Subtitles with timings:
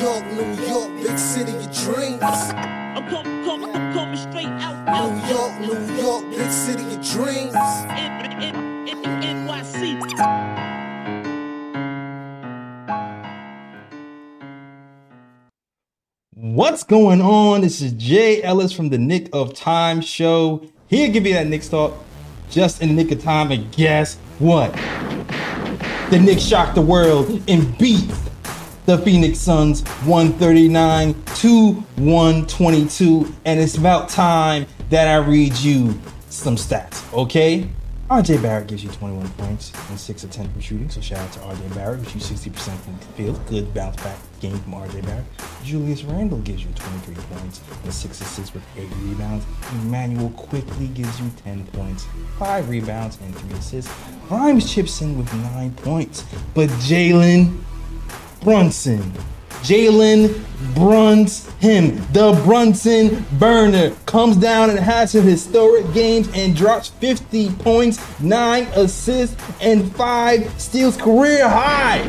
[0.00, 2.22] York, New York, big city of dreams.
[2.22, 7.02] I'm coming, coming, I'm coming straight out, out, New York, New York, big city of
[7.02, 7.54] dreams.
[9.22, 9.96] NYC.
[16.34, 17.62] What's going on?
[17.62, 20.66] This is J Ellis from the Knick of Time show.
[20.88, 21.94] Here, to give you that Knicks talk
[22.50, 23.50] just in the nick of time.
[23.50, 24.72] And guess what?
[26.10, 28.04] The Knicks shocked the world and beat
[28.86, 33.34] the Phoenix Suns 139 to 122.
[33.44, 37.68] And it's about time that I read you some stats, okay?
[38.08, 41.32] RJ Barrett gives you 21 points and 6 of 10 from shooting, so shout out
[41.32, 43.46] to RJ Barrett, gives you 60% from the field.
[43.48, 45.24] Good bounce back game from RJ Barrett.
[45.64, 49.44] Julius Randle gives you 23 points and 6 assists with 8 rebounds.
[49.72, 52.06] Immanuel Quickley gives you 10 points,
[52.38, 53.92] 5 rebounds, and 3 assists.
[54.28, 56.24] Grimes chips in with 9 points,
[56.54, 57.58] but Jalen
[58.42, 59.12] Brunson.
[59.62, 60.42] Jalen
[60.74, 61.96] Bruns him.
[62.12, 68.64] The Brunson burner comes down and has some historic games and drops 50 points, 9
[68.74, 72.02] assists, and 5 steals career high.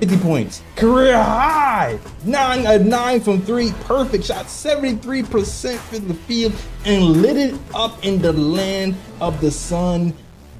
[0.00, 0.62] 50 points.
[0.76, 1.98] Career high.
[2.24, 3.72] 9 of 9 from 3.
[3.84, 4.46] Perfect shot.
[4.46, 6.52] 73% from the field
[6.84, 10.12] and lit it up in the land of the sun,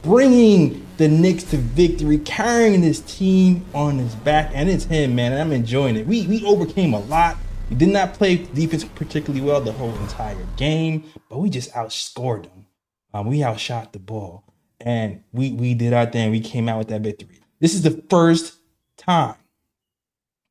[0.02, 4.50] bringing the Knicks to victory, carrying this team on his back.
[4.52, 5.32] And it's him, man.
[5.32, 6.06] And I'm enjoying it.
[6.06, 7.36] We, we overcame a lot.
[7.70, 12.42] We did not play defense particularly well the whole entire game, but we just outscored
[12.42, 12.66] them.
[13.14, 14.44] Um, we outshot the ball.
[14.80, 16.30] And we, we did our thing.
[16.30, 17.40] We came out with that victory.
[17.60, 18.56] This is the first
[18.96, 19.36] time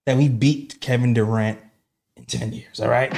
[0.06, 1.60] that we beat Kevin Durant
[2.16, 3.12] in 10 years, all right?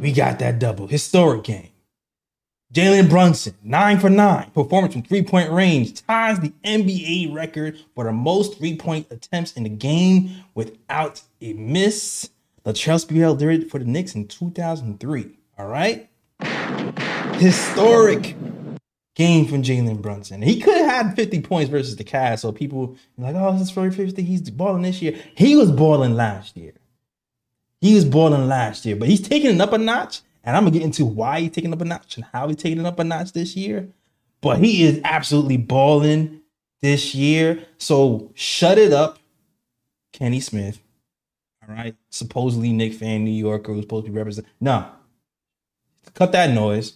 [0.00, 0.88] We got that double.
[0.88, 1.70] Historic game.
[2.74, 4.50] Jalen Brunson, nine for nine.
[4.50, 9.52] Performance from three point range ties the NBA record for the most three point attempts
[9.54, 12.28] in the game without a miss.
[12.66, 15.38] Latrell Sprewell did it for the Knicks in 2003.
[15.58, 16.10] All right?
[17.38, 18.36] Historic
[19.14, 20.42] game from Jalen Brunson.
[20.42, 23.70] He could have had 50 points versus the Cavs, so people like, oh, this is
[23.70, 24.22] for 50.
[24.22, 25.18] He's balling this year.
[25.34, 26.74] He was balling last year.
[27.80, 30.20] He was balling last year, but he's taking it up a notch.
[30.48, 32.78] And I'm gonna get into why he's taking up a notch and how he's taking
[32.78, 33.86] it up a notch this year.
[34.40, 36.40] But he is absolutely balling
[36.80, 37.66] this year.
[37.76, 39.18] So shut it up,
[40.14, 40.80] Kenny Smith.
[41.62, 41.94] All right.
[42.08, 44.50] Supposedly Knick fan, New Yorker who's supposed to be representing.
[44.58, 44.86] No.
[46.14, 46.94] Cut that noise.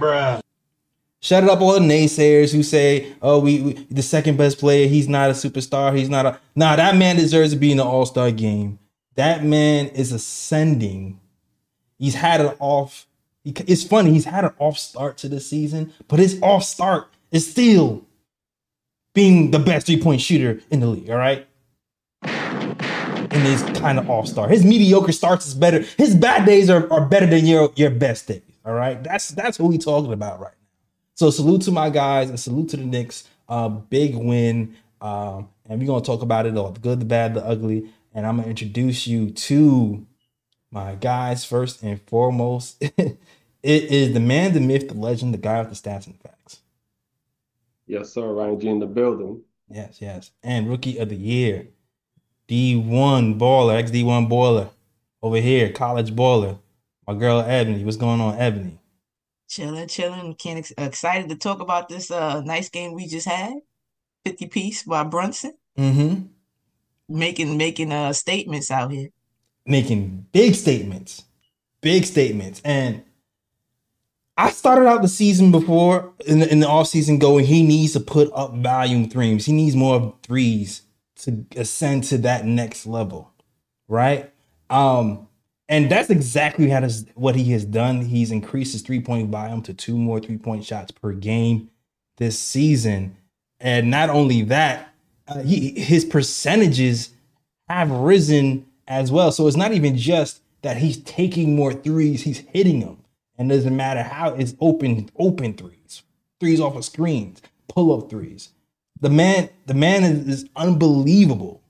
[0.00, 0.40] Bruh.
[1.20, 4.88] Shut it up, all the naysayers who say, "Oh, we, we the second best player.
[4.88, 5.94] He's not a superstar.
[5.94, 8.78] He's not a nah." That man deserves to be in the All Star game.
[9.16, 11.20] That man is ascending.
[11.98, 13.06] He's had an off.
[13.44, 14.12] It's funny.
[14.12, 18.04] He's had an off start to the season, but his off start is still
[19.14, 21.10] being the best three point shooter in the league.
[21.10, 21.46] All right.
[22.22, 25.84] And his kind of off start, his mediocre starts is better.
[25.96, 28.42] His bad days are, are better than your your best days.
[28.64, 29.02] All right.
[29.02, 30.66] That's that's what we talking about right now.
[31.14, 33.24] So salute to my guys and salute to the Knicks.
[33.48, 34.76] Uh, big win.
[35.00, 37.90] Um, and we're gonna talk about it all the good, the bad, the ugly.
[38.14, 40.06] And I'm gonna introduce you to
[40.76, 42.76] my guys first and foremost.
[42.98, 43.18] it
[43.62, 46.60] is the man, the myth, the legend, the guy with the stats and facts.
[47.86, 48.30] Yes, sir.
[48.30, 49.40] Ryan G in the building.
[49.70, 50.32] Yes, yes.
[50.42, 51.68] And rookie of the year,
[52.46, 54.68] D1 baller, ex D1 baller
[55.22, 56.58] over here, college baller.
[57.06, 57.82] My girl Ebony.
[57.82, 58.78] What's going on, Ebony?
[59.48, 60.34] Chilling, chilling.
[60.34, 63.54] Can't ex- excited to talk about this uh nice game we just had.
[64.26, 65.54] 50 piece by Brunson.
[65.78, 66.26] Mm-hmm.
[67.08, 69.08] Making making uh statements out here.
[69.66, 71.24] Making big statements,
[71.80, 72.60] big statements.
[72.64, 73.02] And
[74.36, 78.00] I started out the season before in the, in the offseason going, he needs to
[78.00, 79.46] put up volume threes.
[79.46, 80.82] He needs more threes
[81.22, 83.32] to ascend to that next level.
[83.88, 84.32] Right.
[84.68, 85.28] Um,
[85.68, 88.02] and that's exactly how this, what he has done.
[88.02, 91.70] He's increased his three point volume to two more three point shots per game
[92.18, 93.16] this season.
[93.58, 94.92] And not only that,
[95.28, 97.10] uh, he, his percentages
[97.68, 99.32] have risen as well.
[99.32, 102.98] So it's not even just that he's taking more threes, he's hitting them.
[103.38, 106.02] And doesn't matter how it's open, open threes,
[106.40, 108.50] threes off of screens, pull-up threes.
[109.00, 111.62] The man, the man is, is unbelievable.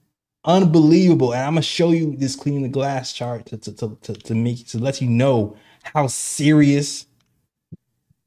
[0.45, 1.33] Unbelievable.
[1.33, 4.35] And I'm gonna show you this clean the glass chart to, to, to, to, to
[4.35, 7.07] make to let you know how serious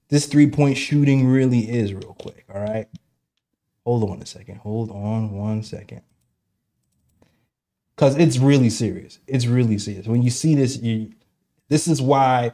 [0.10, 2.44] this three-point shooting really is, real quick.
[2.54, 2.88] All right.
[3.86, 4.58] Hold on a second.
[4.58, 6.02] Hold on one second
[8.00, 9.20] because it's really serious.
[9.28, 10.08] It's really serious.
[10.08, 11.12] When you see this, you
[11.68, 12.54] this is why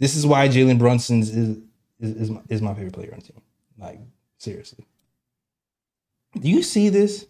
[0.00, 1.56] this is why Jalen Brunson's is
[2.00, 3.42] is is my, is my favorite player on the team.
[3.78, 4.00] Like
[4.38, 4.84] seriously,
[6.40, 7.26] do you see this?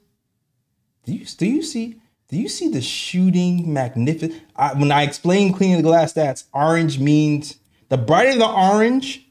[1.05, 2.01] Do you do you see
[2.31, 4.41] do you see the shooting magnificent?
[4.57, 7.59] I, when I explain cleaning the glass stats, orange means
[7.91, 9.27] the brighter the orange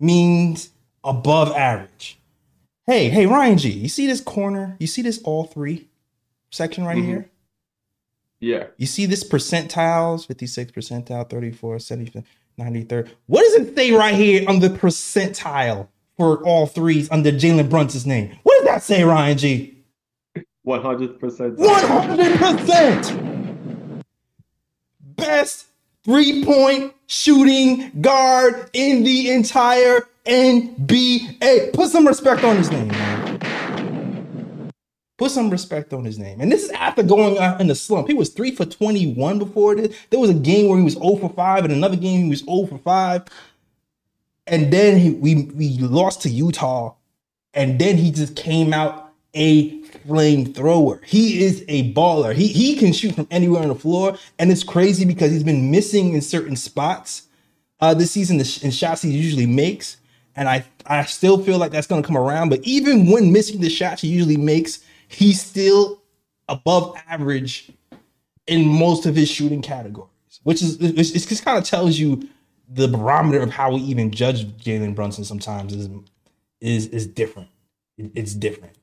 [0.00, 0.70] means
[1.04, 2.18] above average.
[2.84, 4.76] Hey, hey, Ryan G, you see this corner?
[4.80, 5.86] You see this all three
[6.50, 7.04] section right Mhm.
[7.06, 7.29] here?
[8.40, 8.66] Yeah.
[8.78, 12.24] You see this percentiles 56 percentile, 34, 70,
[12.58, 13.10] 93rd.
[13.26, 18.06] What does it say right here on the percentile for all threes under Jalen Brunson's
[18.06, 18.36] name?
[18.42, 19.76] What does that say, Ryan G?
[20.62, 21.56] One hundred percent.
[21.56, 24.02] 100%.
[25.00, 25.66] Best
[26.04, 31.72] three point shooting guard in the entire NBA.
[31.72, 33.19] Put some respect on his name, man.
[35.20, 36.40] Put some respect on his name.
[36.40, 38.08] And this is after going out in the slump.
[38.08, 39.94] He was three for 21 before this.
[40.08, 42.38] There was a game where he was 0 for 5, and another game he was
[42.38, 43.24] 0 for 5.
[44.46, 46.94] And then he, we, we lost to Utah.
[47.52, 51.04] And then he just came out a flamethrower.
[51.04, 52.34] He is a baller.
[52.34, 55.70] He he can shoot from anywhere on the floor, and it's crazy because he's been
[55.70, 57.28] missing in certain spots
[57.80, 58.38] uh, this season.
[58.38, 59.98] In shots he usually makes,
[60.34, 62.48] and I I still feel like that's going to come around.
[62.48, 66.02] But even when missing the shots he usually makes, he's still
[66.48, 67.72] above average
[68.46, 72.28] in most of his shooting categories, which is it's, it just kind of tells you
[72.68, 75.24] the barometer of how we even judge Jalen Brunson.
[75.24, 75.88] Sometimes is
[76.60, 77.48] is is different.
[77.98, 78.76] It's different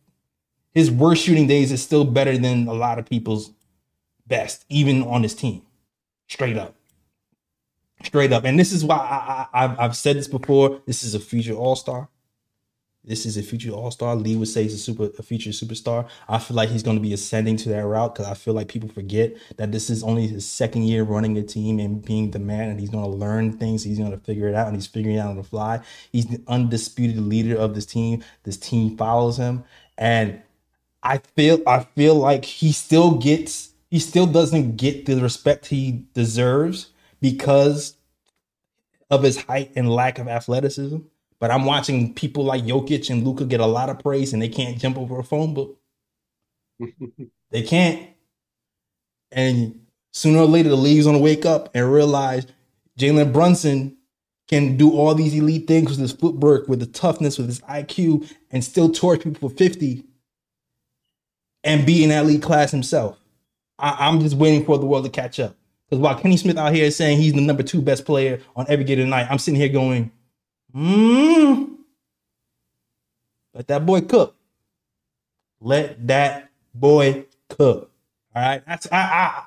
[0.77, 3.49] his worst shooting days is still better than a lot of people's
[4.27, 5.63] best, even on his team.
[6.27, 6.75] Straight up.
[8.03, 8.43] Straight up.
[8.43, 10.79] And this is why I, I, I've, I've said this before.
[10.85, 12.09] This is a future all star.
[13.07, 14.15] This is a future all star.
[14.15, 16.09] Lee would say he's a super a future superstar.
[16.27, 18.67] I feel like he's going to be ascending to that route because I feel like
[18.67, 22.39] people forget that this is only his second year running the team and being the
[22.39, 23.85] man, and he's going to learn things.
[23.85, 25.79] He's going to figure it out, and he's figuring it out on the fly.
[26.11, 28.25] He's the undisputed leader of this team.
[28.43, 29.63] This team follows him,
[29.97, 30.41] and
[31.01, 36.03] I feel I feel like he still gets he still doesn't get the respect he
[36.13, 36.89] deserves
[37.21, 37.95] because
[39.09, 40.97] of his height and lack of athleticism.
[41.39, 44.49] But I'm watching people like Jokic and Luka get a lot of praise and they
[44.49, 45.77] can't jump over a phone book.
[47.49, 48.09] They can't.
[49.31, 52.45] And sooner or later the league's gonna wake up and realize
[52.99, 53.97] Jalen Brunson
[54.47, 58.29] can do all these elite things with his footwork, with the toughness, with his IQ,
[58.51, 60.03] and still torch people for 50
[61.63, 63.17] and be in that league class himself.
[63.77, 65.55] I, am just waiting for the world to catch up.
[65.89, 68.65] Because while Kenny Smith out here is saying he's the number two best player on
[68.69, 70.11] every game tonight, I'm sitting here going,
[70.77, 71.63] hmm.
[73.53, 74.35] Let that boy cook.
[75.59, 77.91] Let that boy cook.
[78.35, 78.63] All right.
[78.67, 79.43] That's I, I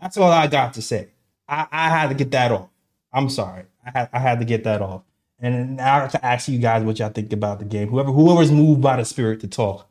[0.00, 1.08] that's all I got to say.
[1.48, 2.68] I, I had to get that off.
[3.12, 3.64] I'm sorry.
[3.84, 5.02] I had I had to get that off.
[5.38, 7.88] And now to ask you guys what y'all think about the game.
[7.88, 9.88] Whoever whoever's moved by the spirit to talk.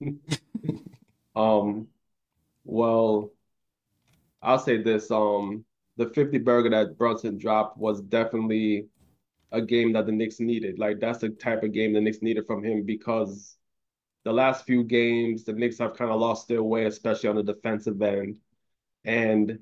[1.36, 1.88] Um,
[2.64, 3.30] well,
[4.42, 5.10] I'll say this.
[5.10, 5.64] Um,
[5.98, 8.86] the 50 burger that Brunson dropped was definitely
[9.52, 10.78] a game that the Knicks needed.
[10.78, 13.56] Like that's the type of game the Knicks needed from him because
[14.24, 17.42] the last few games the Knicks have kind of lost their way, especially on the
[17.42, 18.36] defensive end.
[19.04, 19.60] And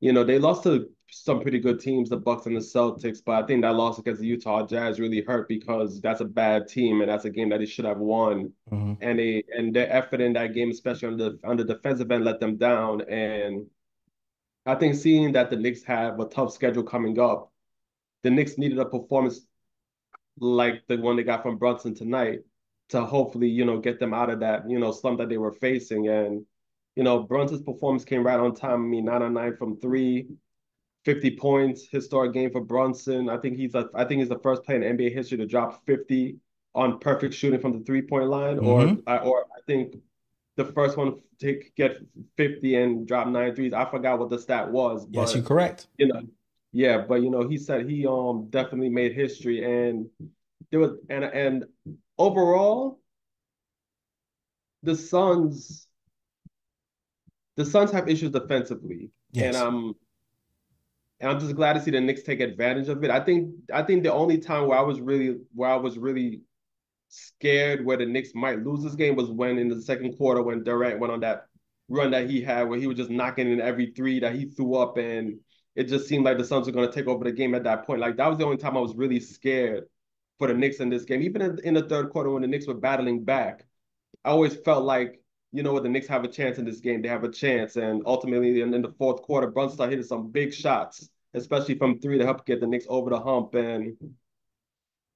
[0.00, 3.42] you know, they lost to some pretty good teams, the Bucks and the Celtics, but
[3.42, 7.00] I think that loss against the Utah Jazz really hurt because that's a bad team
[7.00, 8.52] and that's a game that they should have won.
[8.70, 8.96] Mhm.
[9.00, 12.24] And they and their effort in that game, especially on the on the defensive end,
[12.24, 13.02] let them down.
[13.02, 13.66] And
[14.66, 17.49] I think seeing that the Knicks have a tough schedule coming up,
[18.22, 19.40] the Knicks needed a performance
[20.38, 22.40] like the one they got from Brunson tonight
[22.90, 25.52] to hopefully, you know, get them out of that, you know, slump that they were
[25.52, 26.08] facing.
[26.08, 26.44] And,
[26.96, 28.84] you know, Brunson's performance came right on time.
[28.84, 30.26] I mean, nine on nine from three,
[31.04, 33.28] 50 points, historic game for Brunson.
[33.28, 35.84] I think he's a, I think he's the first player in NBA history to drop
[35.86, 36.36] 50
[36.74, 39.02] on perfect shooting from the three point line, Mhm.
[39.06, 39.96] or or I think
[40.56, 41.98] the first one to get
[42.36, 43.72] 50 and drop nine threes.
[43.72, 45.86] I forgot what the stat was, Yes, you're correct.
[45.98, 46.22] you know,
[46.72, 50.06] yeah, but you know, he said he um definitely made history, and
[50.70, 51.64] there was and and
[52.18, 53.00] overall,
[54.82, 55.86] the Suns,
[57.56, 59.54] the Suns have issues defensively, Yes.
[59.54, 59.94] and um,
[61.20, 63.10] and I'm just glad to see the Knicks take advantage of it.
[63.10, 66.42] I think I think the only time where I was really where I was really
[67.08, 70.64] scared where the Knicks might lose this game was when in the second quarter when
[70.64, 71.46] Durant went on that
[71.88, 74.76] run that he had where he was just knocking in every three that he threw
[74.76, 75.38] up and
[75.76, 77.86] it just seemed like the Suns were going to take over the game at that
[77.86, 78.00] point.
[78.00, 79.84] Like that was the only time I was really scared
[80.38, 81.22] for the Knicks in this game.
[81.22, 83.64] Even in, in the third quarter when the Knicks were battling back,
[84.24, 85.22] I always felt like,
[85.52, 87.02] you know what, the Knicks have a chance in this game.
[87.02, 87.76] They have a chance.
[87.76, 92.00] And ultimately in, in the fourth quarter, Brunson started hitting some big shots, especially from
[92.00, 93.54] three to help get the Knicks over the hump.
[93.54, 93.96] And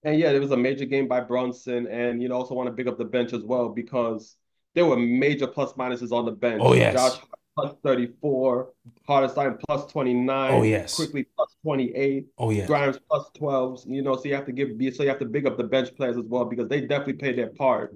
[0.05, 1.87] and yeah, it was a major game by Brunson.
[1.87, 4.37] And you know, also want to big up the bench as well because
[4.75, 6.63] there were major plus minuses on the bench.
[6.63, 6.95] Oh, yes.
[6.95, 7.21] Josh
[7.55, 8.71] plus 34,
[9.07, 10.53] Hartenstein plus 29.
[10.53, 10.97] Oh, yes.
[10.97, 12.27] Quickley plus 28.
[12.39, 12.67] Oh yeah.
[12.67, 13.85] Grimes plus 12.
[13.87, 15.95] You know, so you have to give so you have to big up the bench
[15.97, 17.95] players as well because they definitely played their part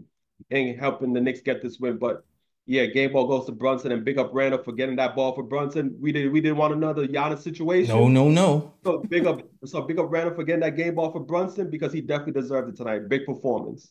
[0.51, 1.99] in helping the Knicks get this win.
[1.99, 2.25] But
[2.67, 5.43] yeah, game ball goes to Brunson and big up Randle for getting that ball for
[5.43, 5.97] Brunson.
[6.01, 7.95] We did we didn't want another Giannis situation.
[7.95, 8.75] No, no, no.
[8.85, 11.93] So big up so big up Randle for getting that game ball for Brunson because
[11.93, 13.09] he definitely deserved it tonight.
[13.09, 13.91] Big performance.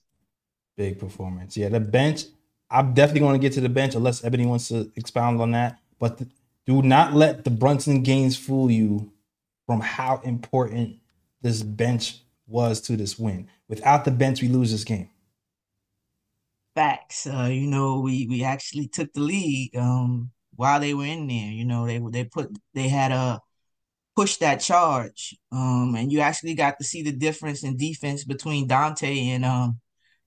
[0.78, 1.58] Big performance.
[1.58, 2.26] Yeah, the bench.
[2.70, 5.80] I'm definitely going to get to the bench unless Ebony wants to expound on that.
[6.00, 6.22] But
[6.66, 9.12] do not let the Brunson gains fool you
[9.66, 10.98] from how important
[11.42, 13.50] this bench was to this win.
[13.68, 15.10] Without the bench, we lose this game.
[16.76, 17.26] Facts.
[17.26, 21.52] Uh, you know, we we actually took the lead um while they were in there.
[21.52, 23.42] You know, they they put they had a
[24.16, 25.36] push that charge.
[25.52, 29.80] Um, and you actually got to see the difference in defense between Donte and um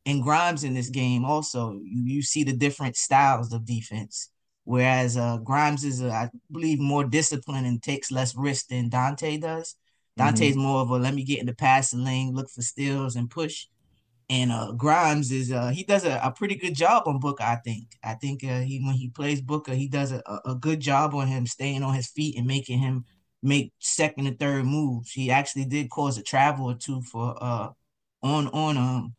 [0.07, 1.25] and Grimes in this game.
[1.25, 4.31] Also, you you see the different styles of defense.
[4.65, 9.41] Whereas uh Grimes is, uh, I believe, more disciplined and takes less risk than Donte
[9.41, 9.77] does.
[10.19, 13.31] Donte's more of a let me get in the passing lane, look for steals and
[13.31, 13.67] push.
[14.29, 17.57] And uh Grimes is uh he does a, a pretty good job on Booker, I
[17.57, 17.89] think.
[18.05, 21.27] I think uh, he when he plays Booker, he does a, a good job on
[21.27, 23.05] him staying on his feet and making him
[23.43, 25.13] make second and third moves.
[25.13, 27.71] He actually did cause a travel or two for uh
[28.23, 29.15] on on um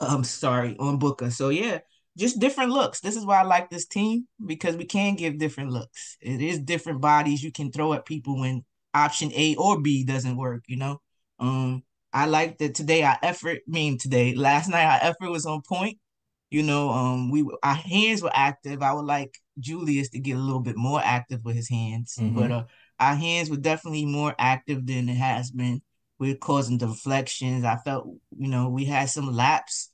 [0.00, 1.30] I'm sorry, on Booker.
[1.30, 1.78] So yeah,
[2.16, 3.00] just different looks.
[3.00, 6.16] This is why I like this team because we can give different looks.
[6.20, 10.36] It is different bodies you can throw at people when option A or B doesn't
[10.36, 11.00] work, you know.
[11.38, 11.82] Um
[12.12, 15.62] I like that today our effort, I mean today, last night our effort was on
[15.62, 15.98] point.
[16.50, 18.82] You know, um we our hands were active.
[18.82, 22.34] I would like Julius to get a little bit more active with his hands, Mhm.
[22.34, 22.64] but uh
[22.98, 25.80] our hands were definitely more active than it has been.
[26.20, 27.64] We're causing deflections.
[27.64, 28.06] I felt,
[28.38, 29.90] you know, we had some laps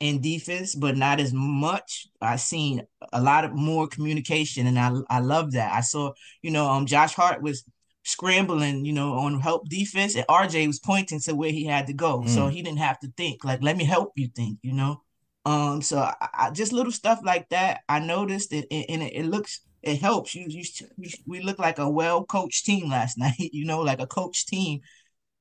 [0.00, 2.08] in defense, but not as much.
[2.20, 5.72] I seen a lot of more communication, and I I love that.
[5.74, 6.12] I saw,
[6.42, 7.64] you know, um, Josh Hart was
[8.02, 11.92] scrambling, you know, on help defense, and RJ was pointing to where he had to
[11.94, 13.44] go, so he didn't have to think.
[13.44, 15.02] Like, let me help you think, you know.
[15.44, 17.80] Um, so I, I just little stuff like that.
[17.88, 19.60] I noticed it, and it, it looks.
[19.82, 20.64] It helps you, you.
[20.98, 23.36] you- We look like a well coached team last night.
[23.52, 24.80] You know, like a coached team.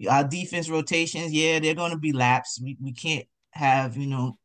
[0.07, 2.59] Our defense rotations, yeah, they're going to be laps.
[2.61, 4.37] We we can't have you know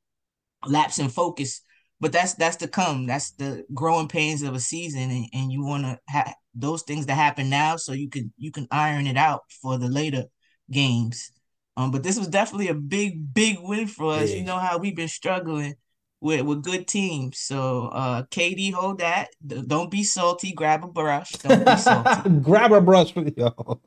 [0.67, 1.61] laps in focus.
[2.01, 3.07] But that's that's to come.
[3.07, 7.07] That's the growing pains of a season, and, and you want to have those things
[7.07, 10.25] to happen now, so you can you can iron it out for the later
[10.71, 11.31] games.
[11.77, 14.33] Um, but this was definitely a big big win for us.
[14.33, 15.77] You know how we've been struggling
[16.21, 17.39] with with good teams.
[17.39, 19.29] So, uh, KD, hold that.
[19.47, 20.53] Don't be salty.
[20.53, 21.33] Grab a brush.
[21.33, 22.31] Don't be salty.
[22.43, 23.81] Grab a brush for yo.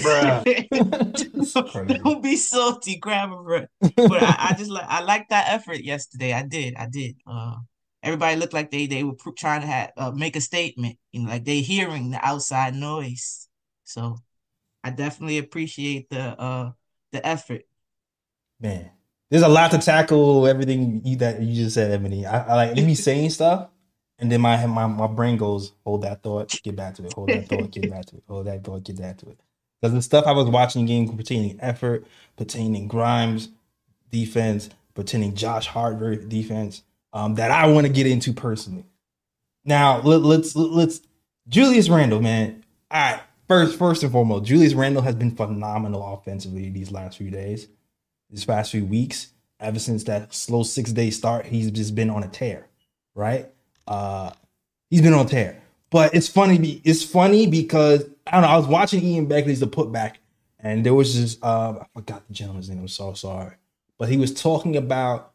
[0.00, 0.68] Crazy.
[2.04, 3.68] Don't be salty, grab a breath.
[3.96, 6.32] But I, I just like I like that effort yesterday.
[6.32, 7.16] I did, I did.
[7.26, 7.56] Uh,
[8.02, 10.98] everybody looked like they they were pr- trying to have, uh, make a statement.
[11.12, 13.48] You know, like they hearing the outside noise.
[13.84, 14.18] So
[14.82, 16.72] I definitely appreciate the uh
[17.12, 17.62] the effort.
[18.60, 18.90] Man,
[19.30, 20.46] there's a lot to tackle.
[20.46, 22.26] Everything you that you just said, Ebony.
[22.26, 23.68] I, I like me saying stuff,
[24.18, 27.12] and then my my my brain goes, hold that thought, get back to it.
[27.12, 28.24] Hold that thought, get back to it.
[28.28, 29.38] Hold that thought, get back to it.
[29.82, 33.48] Because the stuff I was watching game pertaining effort, pertaining Grimes
[34.12, 35.98] defense, pertaining Josh Hart
[36.28, 38.84] defense, um, that I want to get into personally.
[39.64, 41.00] Now let, let's let's
[41.48, 42.64] Julius Randle, man.
[42.92, 47.30] All right, first first and foremost, Julius Randle has been phenomenal offensively these last few
[47.30, 47.66] days
[48.32, 49.28] these past few weeks.
[49.60, 52.66] Ever since that slow six day start, he's just been on a tear,
[53.14, 53.48] right?
[53.86, 54.30] Uh,
[54.90, 55.62] he's been on a tear.
[55.90, 56.80] But it's funny.
[56.82, 58.48] It's funny because I don't know.
[58.48, 60.16] I was watching Ian Begley's the putback,
[60.58, 61.36] and there was this.
[61.42, 62.78] Uh, I forgot the gentleman's name.
[62.78, 63.56] I'm so sorry,
[63.98, 65.32] but he was talking about,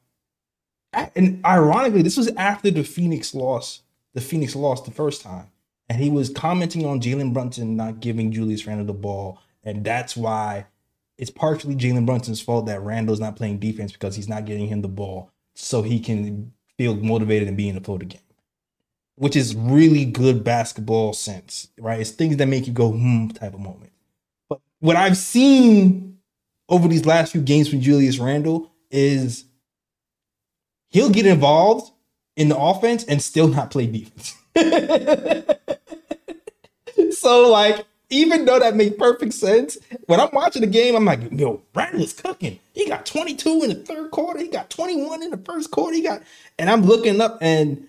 [0.94, 3.82] and ironically, this was after the Phoenix loss.
[4.14, 5.52] The Phoenix lost the first time,
[5.90, 10.16] and he was commenting on Jalen Brunson not giving Julius Randle the ball, and that's
[10.18, 10.66] why
[11.18, 14.82] it's partially Jalen Brunson's fault that Randle's not playing defense because he's not getting him
[14.82, 18.22] the ball so he can feel motivated and be in the flow game.
[19.18, 22.00] Which is really good basketball sense, right?
[22.00, 23.92] It's things that make you go, hmm, type of moment.
[24.48, 26.20] But what I've seen
[26.70, 29.46] over these last few games from Julius Randle is
[30.90, 31.92] he'll get involved
[32.36, 34.36] in the offense and still not play defense.
[37.18, 41.32] so, like, even though that made perfect sense, when I'm watching the game, I'm like,
[41.32, 42.60] yo, Randle is cooking.
[42.74, 44.40] He got 22 in the third quarter.
[44.40, 45.96] He got 21 in the first quarter.
[45.96, 46.22] He got,
[46.58, 47.87] and I'm looking up, and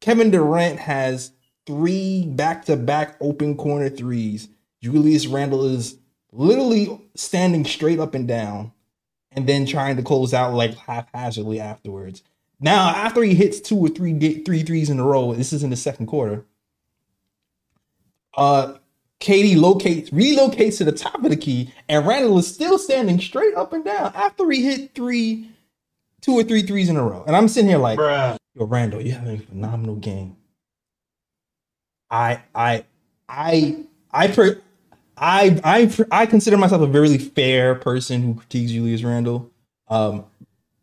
[0.00, 1.32] Kevin Durant has
[1.66, 4.48] three back-to-back open corner threes.
[4.82, 5.98] Julius Randle is
[6.32, 8.72] literally standing straight up and down,
[9.32, 12.22] and then trying to close out like haphazardly afterwards.
[12.60, 15.70] Now, after he hits two or three three threes in a row, this is in
[15.70, 16.44] the second quarter.
[18.36, 18.74] Uh,
[19.20, 23.54] KD locates relocates to the top of the key, and Randle is still standing straight
[23.54, 25.50] up and down after he hit three,
[26.20, 27.24] two or three threes in a row.
[27.26, 28.36] And I'm sitting here like, Bruh.
[28.54, 30.36] Yo, Randle, you're having a phenomenal game.
[32.10, 32.84] I, I,
[33.28, 34.60] I, I, per,
[35.16, 39.50] I, I, I consider myself a very fair person who critiques Julius Randle.
[39.88, 40.24] Um,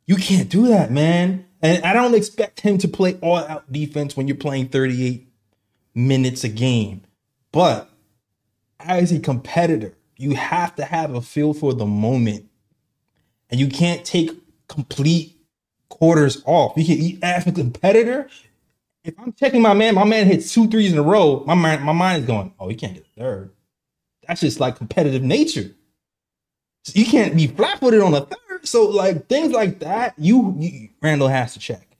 [0.06, 1.46] you can't do that, man.
[1.62, 5.28] And I don't expect him to play all out defense when you're playing 38
[5.94, 7.02] minutes a game.
[7.52, 7.90] But
[8.80, 12.46] as a competitor, you have to have a feel for the moment.
[13.50, 14.32] And you can't take
[14.68, 15.37] complete
[15.89, 16.74] quarters off.
[16.75, 18.29] You can you, as a competitor,
[19.03, 21.84] if I'm checking my man, my man hits two threes in a row, my mind,
[21.84, 23.51] my mind is going, oh, he can't get a third.
[24.27, 25.72] That's just like competitive nature.
[26.84, 28.67] So you can't be flat footed on a third.
[28.67, 31.98] So like things like that, you, you Randle has to check.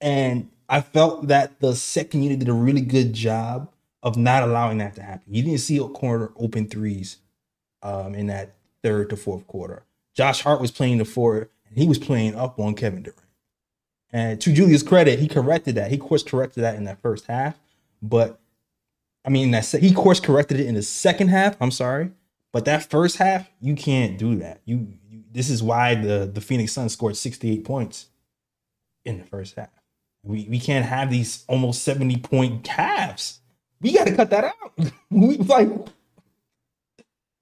[0.00, 3.70] And I felt that the second unit did a really good job
[4.02, 5.32] of not allowing that to happen.
[5.32, 7.18] You didn't see a corner open threes
[7.82, 9.84] um, in that third to fourth quarter.
[10.14, 13.20] Josh Hart was playing the four, he was playing up on Kevin Durant.
[14.12, 15.90] And to Julius' credit, he corrected that.
[15.90, 17.58] He course corrected that in that first half.
[18.00, 18.38] But
[19.24, 21.56] I mean, that he course corrected it in the second half.
[21.60, 22.10] I'm sorry,
[22.52, 24.60] but that first half, you can't do that.
[24.64, 28.06] You, you this is why the the Phoenix Suns scored 68 points
[29.04, 29.70] in the first half.
[30.22, 33.40] We we can't have these almost 70 point halves.
[33.80, 34.92] We got to cut that out.
[35.10, 35.68] we like.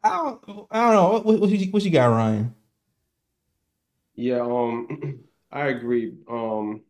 [0.05, 1.21] I don't, I don't know.
[1.21, 2.55] What, what, you, what you got, Ryan?
[4.15, 6.15] Yeah, um, I agree.
[6.29, 6.83] Um,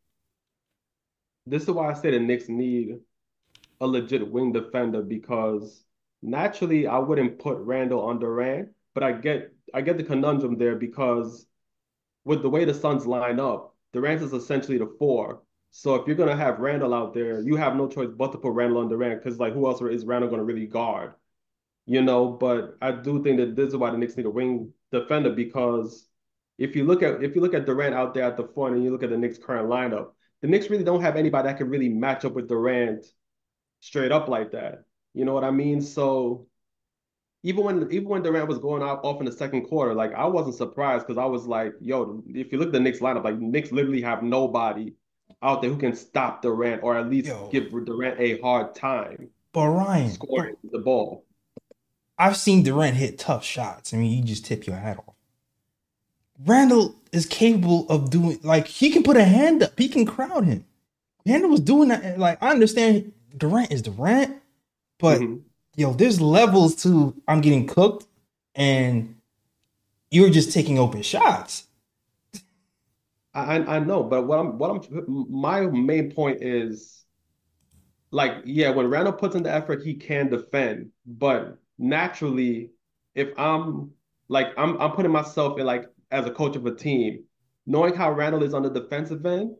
[1.46, 2.98] this is why I say the Knicks need
[3.80, 5.84] a legit wing defender because
[6.22, 10.76] naturally I wouldn't put Randle on Durant, but I get I get the conundrum there
[10.76, 11.46] because
[12.24, 15.42] with the way the Suns line up, Durant is essentially the four.
[15.72, 18.52] So if you're gonna have Randle out there, you have no choice but to put
[18.52, 21.14] Randle on Durant because like who else is Randle gonna really guard?
[21.86, 24.72] You know, but I do think that this is why the Knicks need a wing
[24.92, 26.08] defender because
[26.58, 28.84] if you look at if you look at Durant out there at the front and
[28.84, 30.10] you look at the Knicks current lineup,
[30.40, 33.04] the Knicks really don't have anybody that can really match up with Durant
[33.80, 34.84] straight up like that.
[35.14, 35.80] You know what I mean?
[35.80, 36.46] So
[37.42, 40.26] even when even when Durant was going out off in the second quarter, like I
[40.26, 43.38] wasn't surprised because I was like, yo, if you look at the Knicks lineup, like
[43.38, 44.94] Knicks literally have nobody
[45.42, 47.48] out there who can stop Durant or at least Yo.
[47.50, 51.24] give Durant a hard time But Ryan, scoring the ball.
[52.18, 53.92] I've seen Durant hit tough shots.
[53.92, 55.11] I mean, you just tip your hat off.
[56.44, 59.78] Randle is capable of doing like he can put a hand up.
[59.78, 60.64] He can crowd him.
[61.26, 62.18] Randle was doing that.
[62.18, 64.42] Like I understand Durant is Durant,
[64.98, 65.44] but Mhm.
[65.76, 68.06] yo, there's levels to I'm getting cooked,
[68.56, 69.16] and
[70.10, 71.66] you're just taking open shots.
[73.34, 77.04] I I I know, but what I'm what I'm my main point is
[78.10, 80.90] like yeah, when Randle puts in the effort, he can defend.
[81.06, 82.70] But naturally,
[83.14, 83.92] if I'm
[84.28, 87.24] like I'm I'm putting myself in like as a coach of a team,
[87.66, 89.56] knowing how Randle is on the defensive end,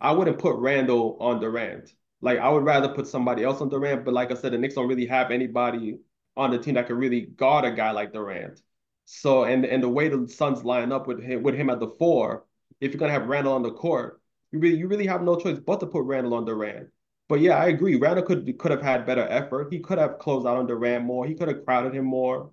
[0.00, 1.90] I wouldn't put Randle on Durant.
[2.20, 4.04] Like I would rather put somebody else on Durant.
[4.04, 5.98] But like I said, the Knicks don't really have anybody
[6.36, 8.60] on the team that could really guard a guy like Durant.
[9.06, 11.88] So and and the way the Suns line up with him with him at the
[11.98, 12.44] four
[12.80, 14.20] if you're gonna have Randle on the court,
[14.52, 16.88] you really you really have no choice but to put Randle on Durant.
[17.28, 17.96] But yeah, I agree.
[17.96, 19.72] Randle could could have had better effort.
[19.72, 21.26] He could have closed out on Durant more.
[21.26, 22.50] He could have crowded him more,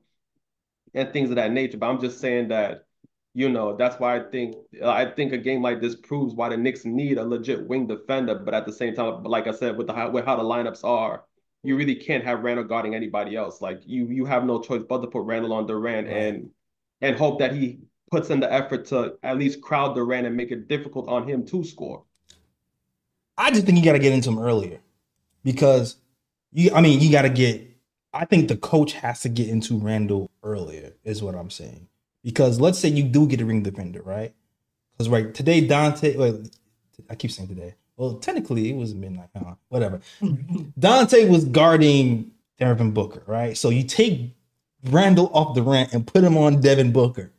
[0.94, 1.78] and things of that nature.
[1.78, 2.86] But I'm just saying that,
[3.34, 6.58] you know, that's why I think I think a game like this proves why the
[6.58, 8.36] Knicks need a legit wing defender.
[8.36, 10.84] But at the same time, like I said, with the how, with how the lineups
[10.84, 11.24] are,
[11.64, 13.62] you really can't have Randle guarding anybody else.
[13.62, 16.16] Like you you have no choice but to put Randle on Durant Right.
[16.16, 16.50] and
[17.02, 17.80] and hope that he
[18.12, 21.46] puts in the effort to at least crowd Durant and make it difficult on him
[21.48, 22.04] to score.
[23.38, 24.80] I just think you got to get into him earlier
[25.44, 25.98] because
[26.52, 26.72] you.
[26.74, 27.68] I mean, you got to get.
[28.14, 30.94] I think the coach has to get into Randle earlier.
[31.04, 31.88] Is what I'm saying.
[32.24, 34.34] Because let's say you do get a ring defender, right?
[34.94, 36.16] Because right today, Donte.
[36.16, 36.50] Wait,
[37.10, 37.76] I keep saying today.
[37.98, 39.30] Well, technically, it was midnight.
[39.36, 39.56] Huh?
[39.70, 40.02] Whatever.
[40.22, 43.58] Donte was guarding Devin Booker, right?
[43.58, 44.32] So you take
[44.90, 47.32] Randle off Durant and put him on Devin Booker.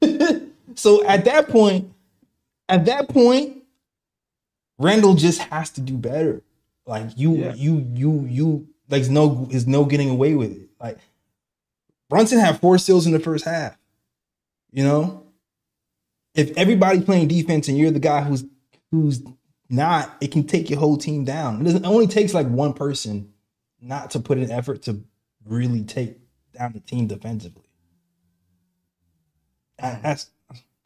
[0.74, 1.92] so at that point,
[2.68, 3.58] at that point,
[4.78, 6.42] Randle just has to do better.
[6.86, 7.54] Like you, Yeah.
[7.54, 8.68] you, you, you.
[8.88, 10.68] Like no, is no getting away with it.
[10.80, 10.98] Like
[12.12, 13.74] Brunson had four steals in the first half.
[14.70, 15.26] You know,
[16.34, 18.44] if everybody's playing defense and you're the guy who's
[18.90, 19.22] who's
[19.70, 21.66] not, it can take your whole team down.
[21.66, 23.32] It, it only takes like one person
[23.80, 25.02] not to put an effort to
[25.46, 26.18] really take
[26.52, 27.64] down the team defensively.
[29.78, 30.30] And that's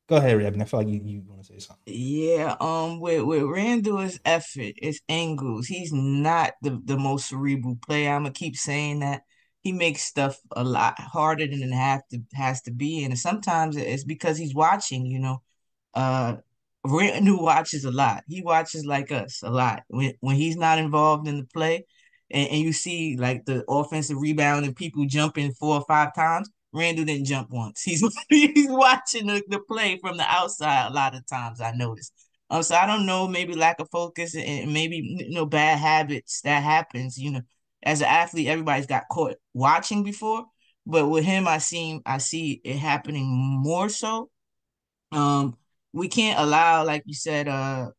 [0.09, 0.57] Go ahead, Reb.
[0.61, 1.83] I feel like you, you want to say something.
[1.87, 5.67] Yeah, um, with with Randle's effort, it's angles.
[5.67, 8.13] He's not the the most cerebral player.
[8.13, 9.23] I'm gonna keep saying that.
[9.67, 13.77] He makes stuff a lot harder than it have to has to be, and sometimes
[13.77, 15.07] it's because he's watching.
[15.07, 15.43] You know,
[15.95, 16.37] uh,
[16.85, 18.25] Randle watches a lot.
[18.29, 19.83] He watches like us a lot.
[19.89, 21.87] When when he's not involved in the play,
[22.31, 26.49] and, and you see like the offensive rebound and people jumping four or five times,
[26.73, 27.83] Randle didn't jump once.
[27.85, 31.61] He's he's watching the, the play from the outside a lot of times.
[31.61, 32.13] I noticed.
[32.51, 34.99] Um, so I don't know, maybe lack of focus and maybe
[35.29, 37.19] you know bad habits that happens.
[37.19, 37.41] You know,
[37.87, 40.45] as an athlete, everybody's got caught watching before,
[40.85, 44.29] but with him, I see I see it happening more so.
[45.13, 45.57] Um,
[45.93, 47.91] we can't allow, like you said, uh,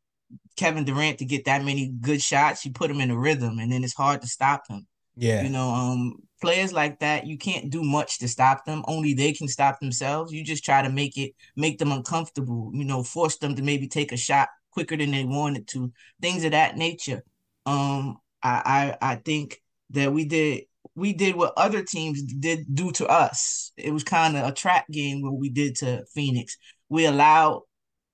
[0.57, 2.65] Kevin Durant to get that many good shots.
[2.65, 4.85] You put him in a rhythm, and then it's hard to stop him.
[5.15, 5.41] Yeah.
[5.41, 8.83] You know, um, players like that, you can't do much to stop them.
[8.87, 10.33] Only they can stop themselves.
[10.33, 13.87] You just try to make it make them uncomfortable, you know, force them to maybe
[13.87, 17.23] take a shot quicker than they wanted to, things of that nature.
[17.65, 20.63] Um, I I, I think that we did
[20.95, 23.71] we did what other teams did do to us.
[23.77, 26.57] It was kind of a trap game what we did to Phoenix.
[26.89, 27.61] We allowed,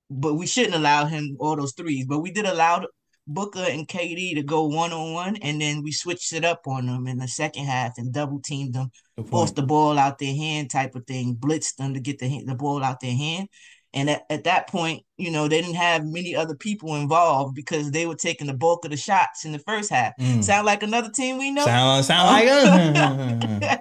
[0.10, 2.86] but we shouldn't allow him all those threes, but we did allow
[3.26, 6.88] Booker and KD to go one on one, and then we switched it up on
[6.88, 8.92] them in the second half and double teamed them,
[9.30, 12.56] forced the ball out their hand type of thing, blitzed them to get the the
[12.56, 13.48] ball out their hand.
[13.94, 17.92] And at, at that point, you know, they didn't have many other people involved because
[17.92, 20.14] they were taking the bulk of the shots in the first half.
[20.20, 20.44] Mm.
[20.44, 21.66] Sound like another team we know?
[21.66, 23.80] Sound, sound like us.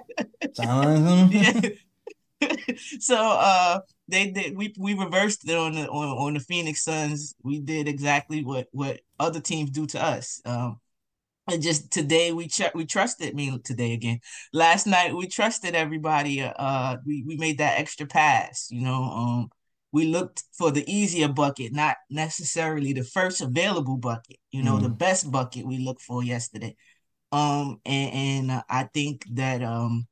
[0.53, 1.51] sound like Yeah.
[1.53, 1.71] them.
[2.99, 7.35] so uh they did we we reversed it on the on, on the Phoenix Suns.
[7.43, 10.41] We did exactly what what other teams do to us.
[10.45, 10.79] Um
[11.49, 14.19] and just today we ch- we trusted me today again.
[14.51, 16.41] Last night we trusted everybody.
[16.41, 19.03] Uh we, we made that extra pass, you know.
[19.03, 19.49] Um
[19.93, 24.89] we looked for the easier bucket, not necessarily the first available bucket, you know, the
[24.89, 26.75] best bucket we looked for yesterday.
[27.31, 30.07] Um and, and uh, I think that um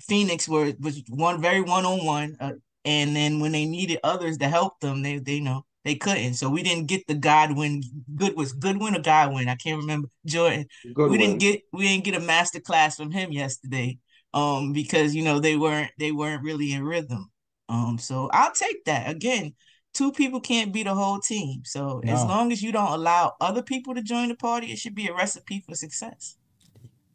[0.00, 2.36] Phoenix were was one very one on one,
[2.84, 6.34] and then when they needed others to help them, they they you know they couldn't.
[6.34, 7.82] So we didn't get the Godwin.
[8.14, 9.48] Good was Goodwin or Godwin?
[9.48, 10.08] I can't remember.
[10.24, 10.66] Jordan.
[10.94, 13.98] Good we didn't get we didn't get a master class from him yesterday.
[14.32, 17.30] Um, because you know they weren't they weren't really in rhythm.
[17.68, 19.54] Um, so I'll take that again.
[19.92, 21.62] Two people can't be the whole team.
[21.64, 24.94] So as long as you don't allow other people to join the party, it should
[24.94, 26.36] be a recipe for success.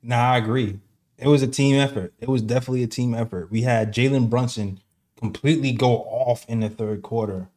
[0.01, 0.79] Nah, I agree.
[1.17, 2.13] It was a team effort.
[2.19, 3.51] It was definitely a team effort.
[3.51, 4.79] We had Jalen Brunson
[5.17, 7.49] completely go off in the third quarter.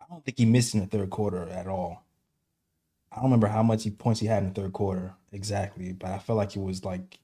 [0.00, 2.04] I don't think he missed in the third quarter at all.
[3.10, 6.10] I don't remember how much he points he had in the third quarter exactly, but
[6.12, 7.18] I felt like it was like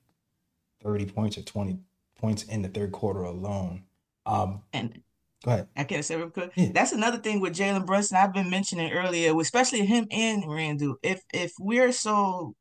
[0.83, 1.79] 30 points or 20
[2.19, 3.85] points in the third quarter alone.
[4.29, 5.01] Um, And
[5.45, 5.69] go ahead.
[5.77, 6.53] I can't say real quick.
[6.55, 6.71] Yeah.
[6.73, 8.19] That's another thing with Jalen Brunson.
[8.19, 10.97] I've been mentioning earlier, especially him and Randle.
[11.03, 12.55] If if we're so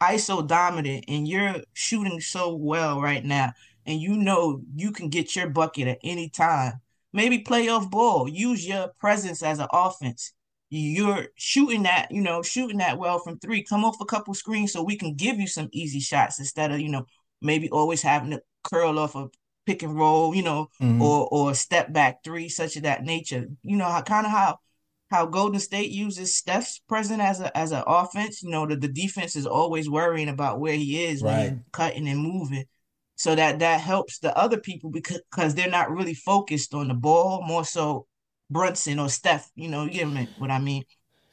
[0.00, 3.52] ISO dominant and you're shooting so well right now,
[3.86, 6.80] and you know you can get your bucket at any time,
[7.12, 8.28] maybe playoff ball.
[8.28, 10.32] Use your presence as an offense.
[10.70, 13.62] You're shooting that, you know, shooting that well from three.
[13.62, 16.80] Come off a couple screens so we can give you some easy shots instead of,
[16.80, 17.06] you know,
[17.40, 19.28] maybe always having to curl off a
[19.66, 21.00] pick and roll, you know, Mhm.
[21.00, 23.46] or or step back three, such of that nature.
[23.62, 24.58] You know, how kind of how
[25.10, 28.42] how Golden State uses Steph's present as a as an offense.
[28.42, 31.50] You know, the, the defense is always worrying about where he is when Right.
[31.52, 32.64] he's cutting and moving.
[33.16, 36.94] So that that helps the other people because because they're not really focused on the
[36.94, 38.06] ball, more so
[38.50, 39.50] Brunson or Steph.
[39.54, 40.84] You know, you get me- what I mean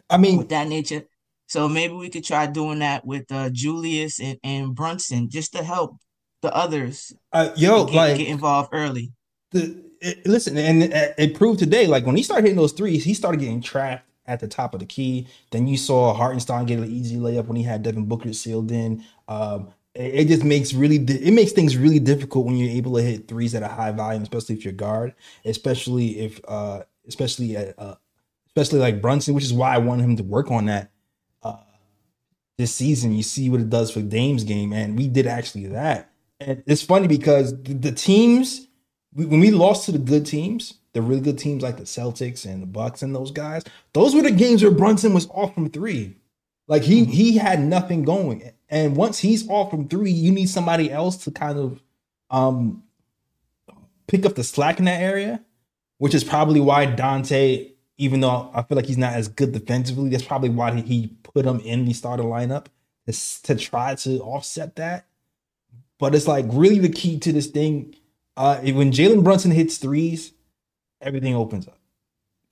[0.09, 1.03] I mean, with that nature.
[1.47, 5.63] So maybe we could try doing that with uh, Julius and, and Brunson just to
[5.63, 5.97] help
[6.41, 9.11] the others uh, yo, get, like get involved early.
[9.51, 11.87] the it, listen, and it, it proved today.
[11.87, 14.79] Like when he started hitting those threes, he started getting trapped at the top of
[14.79, 15.27] the key.
[15.51, 19.03] Then you saw Hartenstein get an easy layup when he had Devin Booker sealed in.
[19.27, 22.95] Um, it, it just makes really di- it makes things really difficult when you're able
[22.95, 25.13] to hit threes at a high volume, especially if you're guard,
[25.45, 27.95] especially if uh, especially at, uh,
[28.47, 30.91] especially like Brunson, which is why I wanted him to work on that
[31.43, 31.57] uh,
[32.57, 33.13] this season.
[33.13, 36.10] You see what it does for Dame's game, and we did actually that.
[36.41, 38.67] And it's funny because the, the teams
[39.13, 42.45] we, when we lost to the good teams, the really good teams like the Celtics
[42.45, 45.69] and the Bucks and those guys, those were the games where Brunson was off from
[45.69, 46.15] three.
[46.67, 48.51] Like he he had nothing going.
[48.69, 51.81] And once he's off from three, you need somebody else to kind of
[52.29, 52.83] um
[54.07, 55.43] pick up the slack in that area,
[55.99, 60.09] which is probably why Donte, even though I feel like he's not as good defensively,
[60.09, 62.65] that's probably why he- put him in the starting lineup
[63.07, 65.05] is to try to offset that.
[66.01, 67.95] But it's like really the key to this thing.
[68.35, 70.33] Uh, when Jalen Brunson hits threes,
[70.99, 71.77] everything opens up.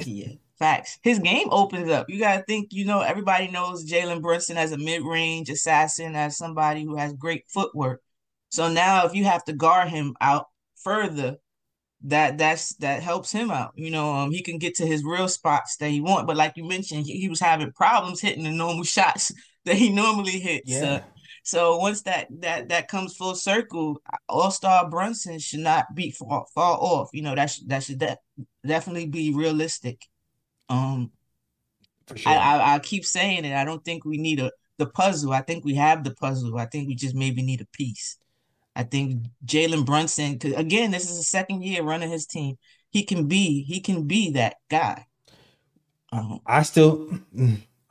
[0.06, 1.00] Yeah, facts.
[1.02, 2.12] His game opens up.
[2.12, 6.84] You gotta think, you know, everybody knows Jalen Brunson as a mid-range assassin, as somebody
[6.84, 8.04] who has great footwork.
[8.52, 10.46] So now if you have to guard him out
[10.84, 11.38] further,
[12.04, 13.72] that that's that helps him out.
[13.76, 16.28] You know, um, he can get to his real spots that he want.
[16.28, 19.32] But like you mentioned, he, he was having problems hitting the normal shots
[19.66, 20.70] that he normally hits.
[20.70, 21.02] Yeah.
[21.43, 26.47] So once that that that comes full circle, All Star Brunson should not be fall,
[26.54, 27.10] fall off.
[27.13, 28.17] You know that should, that should de-
[28.65, 30.06] definitely be realistic.
[30.69, 31.12] Um,
[32.08, 32.32] For sure.
[32.32, 33.54] I, I I keep saying it.
[33.56, 35.34] I don't think we need a the puzzle.
[35.34, 36.58] I think we have the puzzle.
[36.58, 38.17] I think we just maybe need a piece.
[38.75, 42.58] I think Jalen Brunson, 'cause again, this is the second year running his team.
[42.91, 45.06] He can be he can be that guy.
[46.12, 47.19] Um, I still,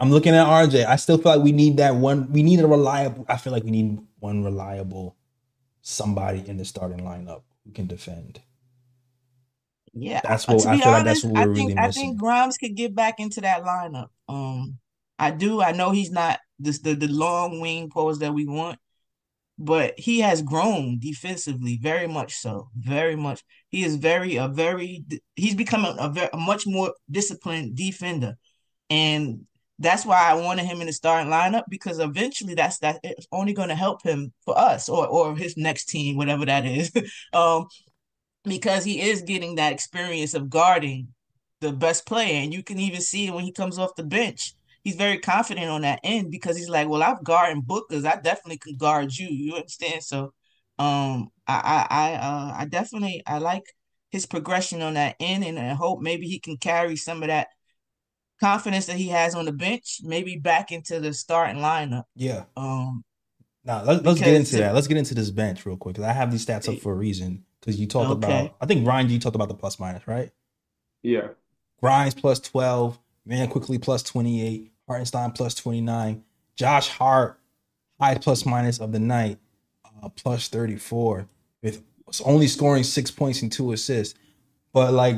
[0.00, 0.84] I'm looking at RJ.
[0.84, 2.32] I still feel like we need that one.
[2.32, 3.26] We need a reliable.
[3.28, 5.16] I feel like we need one reliable
[5.82, 8.40] somebody in the starting lineup who can defend.
[9.94, 11.90] Yeah, That's uh, what- I feel like that's honest, what I we're think really I
[11.90, 14.08] think Grimes could get back into that lineup.
[14.28, 14.78] Um,
[15.18, 15.60] I do.
[15.60, 18.78] I know he's not this the the long wing pose that we want,
[19.58, 23.42] but he has grown defensively very much so, very much.
[23.70, 25.04] He is very a very
[25.36, 28.36] he's becoming a very a much more disciplined defender,
[28.90, 29.46] and
[29.78, 33.52] that's why I wanted him in the starting lineup because eventually that's that it's only
[33.52, 36.92] going to help him for us or or his next team, whatever that is.
[37.32, 37.66] um,
[38.44, 41.08] because he is getting that experience of guarding
[41.60, 42.40] the best player.
[42.42, 44.54] And you can even see when he comes off the bench.
[44.84, 48.06] He's very confident on that end because he's like, Well, I've guarded Bookers.
[48.06, 49.28] I definitely can guard you.
[49.28, 50.02] You understand?
[50.02, 50.32] So
[50.78, 53.64] um I I I uh I definitely I like
[54.10, 57.48] his progression on that end and I hope maybe he can carry some of that
[58.40, 62.04] confidence that he has on the bench, maybe back into the starting lineup.
[62.14, 62.44] Yeah.
[62.56, 63.04] Um
[63.64, 64.74] Now let's let's get into that.
[64.74, 65.96] Let's get into this bench real quick.
[65.96, 67.44] 'cause I have these stats up for a reason.
[67.60, 68.42] Because you talked Okay.
[68.44, 70.30] about, I think Ryan, you talked about the plus minus, right?
[71.02, 71.28] Yeah.
[71.82, 76.22] Grimes plus 12, Van Quickley plus 28, Hartenstein plus 29,
[76.54, 77.40] Josh Hart,
[78.00, 79.38] high plus minus of the night,
[79.84, 81.28] uh, plus 34,
[81.62, 81.82] with
[82.24, 84.16] only scoring six points and two assists.
[84.72, 85.16] But like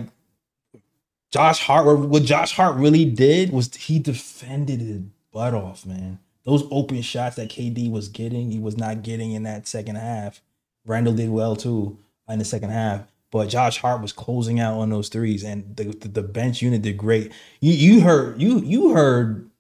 [1.30, 5.00] Josh Hart, what- Josh Hart really did was he defended his
[5.32, 6.18] butt off, man.
[6.44, 10.42] Those open shots that KD was getting, he was not getting in that second half.
[10.86, 14.90] Randle did well too in the second half, but Josh Hart was closing out on
[14.90, 17.32] those threes, and the the, bench unit did great.
[17.60, 19.50] You you heard you you heard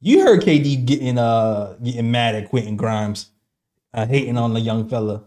[0.00, 3.30] you heard KD getting uh getting mad at Quentin Grimes,
[3.94, 5.22] uh, hating on the young fella.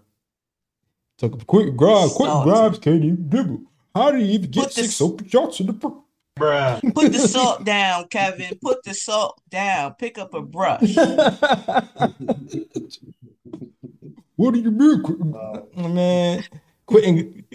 [1.17, 2.43] Took quick Grimes, quick Salt.
[2.43, 3.61] Grimes dribble.
[3.95, 5.95] How do you even get the six s- open shots in the first?
[6.93, 8.59] put the salt down, Kevin.
[8.61, 9.93] Put the salt down.
[9.93, 10.95] Pick up a brush.
[14.35, 15.33] what do you mean, Quentin?
[15.33, 16.43] Oh, man,
[16.85, 17.45] Quentin.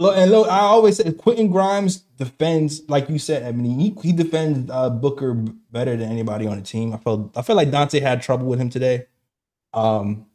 [0.00, 3.44] And look, I always say Quentin Grimes defends, like you said.
[3.44, 6.92] I mean, he, he defends uh, Booker better than anybody on the team.
[6.92, 9.06] I felt I felt like Donte had trouble with him today.
[9.72, 10.26] Um,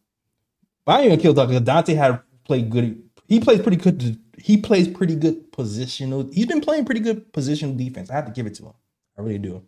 [0.85, 1.59] but I ain't even kill Donte.
[1.59, 3.03] Donte had played good.
[3.27, 4.19] He plays pretty good.
[4.43, 6.31] He plays pretty good positional.
[6.33, 8.09] He's been playing pretty good positional defense.
[8.09, 8.73] I have to give it to him.
[9.17, 9.63] I really do.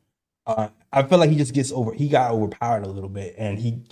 [0.46, 1.94] Uh, I feel like he just gets over.
[1.94, 3.84] He got overpowered a little bit, and he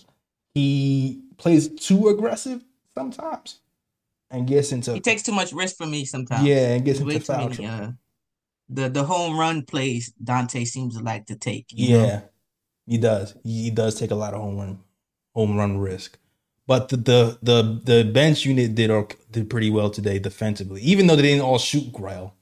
[0.54, 2.66] he plays too aggressive
[2.96, 3.62] sometimes,
[4.30, 6.46] and gets into He takes too much risk for me sometimes.
[6.46, 7.92] yeah, and gets into too foul many, uh,
[8.68, 11.68] the the home run plays Donte seems to like to take.
[11.70, 12.06] you know?
[12.06, 12.22] Yeah,
[12.86, 13.36] he does.
[13.42, 14.80] He, he does take a lot of home run
[15.34, 16.20] home run risk.
[16.66, 21.08] But the the the, the bench unit did or did pretty well today defensively, even
[21.08, 22.36] though they didn't all shoot well.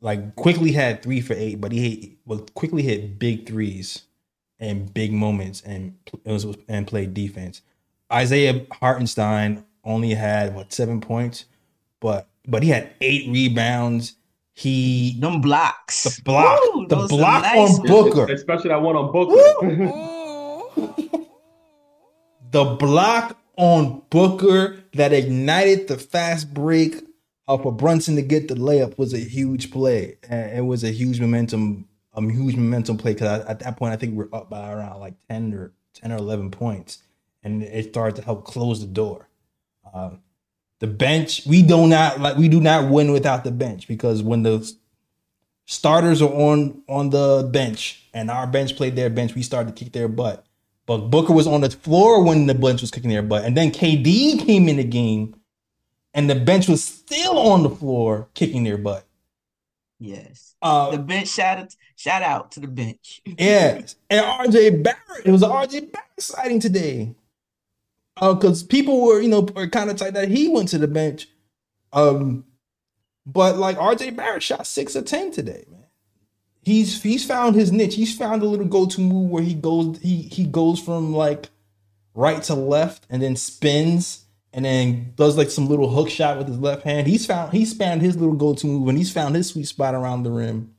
[0.00, 4.02] Like Quickley had three for eight, but he hit, well Quickley hit big threes
[4.60, 7.62] and big moments and it was and played defense.
[8.12, 11.44] Isaiah Hartenstein only had what seven points,
[12.00, 14.14] but but he had eight rebounds.
[14.54, 16.04] He Them blocks.
[16.04, 17.90] the block Woo, the those are block nice on ones.
[17.90, 18.32] Booker.
[18.32, 19.36] Especially that one on Booker.
[22.50, 26.94] the block on Booker that ignited the fast break
[27.48, 30.16] of for Brunson to get the layup was a huge play.
[30.30, 33.96] And it was a huge momentum, a huge momentum play because at that point I
[33.96, 37.02] think we're up by around like ten or ten or eleven points,
[37.42, 39.28] and it started to help close the door.
[39.92, 40.20] Um,
[40.78, 44.44] the bench, we do not like we do not win without the bench because when
[44.44, 44.72] the
[45.66, 49.84] starters are on on the bench and our bench played their bench, we started to
[49.84, 50.44] kick their butt.
[50.88, 53.44] But Booker was on the floor when the bench was kicking their butt.
[53.44, 55.36] And then KD came in the game
[56.14, 59.06] and the bench was still on the floor kicking their butt.
[60.00, 60.56] Yes.
[60.62, 63.20] Uh, The bench shout out, shout out to the bench.
[63.26, 63.96] Yes.
[64.10, 67.14] And RJ Barrett, it was an RJ Barrett sighting today.
[68.18, 71.28] Because people were, you know, were kind of tight that he went to the bench.
[71.92, 72.46] Um,
[73.26, 75.84] but like RJ Barrett shot six of ten today, man.
[76.68, 77.94] He's he's found his niche.
[77.94, 81.48] He's found a little go-to move where he goes he he goes from like
[82.14, 86.46] right to left and then spins and then does like some little hook shot with
[86.46, 87.06] his left hand.
[87.06, 90.22] He's found he's found his little go-to move and he's found his sweet spot around
[90.22, 90.74] the rim.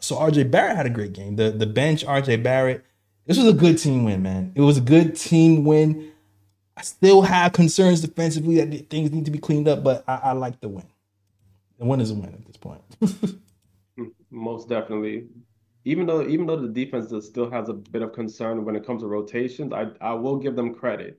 [0.00, 1.36] So RJ Barrett had a great game.
[1.36, 2.84] The the bench RJ Barrett.
[3.26, 4.52] This was a good team win, man.
[4.54, 6.12] It was a good team win.
[6.76, 10.32] I still have concerns defensively that things need to be cleaned up, but I, I
[10.32, 10.86] like the win.
[11.78, 12.82] The win is a win at this point.
[14.36, 15.28] Most definitely.
[15.86, 18.84] Even though even though the defense does- still has a bit of concern when it
[18.84, 21.18] comes to rotations, I I will give them credit.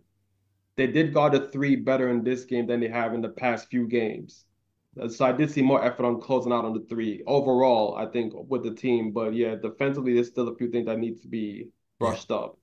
[0.76, 3.70] They did guard a three better in this game than they have in the past
[3.70, 4.46] few games.
[5.00, 8.06] Uh, So I did see more effort on closing out on the three overall, I
[8.06, 9.12] think, with the team.
[9.12, 12.60] But yeah, defensively, there's still a few things that need to be brushed up.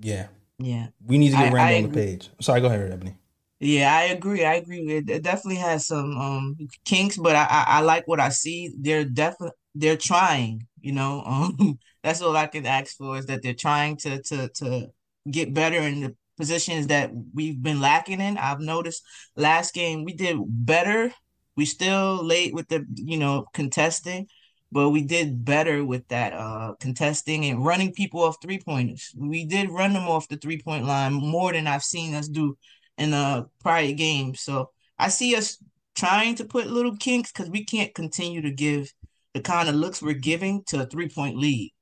[0.00, 0.88] yeah, Yeah.
[1.06, 2.30] we need to get I- Randle I on the page.
[2.40, 3.16] Sorry, go ahead, Ebony.
[3.60, 4.44] Yeah, I agree.
[4.44, 4.86] I agree.
[4.88, 8.72] It, it definitely has some um kinks, but I, I I like what I see.
[8.78, 11.22] They're definitely they're trying, you know.
[11.26, 14.86] Um that's all I can ask for is that they're trying to to to
[15.30, 18.38] get better in the positions that we've been lacking in.
[18.38, 19.02] I've noticed
[19.36, 21.12] last game we did better.
[21.56, 24.28] We still late with the, you know, contesting,
[24.70, 29.12] but we did better with that uh contesting and running people off three pointers.
[29.16, 32.56] We did run them off the three point line more than I've seen us do
[32.98, 34.40] in the prior games.
[34.42, 35.58] So I see us
[35.94, 38.92] trying to put little kinks because we can't continue to give
[39.34, 41.72] the kind of looks we're giving to a three point lead.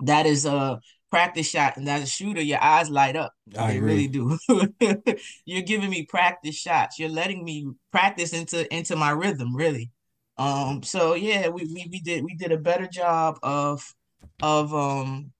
[0.00, 3.32] That is a practice shot, and as a shooter, your eyes light up.
[3.58, 4.08] I They agree.
[4.08, 4.38] really do.
[5.46, 6.98] You're giving me practice shots.
[6.98, 9.90] You're letting me practice into into my rhythm, really.
[10.38, 13.82] Um, so yeah, we, we we did we did a better job of
[14.42, 15.32] of um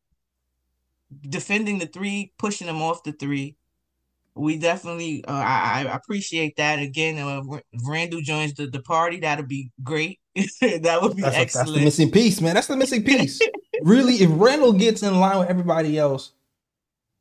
[1.28, 3.56] defending the three, pushing them off the three.
[4.36, 6.78] We definitely uh, I, I appreciate that.
[6.78, 10.20] Again, uh, if Randle joins the, the party, that'll be great.
[10.60, 11.84] That would be That's, that's the excellent.
[11.84, 12.54] missing piece, man.
[12.54, 13.40] That's the missing piece.
[13.82, 16.32] really, if Randle gets in line with everybody else,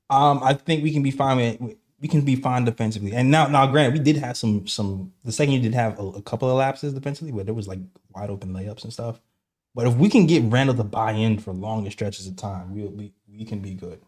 [0.10, 3.14] um, I think we can be fine with we can be fine defensively.
[3.14, 5.14] And now, now, granted, we did have some some.
[5.24, 7.80] The second you did have a, a couple of lapses defensively, where there was like
[8.14, 9.20] wide open layups and stuff.
[9.74, 12.90] But if we can get Randle to buy in for longer stretches of time, we'll
[12.90, 14.02] be we can be good.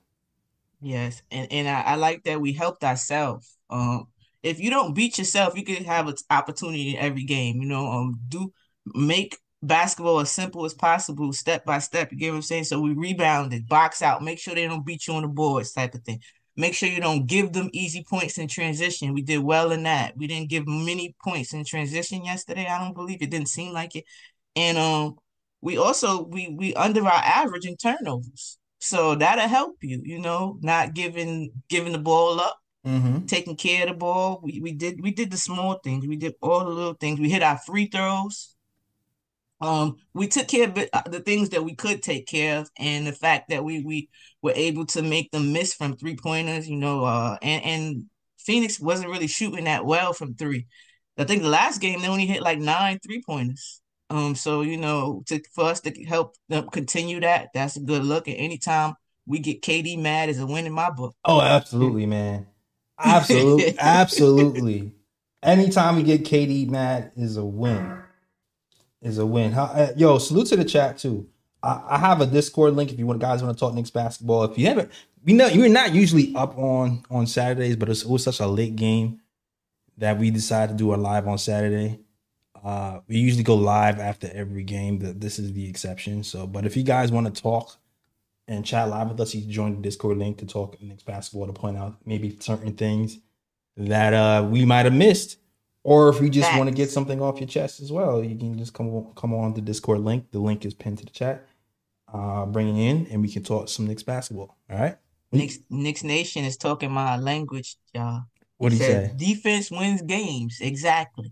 [0.81, 3.57] Yes, and and I, I like that we helped ourselves.
[3.69, 4.07] Um,
[4.43, 7.61] if you don't beat yourself, you can have an opportunity in every game.
[7.61, 8.53] You know, um, do
[8.85, 12.11] make basketball as simple as possible, step by step.
[12.11, 12.65] You get what I'm saying?
[12.65, 15.95] So we rebounded, box out, make sure they don't beat you on the boards, type
[15.95, 16.21] of thing.
[16.55, 19.13] Make sure you don't give them easy points in transition.
[19.13, 20.15] We did well in that.
[20.17, 22.67] We didn't give many points in transition yesterday.
[22.67, 24.05] I don't believe it didn't seem like it.
[24.55, 25.15] And um,
[25.61, 28.56] we also we we under our average in turnovers.
[28.79, 33.25] So that'll help you, you know, not giving giving the ball up, Mm-hmm.
[33.25, 34.39] taking care of the ball.
[34.41, 36.07] We we did we did the small things.
[36.07, 37.19] We did all the little things.
[37.19, 38.55] We hit our free throws.
[39.59, 43.05] Um, we took care of uh, the things that we could take care of, and
[43.05, 44.09] the fact that we we
[44.41, 48.03] were able to make them miss from three pointers, you know, uh, and and
[48.37, 50.67] Phoenix wasn't really shooting that well from three.
[51.17, 53.81] I think the last game they only hit like nine three pointers.
[54.09, 58.03] Um, so you know, to for us to help them continue that, that's a good
[58.03, 58.27] look.
[58.27, 61.15] And anytime we get KD mad is a win in my book.
[61.25, 62.47] Oh, absolutely, man.
[62.99, 64.93] Absolutely, absolutely.
[65.43, 68.01] Anytime we get KD mad is a win.
[69.01, 69.51] Is a win.
[69.51, 71.27] How, uh, yo, salute to the chat too.
[71.61, 74.45] I, I have a Discord link if you want guys want to talk Knicks basketball.
[74.45, 74.91] If you haven't,
[75.23, 78.47] we know you're not usually up on on Saturdays, but it's, it was such a
[78.47, 79.19] late game
[79.97, 81.99] that we decided to do a live on Saturday.
[82.67, 84.99] Uh, we usually go live after every game.
[84.99, 86.21] That this is the exception.
[86.21, 87.77] So, but if you guys want to talk
[88.45, 91.47] and chat live with us, you can join the Discord link to talk Knicks basketball
[91.47, 93.19] to point out maybe certain things
[93.77, 95.37] that uh we might have missed.
[95.83, 98.57] Or if you just want to get something off your chest as well, you can
[98.57, 100.29] just come on, come on the Discord link.
[100.31, 101.47] The link is pinned to the chat.
[102.13, 104.57] Uh, bring it in and we can talk some Knicks basketball.
[104.69, 104.97] All right.
[105.31, 108.23] Knicks Knicks Nation is talking my language, y'all.
[108.57, 109.13] What do you say?
[109.15, 110.57] Defense wins games.
[110.59, 111.31] Exactly.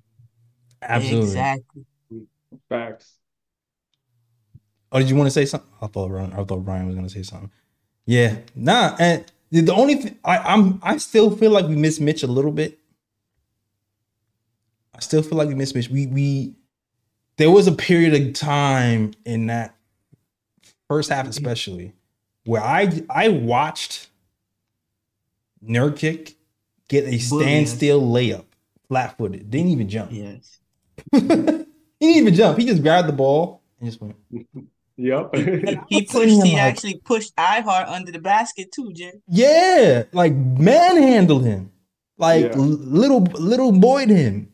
[0.88, 1.28] Absolutely.
[1.28, 1.86] Exactly.
[2.70, 3.14] Facts.
[4.92, 5.70] Oh, did you want to say something?
[5.82, 7.52] I thought Ryan, I thought Ryan was gonna say something.
[8.06, 8.96] Yeah, nah.
[9.00, 12.28] And the, the only thing I, I'm, I still feel like we miss Mitch a
[12.28, 12.80] little bit.
[14.96, 15.90] I still feel like we miss Mitch.
[15.90, 16.56] We we
[17.38, 19.76] there was a period of time in that
[20.88, 21.94] first half, especially,
[22.46, 24.08] where I I watched
[25.62, 26.36] Nurkic
[26.88, 28.46] get a standstill layup,
[28.88, 30.12] flat footed, didn't even jump.
[30.14, 30.60] Yes.
[31.12, 31.68] He didn't
[32.00, 32.58] even jump.
[32.58, 34.16] He just grabbed the ball and just went.
[34.98, 35.36] Yep.
[35.90, 36.44] He pushed.
[36.44, 39.14] He actually pushed iHeart under the basket too, Jay.
[39.28, 41.72] Yeah, like manhandled him,
[42.18, 42.56] like Yeah.
[42.56, 44.52] little little boyed him.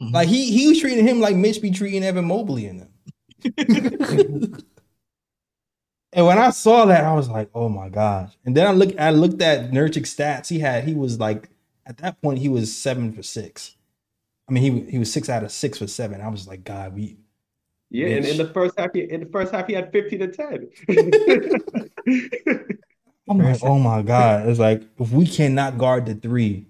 [0.00, 0.12] Mhm.
[0.12, 2.88] Like he he was treating him like Mitch be treating Evan Mobley in them.
[6.12, 8.98] And when I saw that, I was like, "Oh my gosh!" And then I look,
[8.98, 10.48] I looked at Nurkic's stats.
[10.48, 11.48] He had, he was like,
[11.86, 13.76] at that point, he was seven for six.
[14.50, 16.20] I mean, he he was six out of six for seven.
[16.20, 17.16] I was like, God, we.
[17.88, 20.28] Yeah, and in the first half, he, in the first half, he had 15 to
[20.28, 20.70] 10.
[23.28, 24.48] I'm like, oh my God!
[24.48, 26.66] It's like if we cannot guard the three,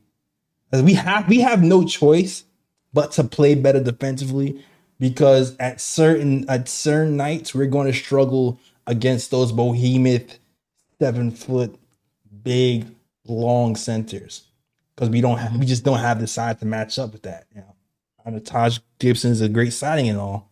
[0.71, 2.45] 'cause we have we have no choice
[2.93, 4.63] but to play better defensively
[4.99, 10.39] because at certain at certain nights we're going to struggle against those behemoth
[11.01, 11.77] seven foot
[12.43, 12.87] big
[13.27, 14.43] long centers
[15.01, 17.47] because we don't have we just don't have the size to match up with that.
[17.55, 17.75] You know,
[18.25, 20.51] I know Taj Gibson is a great signing and all,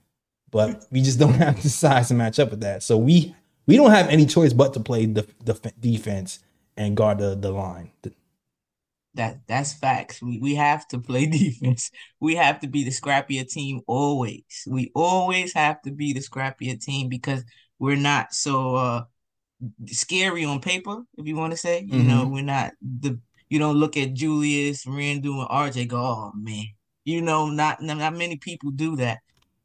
[0.51, 2.83] but we just don't have the size to match up with that.
[2.83, 3.37] So we
[3.67, 6.39] we don't have any choice but to play the, the defense
[6.79, 7.91] and guard the, the line.
[9.13, 10.23] That that's facts.
[10.23, 11.91] We we have to play defense.
[12.19, 14.65] We have to be the scrappier team always.
[14.67, 17.45] We always have to be the scrappier team because
[17.79, 19.05] we're not so uh
[19.87, 21.87] scary on paper, if you want to say.
[21.87, 23.21] You know, we're not the
[23.51, 26.67] you don't look at Julius, Randle, and RJ go, oh man.
[27.05, 29.21] You know, not not many people do that.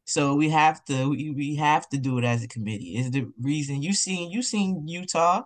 [0.06, 2.98] So we have to we, we have to do it as a committee.
[2.98, 5.44] Is the reason you seen you seen Utah.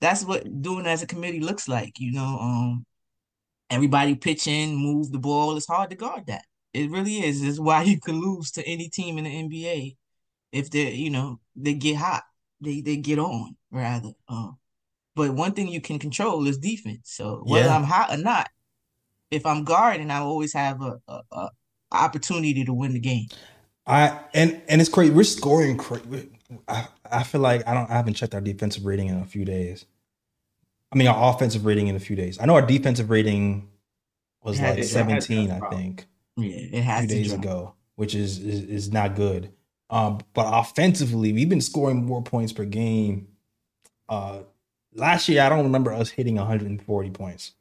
[0.00, 1.98] That's what doing as a committee looks like.
[2.00, 2.86] You know, um
[3.70, 5.56] everybody pitching, move the ball.
[5.56, 6.44] It's hard to guard that.
[6.74, 7.42] It really is.
[7.42, 9.96] It's why you can lose to any team in the NBA
[10.52, 12.24] if they, you know, they get hot.
[12.60, 14.12] They they get on rather.
[14.28, 14.58] Um,
[15.14, 17.10] but one thing you can control is defense.
[17.12, 17.76] So whether Yeah.
[17.76, 18.48] I'm hot or not,
[19.30, 21.50] if I'm guarding, I always have a, a, a
[21.92, 23.26] opportunity to win the game.
[23.86, 25.12] I and and it's crazy.
[25.12, 25.76] We're scoring.
[25.76, 26.00] Cra-
[26.68, 27.90] I I feel like I don't.
[27.90, 29.84] I haven't checked our defensive rating in a few days.
[30.92, 32.38] I mean, our offensive rating in a few days.
[32.40, 33.68] I know our defensive rating
[34.42, 35.50] was had- like seventeen.
[35.50, 36.06] I think
[36.36, 37.40] Yeah, it a has few to days drop.
[37.40, 39.52] ago, which is, is is not good.
[39.90, 43.28] Um, but offensively, we've been scoring more points per game.
[44.08, 44.40] Uh,
[44.94, 47.52] last year, I don't remember us hitting 140 points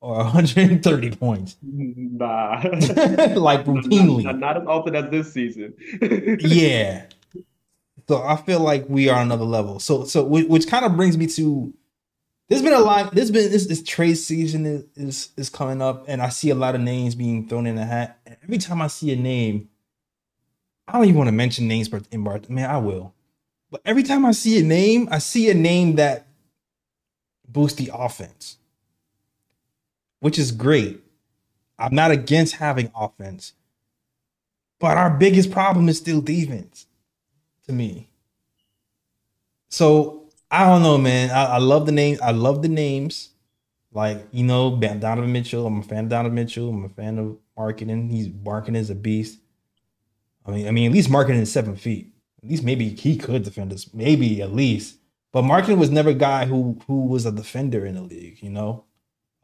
[0.00, 2.60] or 130 points nah.
[2.62, 4.24] like routinely.
[4.24, 5.74] Not, not as often as this season.
[6.40, 7.06] yeah.
[8.08, 9.80] So I feel like we are another level.
[9.80, 11.72] So so which, which kind of brings me to
[12.48, 16.04] there's been a lot there's been this this trade season is, is is coming up
[16.06, 18.18] and I see a lot of names being thrown in the hat.
[18.26, 19.68] And every time I see a name,
[20.86, 22.48] I don't even want to mention names but in Bart.
[22.48, 23.14] Man, I will.
[23.70, 26.25] But every time I see a name, I see a name that
[27.48, 28.56] boosts the offense.
[30.20, 31.02] Which is great.
[31.78, 33.52] I'm not against having offense.
[34.78, 36.86] But our biggest problem is still defense
[37.66, 38.08] to me.
[39.68, 41.30] So I don't know, man.
[41.30, 42.18] I, I love the name.
[42.22, 43.30] I love the names.
[43.92, 45.66] Like, you know, Donovan Mitchell.
[45.66, 46.68] I'm a fan of Donovan Mitchell.
[46.68, 48.10] I'm a fan of Markkanen.
[48.10, 49.38] He's Markkanen is a beast.
[50.44, 52.12] I mean, I mean, at least Markkanen is seven feet.
[52.42, 53.92] At least maybe he could defend us.
[53.94, 54.96] Maybe at least.
[55.36, 58.48] But Markkanen was never a guy who who was a defender in the league, you
[58.48, 58.86] know?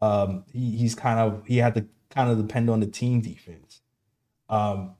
[0.00, 3.82] Um, he, he's kind of he had to kind of depend on the team defense.
[4.48, 4.94] Um,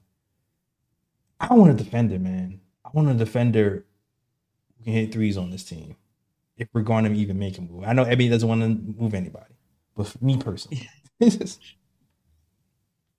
[1.39, 2.61] I want a defender, man.
[2.85, 3.87] I want a defender
[4.77, 5.95] who can hit threes on this team.
[6.57, 8.67] If we're going to even make a move, I know Ebby doesn't want to
[9.01, 9.55] move anybody,
[9.97, 10.87] but me personally,
[11.19, 11.57] It's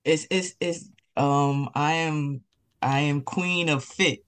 [0.04, 2.42] it's it's um I am
[2.80, 4.24] I am queen of fit.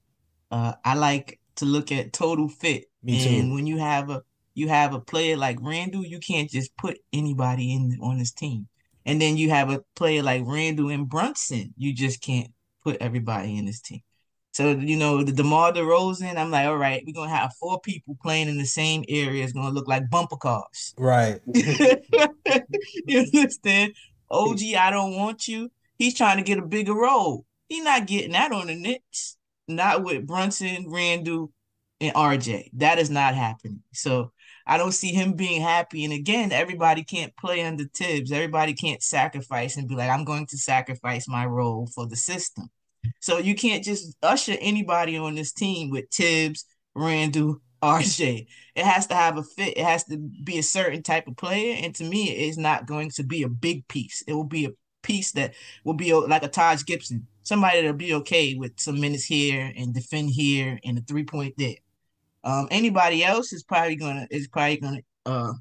[0.51, 2.87] Uh I like to look at total fit.
[3.07, 3.31] Me too.
[3.31, 4.23] And when you have a
[4.55, 8.67] you have a player like Randle, you can't just put anybody in on this team.
[9.05, 12.51] And then you have a player like Randle and Brunson, you just can't
[12.83, 14.01] put everybody in this team.
[14.53, 18.17] So you know the DeMar DeRozan, I'm like, all right, we're gonna have four people
[18.21, 19.45] playing in the same area.
[19.45, 20.95] It's gonna look like bumper cars.
[20.99, 21.41] right.
[23.07, 23.93] you understand?
[24.31, 25.71] OG, I don't want you.
[25.99, 27.45] He's trying to get a bigger role.
[27.69, 29.37] He's not getting that on the Knicks.
[29.69, 31.53] Not with Brunson, Randle,
[32.01, 32.71] and RJ.
[32.75, 33.83] That is not happening.
[33.93, 34.33] So
[34.67, 36.05] I don't see him being happy.
[36.05, 38.33] And again, everybody can't play under Thibs.
[38.33, 42.69] Everybody can't sacrifice and be like, I'm going to sacrifice my role for the system.
[43.21, 48.47] So you can't just usher anybody on this team with Thibs, Randle, RJ.
[48.75, 49.79] It has to have a fit.
[49.79, 51.77] It has to be a certain type of player.
[51.83, 54.23] And to me, it's not going to be a big piece.
[54.27, 54.71] It will be a
[55.03, 59.25] piece that will be like a Taj Gibson, somebody that'll be okay with some minutes
[59.25, 61.77] here and defend here and a three point there.
[62.47, 65.53] Um, anybody else is probably gonna is probably gonna uh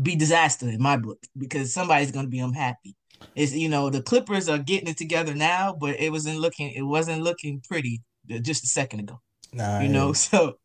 [0.00, 2.96] be disaster in my book because somebody's gonna be unhappy.
[3.34, 6.82] It's you know the Clippers are getting it together now, but it wasn't looking it
[6.82, 8.02] wasn't looking pretty
[8.42, 9.20] just a second ago.
[9.52, 10.58] Nah, You know, so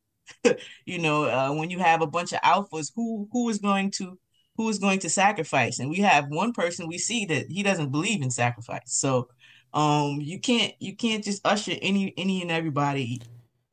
[0.85, 4.19] you know uh, when you have a bunch of alphas, who who is going to
[4.57, 5.79] who is going to sacrifice?
[5.79, 8.81] And we have one person we see that he doesn't believe in sacrifice.
[8.93, 9.29] So
[9.73, 13.25] Um, you can't you can't just usher any any and everybody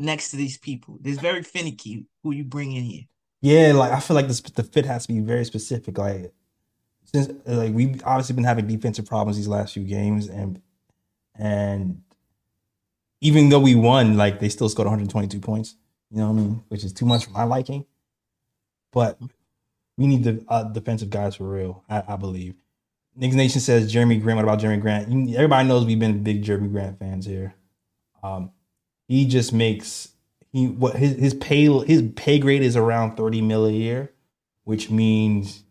[0.02, 0.98] next to these people.
[1.04, 3.02] It's very finicky who you bring in here.
[3.40, 5.98] Yeah, like I feel like this, the fit has to be very specific.
[5.98, 6.32] Like
[7.04, 10.60] since like we've obviously been having defensive problems these last few games, and
[11.34, 12.02] and
[13.20, 15.76] even though we won, like they still scored 122 points.
[16.10, 16.64] You know what I mean?
[16.68, 17.86] Which is too much for my liking.
[18.92, 19.18] But
[19.96, 21.84] we need the uh, defensive guys for real.
[21.88, 22.54] I, I believe.
[23.16, 24.36] Knicks Nation says Jerami Grant.
[24.36, 25.10] What about Jerami Grant?
[25.10, 27.54] You, everybody knows we've been big Jerami Grant fans here.
[28.22, 28.50] Um,
[29.08, 30.08] he just makes
[30.52, 34.12] he what his his pay his pay grade is around 30 mil a year,
[34.64, 35.64] which means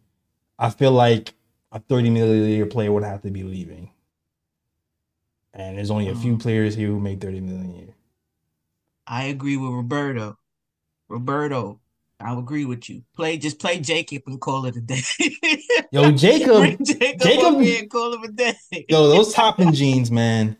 [0.57, 1.33] I feel like
[1.71, 3.91] a 30 mil a year player would have to be leaving.
[5.53, 7.95] And there's only a few um, players here who make 30 million a year.
[9.05, 10.37] I agree with Roberto.
[11.09, 11.81] Roberto,
[12.19, 13.03] I agree with you.
[13.15, 15.01] Play just play Jacob and call it a day.
[15.91, 18.55] Yo, Jacob, Jacob, Jacob- and call him a day.
[18.89, 20.57] yo, those Toppin genes, man.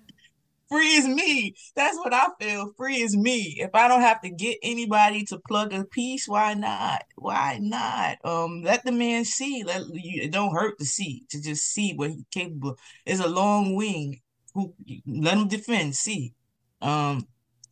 [0.72, 1.54] Free is me.
[1.76, 2.72] That's what I feel.
[2.78, 3.58] Free is me.
[3.60, 7.04] If I don't have to get anybody to plug a piece, why not?
[7.18, 8.18] Why not?
[8.24, 9.64] Um, let the man see.
[9.66, 10.22] Let you.
[10.24, 11.26] It don't hurt to see.
[11.32, 12.78] To just see what he's capable.
[13.06, 14.22] It's a long wing.
[14.54, 14.74] Who
[15.06, 15.96] let him defend?
[15.96, 16.34] See.
[16.82, 17.28] Um,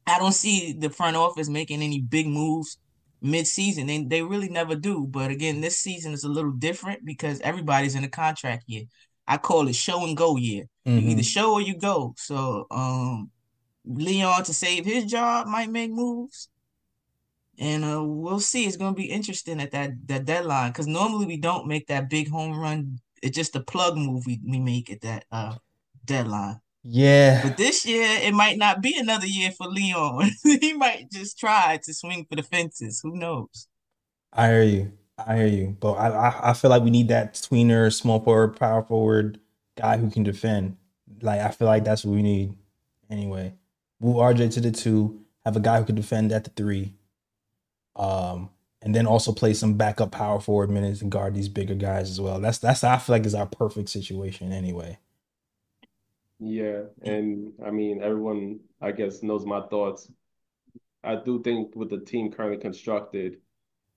[0.06, 2.78] I don't see the front office making any big moves
[3.22, 4.10] mid-season.
[4.10, 5.08] They really never do.
[5.08, 8.84] But again, this season is a little different because everybody's in a contract year.
[9.28, 10.66] I call it show and go year.
[10.96, 11.12] You Mhm.
[11.12, 12.14] either show or you go.
[12.18, 13.32] So um
[13.86, 16.50] Leon to save his job might make moves.
[17.58, 18.66] And uh we'll see.
[18.66, 22.30] It's gonna be interesting at that that deadline because normally we don't make that big
[22.30, 23.00] home run.
[23.22, 25.56] It's just a plug move we, we make at that uh
[26.06, 26.62] deadline.
[26.84, 30.32] Yeah, But this year it might not be another year for Leon.
[30.44, 33.02] he might just try to swing for the fences.
[33.04, 33.68] Who knows?
[34.34, 34.94] I hear you.
[35.18, 35.78] I hear you.
[35.80, 39.40] But I, I I feel like we need that tweener, small forward, power forward
[39.78, 40.78] guy who can defend.
[41.22, 42.55] Like I feel like that's what we need.
[43.09, 43.55] Anyway,
[43.99, 45.22] move RJ to the two.
[45.45, 46.93] Have a guy who can defend at the three.
[47.95, 48.49] Um,
[48.82, 52.22] and then also play some backup power forward minutes and guard these bigger guys as
[52.22, 52.39] well.
[52.39, 54.97] That's that's I feel like is our perfect situation anyway.
[56.39, 60.09] Yeah, and I mean, everyone, I guess, knows my thoughts.
[61.03, 63.38] I do think with the team currently constructed,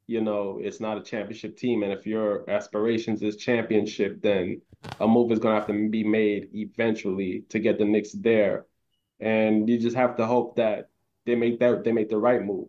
[0.07, 1.83] you know, it's not a championship team.
[1.83, 4.61] And if your aspirations is championship, then
[5.01, 8.67] a move is going to have to be made eventually to get the Knicks there.
[9.21, 10.89] And you just have to hope that
[11.25, 12.69] they make that they make the right move,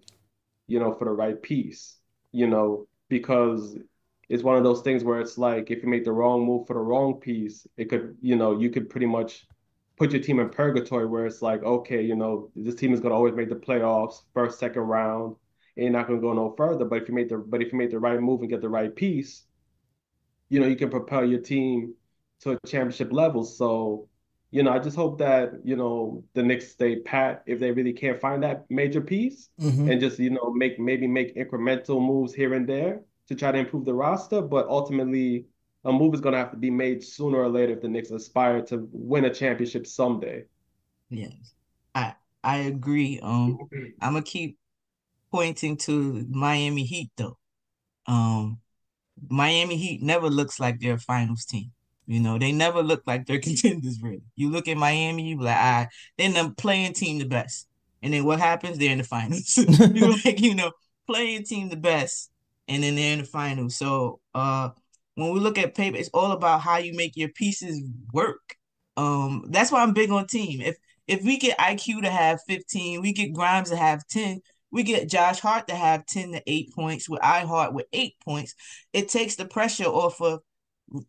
[0.67, 1.97] you know, for the right piece,
[2.31, 3.77] you know, because
[4.29, 6.75] it's one of those things where it's like if you make the wrong move for
[6.75, 9.47] the wrong piece, it could, you know, you could pretty much
[9.97, 13.11] put your team in purgatory where it's like, okay, you know, this team is going
[13.11, 15.35] to always make the playoffs, first, second round,
[15.75, 16.85] and you're not going to go no further.
[16.85, 18.69] But if you make the but if you make the right move and get the
[18.69, 19.43] right piece,
[20.49, 21.95] you know, you can propel your team
[22.41, 23.43] to a championship level.
[23.43, 24.07] So,
[24.51, 27.93] you know, I just hope that, you know, the Knicks stay pat if they really
[27.93, 29.49] can't find that major piece
[29.89, 33.57] and just, you know, make maybe make incremental moves here and there to try to
[33.57, 34.41] improve the roster.
[34.41, 35.45] But ultimately,
[35.85, 38.11] a move is going to have to be made sooner or later if the Knicks
[38.11, 40.43] aspire to win a championship someday.
[41.09, 41.55] Yes.
[41.95, 43.19] I I agree.
[43.21, 43.57] Um
[44.01, 44.57] I'm gonna keep
[45.33, 47.37] pointing to Miami Heat though.
[48.05, 48.59] Um,
[49.29, 51.71] Miami Heat never looks like they're finals team.
[52.05, 54.21] You know, they never look like they're contenders really.
[54.35, 57.67] You look at Miami, you be like, ah, they're the playing team the best.
[58.03, 58.77] And then what happens?
[58.77, 59.57] They're in the finals.
[59.57, 60.71] you like, you know,
[61.07, 62.29] playing team the best,
[62.67, 63.75] and then they're in the finals.
[63.77, 64.69] So uh
[65.15, 68.55] when we look at paper, it's all about how you make your pieces work.
[68.97, 70.61] Um, that's why I'm big on team.
[70.61, 70.77] If
[71.07, 74.41] if we get IQ to have 15, we get Grimes to have 10,
[74.73, 78.55] we get Josh Hart to have 10 to 8 points, with iHart with 8 points.
[78.91, 80.41] It takes the pressure off of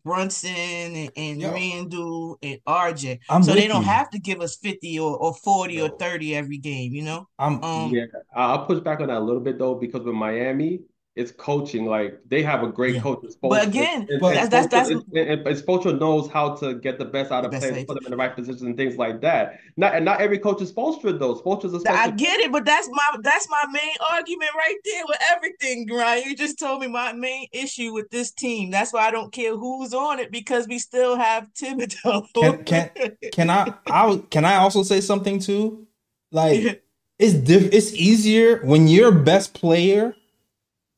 [0.03, 1.51] Brunson and, and Yo.
[1.51, 3.19] Randall and RJ.
[3.29, 3.89] I'm so they don't you.
[3.89, 7.27] have to give us 50 or, or 40 or 30 every game, you know?
[7.37, 8.05] I'm Um Yeah,
[8.35, 10.81] I'll push back on that a little bit though, because with Miami,
[11.15, 11.85] it's coaching.
[11.85, 13.01] Like they have a great Yeah.
[13.01, 13.19] coach.
[13.23, 16.75] It's But again, And- But- and that's- that's- Spoelstra- and, and, and knows how to
[16.75, 18.75] get the best out of Best players, out- put them in the right positions and
[18.75, 19.59] things like that.
[19.77, 21.35] Not and not every coach is Spoelstra though.
[21.35, 25.03] Spoelstra's a I I get it, but that's my that's my main argument right there
[25.07, 26.23] with everything, Ryan.
[26.29, 28.69] You just told me my main issue with this team.
[28.71, 32.25] That's why I don't care who's on it because we still have Thibodeau.
[32.33, 32.91] Can- can-
[33.31, 35.87] can I I can I also say something too?
[36.31, 36.83] Like
[37.19, 40.13] it's diff- it's easier when your best player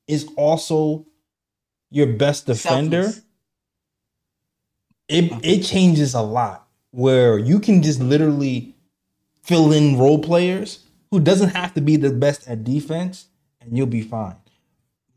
[0.07, 1.05] is also
[1.89, 3.03] your best defender.
[3.03, 3.23] Selfless.
[5.07, 8.75] It it changes a lot where you can just literally
[9.43, 10.79] fill in role players
[11.11, 13.27] who doesn't have to be the best at defense
[13.61, 14.35] and you'll be fine.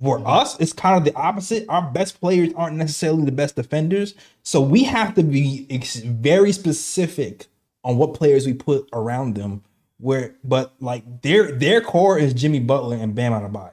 [0.00, 1.66] For us, it's kind of the opposite.
[1.68, 6.52] Our best players aren't necessarily the best defenders, so we have to be ex- very
[6.52, 7.48] specific
[7.84, 9.62] on what players we put around them.
[9.98, 13.72] Where, but like their their core is Jimmy Butler and Bam Adebayo.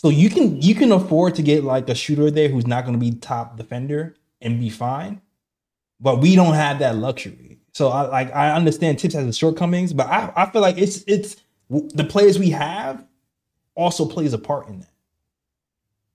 [0.00, 2.98] So you can you can afford to get like a shooter there who's not going
[2.98, 5.20] to be top defender and be fine,
[6.00, 7.58] but we don't have that luxury.
[7.74, 11.04] So I like I understand Thibs has the shortcomings, but I, I feel like it's
[11.06, 11.36] it's
[11.68, 13.04] the players we have
[13.74, 14.88] also plays a part in that.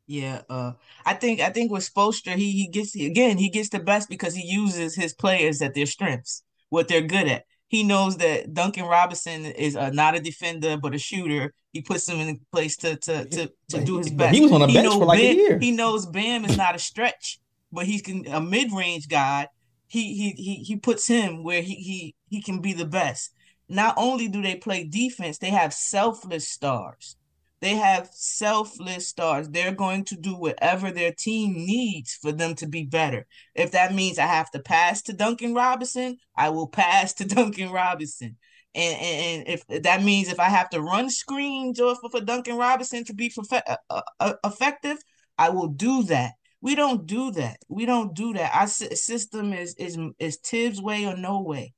[0.07, 0.71] Yeah, uh,
[1.05, 4.33] I think I think with Spoelstra, he he gets again he gets the best because
[4.33, 7.45] he uses his players at their strengths, what they're good at.
[7.67, 11.53] He knows that Duncan Robinson is not a defender but a shooter.
[11.75, 14.33] He puts him in a place to to to, to do his best.
[14.33, 15.59] He was on the bench for like Bam, a year.
[15.59, 19.49] He knows Bam is not a stretch, but he's can a mid range guy.
[19.87, 23.31] He he he he puts him where he he he can be the best.
[23.67, 27.17] Not only do they play defense, they have selfless stars.
[27.59, 29.49] They have selfless stars.
[29.49, 33.27] They're going to do whatever their team needs for them to be better.
[33.53, 37.69] If that means I have to pass to Duncan Robinson, I will pass to Duncan
[37.69, 38.37] Robinson.
[38.75, 43.05] And, and, if that means if I have to run screens or for, Duncan Robinson
[43.05, 44.97] to be profe- uh, uh, effective,
[45.37, 46.33] I will do that.
[46.61, 47.57] We don't do that.
[47.69, 48.53] We don't do that.
[48.53, 51.73] Our system is is is Thibs way or no way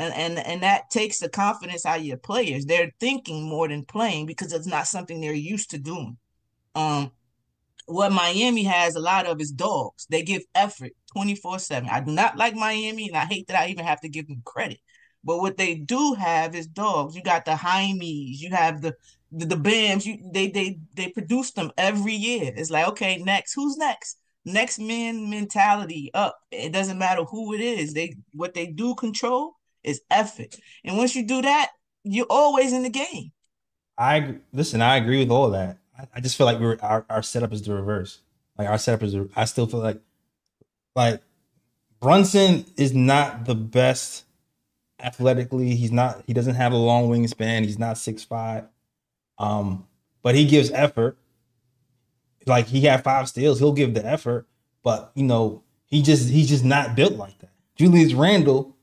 [0.00, 2.64] and and and that takes the confidence out of your players.
[2.64, 6.16] They're thinking more than playing because it's not something they're used to doing.
[6.74, 7.12] Um,
[7.86, 10.06] what Miami has a lot of is dogs.
[10.08, 11.90] They give effort 24-7.
[11.90, 14.42] I do not like Miami, and I hate that I even have to give them
[14.44, 14.78] credit.
[15.22, 17.14] But what they do have is dogs.
[17.14, 18.94] You got the Jaimes, you have the
[19.32, 22.52] the, the Bams, you they they they produce them every year.
[22.56, 24.18] It's like, okay, next, who's next?
[24.44, 26.40] Next man mentality up.
[26.50, 27.92] It doesn't matter who it is.
[27.94, 30.56] They what they do control is effort.
[30.84, 31.70] And once you do that,
[32.02, 33.32] you're always in the game.
[33.98, 34.80] I listen.
[34.80, 35.78] I agree with all that.
[35.98, 38.20] I, I just feel like we're our, our setup is the reverse.
[38.56, 39.14] Like our setup is.
[39.36, 40.00] I still feel like
[40.96, 41.20] like
[42.00, 44.24] Brunson is not the best
[45.02, 45.74] athletically.
[45.74, 46.22] He's not.
[46.26, 47.64] He doesn't have a long wingspan.
[47.64, 48.64] He's not six five.
[49.38, 49.86] Um,
[50.22, 51.18] but he gives effort.
[52.46, 54.46] Like he had five steals, he'll give the effort.
[54.82, 57.50] But you know, he just he's just not built like that.
[57.76, 58.76] Julius Randle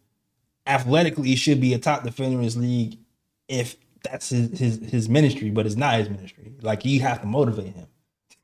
[0.66, 2.98] athletically should be a top defender in this league
[3.48, 6.54] if that's his, his his ministry, but it's not his ministry.
[6.62, 7.88] Like you have to motivate him.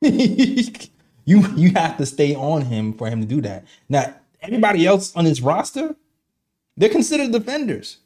[0.00, 3.64] you you have to stay on him for him to do that.
[3.88, 5.96] Now, everybody else on his roster,
[6.76, 7.98] they're considered defenders.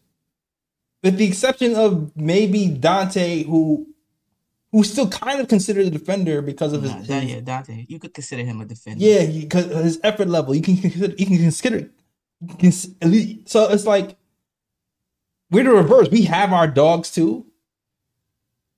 [1.03, 3.87] With the exception of maybe Donte, who
[4.73, 7.99] who's still kind of considered a defender because of his, Nah, his yeah, Donte, you
[7.99, 9.03] could consider him a defender.
[9.03, 11.91] yeah, because his effort level, you can consider you can consider
[12.41, 14.17] you can at least so it's like
[15.51, 16.09] we're the reverse.
[16.11, 17.47] We have our dogs too.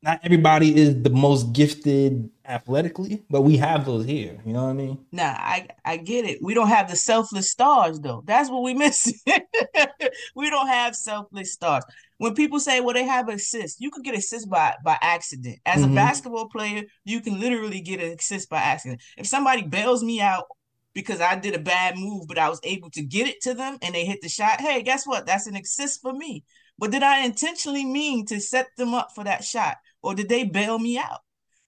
[0.03, 4.41] Not everybody is the most gifted athletically, but we have those here.
[4.45, 5.07] You know what I mean?
[5.13, 6.39] Nah, I I get it.
[6.43, 8.23] We don't have the selfless stars though.
[8.27, 9.13] That's what we miss.
[10.37, 11.85] we don't have selfless stars.
[12.19, 15.59] When people say, "Well, they have assists," you could get assists by by accident.
[15.67, 15.91] As Mhm.
[15.91, 19.01] a basketball player, you can literally get an assist by accident.
[19.17, 20.47] If somebody bails me out
[20.95, 23.79] because I did a bad move, but I was able to get it to them
[23.83, 25.27] and they hit the shot, hey, guess what?
[25.27, 26.45] That's an assist for me.
[26.79, 30.45] But did I intentionally mean to set them up for that shot, or did they
[30.45, 31.21] bail me out?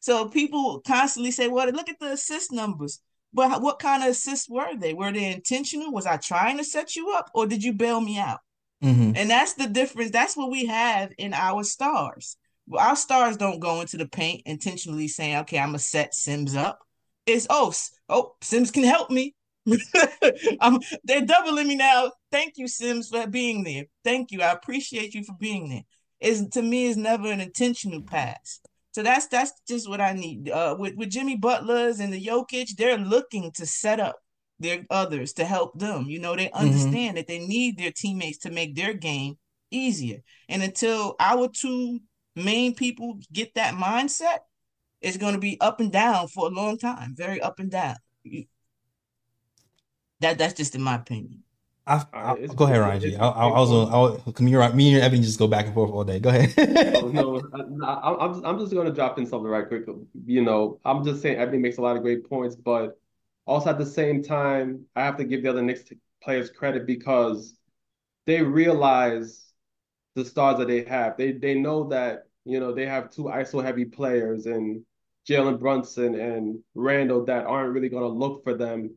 [0.03, 3.01] So people constantly say, well, look at the assist numbers.
[3.33, 4.95] But what kind of assists were they?
[4.95, 5.93] Were they intentional?
[5.93, 8.41] Was I trying to set you up or did you bail me out?
[8.83, 9.13] Mm-hmm.
[9.15, 10.11] And that's the difference.
[10.11, 12.37] That's what we have in our stars.
[12.67, 16.15] Well, Our stars don't go into the paint intentionally saying, okay, I'm going to set
[16.15, 16.81] Sims up.
[17.25, 17.73] It's, oh,
[18.09, 19.37] oh, Sims can help me.
[20.61, 22.11] I'm, they're doubling me now.
[22.33, 23.85] Thank you, Sims, for being there.
[24.03, 24.43] Thank you.
[24.43, 25.85] I appreciate you for being there.
[26.19, 28.61] It's, to me, it's never an intentional pass.
[28.93, 30.51] So that's that's just what I need.
[30.51, 34.17] Uh, with with Jimmy Butler's and the Jokic, they're looking to set up
[34.59, 36.07] their others to help them.
[36.07, 39.39] You know, they understand that they need their teammates to make their game
[39.71, 40.19] easier.
[40.49, 42.01] And until our two
[42.37, 44.39] main people get that mindset,
[45.01, 47.15] it's going to be up and down for a long time.
[47.17, 47.97] Very up and down.
[50.21, 51.42] That that's just in my opinion.
[51.87, 53.17] I, I, it's- go ahead, Ryan G.
[53.17, 53.89] I, I, I was on.
[54.37, 56.21] I me, and- me and Evan just go back and forth all day.
[56.21, 56.55] Go ahead.
[56.95, 57.43] Oh, no,
[57.85, 59.85] I, I, I'm just, I'm just going to drop in something right quick.
[60.25, 63.01] You know, I'm just saying Ebony makes a lot of great points, but
[63.47, 65.85] also at the same time, I have to give the other Knicks
[66.23, 67.57] players credit because
[68.27, 69.53] they realize
[70.15, 71.17] the stars that they have.
[71.17, 74.85] They they know that you know they have two ISO heavy players and
[75.29, 78.95] Jalen Brunson and Randle that aren't really going to look for them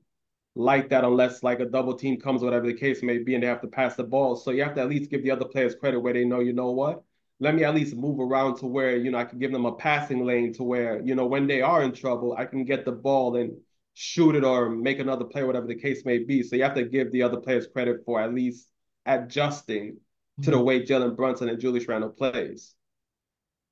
[0.56, 3.48] like that unless like a double team comes, whatever the case may be, and they
[3.48, 4.36] have to pass the ball.
[4.36, 6.54] So you have to at least give the other players credit where they know, you
[6.54, 7.04] know what?
[7.42, 9.76] Let me at least move around to where, you know, I can give them a
[9.76, 12.94] passing lane to where, you know, when they are in trouble, I can get the
[12.94, 13.58] ball and
[13.94, 16.44] shoot it or make another play, whatever the case may be.
[16.44, 18.68] So you have to give the other players credit for at least
[19.06, 19.98] adjusting
[20.42, 20.66] to the mm-hmm.
[20.66, 22.74] way Jalen Brunson and Julius Randle plays.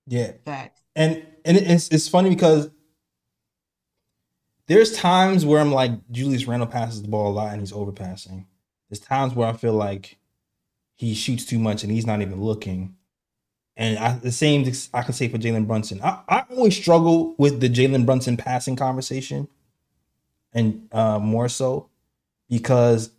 [0.08, 0.34] Yeah.
[0.46, 0.82] Fact.
[0.96, 2.70] And and it's it's funny because
[4.74, 8.46] there's times where I'm like Julius Randle passes the ball a lot and he's overpassing.
[8.90, 10.18] There's times where I feel like
[10.96, 12.96] he shoots too much and he's not even looking.
[13.78, 16.02] And I, the same I can say for Jalen Brunson.
[16.04, 19.48] I, I always struggle with the Jalen Brunson passing conversation,
[20.54, 21.90] and uh, more so
[22.50, 23.12] because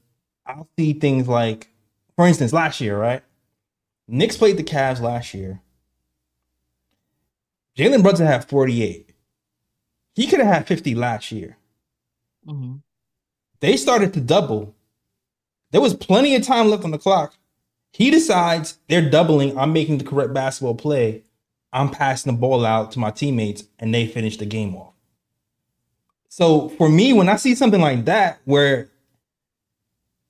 [0.46, 1.68] I'll see things like,
[2.16, 3.22] for instance, last year, right?
[4.08, 5.60] Knicks played the Cavs last year.
[7.76, 9.13] Jalen Brunson had 48.
[10.14, 11.56] He could have had 50 last year.
[12.46, 12.76] Mm-hmm.
[13.60, 14.74] They started to double.
[15.70, 17.34] There was plenty of time left on the clock.
[17.92, 19.58] He decides they're doubling.
[19.58, 21.22] I'm making the correct basketball play.
[21.72, 24.92] I'm passing the ball out to my teammates, and they finish the game off.
[26.28, 28.90] So for me, when I see something like that, where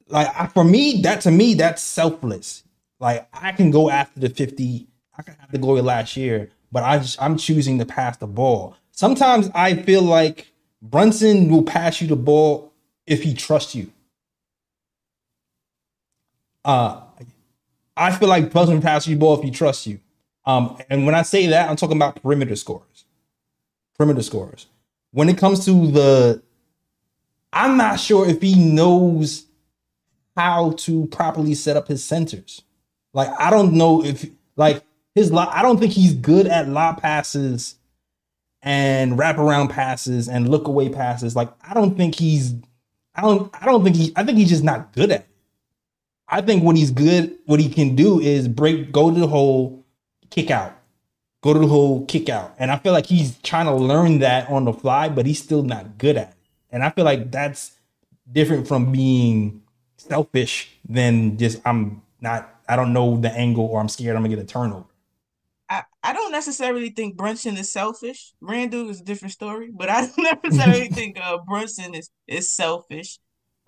[0.09, 2.62] like I- for me, that to me, that's selfless.
[3.01, 4.87] Like I can go after the 50,
[5.18, 8.26] I can have the glory last year, but I just I'm choosing to pass the
[8.26, 8.76] ball.
[8.97, 12.72] Sometimes I feel like Brunson will pass you the ball
[13.07, 13.90] if he trusts you.
[16.64, 17.01] Uh
[17.97, 19.99] I feel like Brunson will pass you the ball if he trusts you.
[20.47, 23.05] Um, and when I say that, I'm talking about perimeter scores.
[23.97, 24.66] Perimeter scores.
[25.12, 26.42] When it comes to the,
[27.53, 29.47] I'm not sure if he knows
[30.36, 32.62] how to properly set up his centers.
[33.12, 34.82] Like I don't know if like
[35.14, 37.76] his I don't think he's good at lob passes
[38.64, 41.36] and wraparound passes and look away passes.
[41.36, 42.54] Like I don't think he's
[43.14, 45.28] I don't I don't think he I think he's just not good at it.
[46.26, 49.84] I think what he's good, what he can do is break, go to the hole,
[50.30, 50.72] kick out,
[51.42, 52.54] go to the hole, kick out.
[52.58, 55.62] And I feel like he's trying to learn that on the fly, but he's still
[55.62, 56.34] not good at it.
[56.70, 57.72] And I feel like that's
[58.32, 59.62] different from being
[59.98, 64.34] selfish than just I'm not, I don't know the angle or I'm scared I'm gonna
[64.34, 64.86] get a turnover.
[65.68, 68.34] I, I don't necessarily think Brunson is selfish.
[68.40, 73.18] Randle is a different story, but I don't necessarily think uh Brunson is is selfish.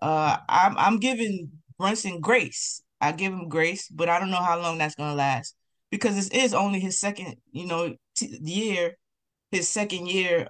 [0.01, 2.83] Uh, I'm I'm giving Brunson grace.
[3.01, 5.55] I give him grace, but I don't know how long that's gonna last
[5.91, 8.97] because this is only his second, you know, t- year,
[9.51, 10.49] his second year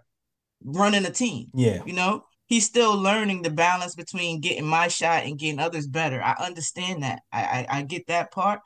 [0.65, 1.49] running a team.
[1.55, 1.83] Yeah.
[1.85, 6.23] You know, he's still learning the balance between getting my shot and getting others better.
[6.23, 7.23] I understand that.
[7.33, 8.61] I I, I get that part.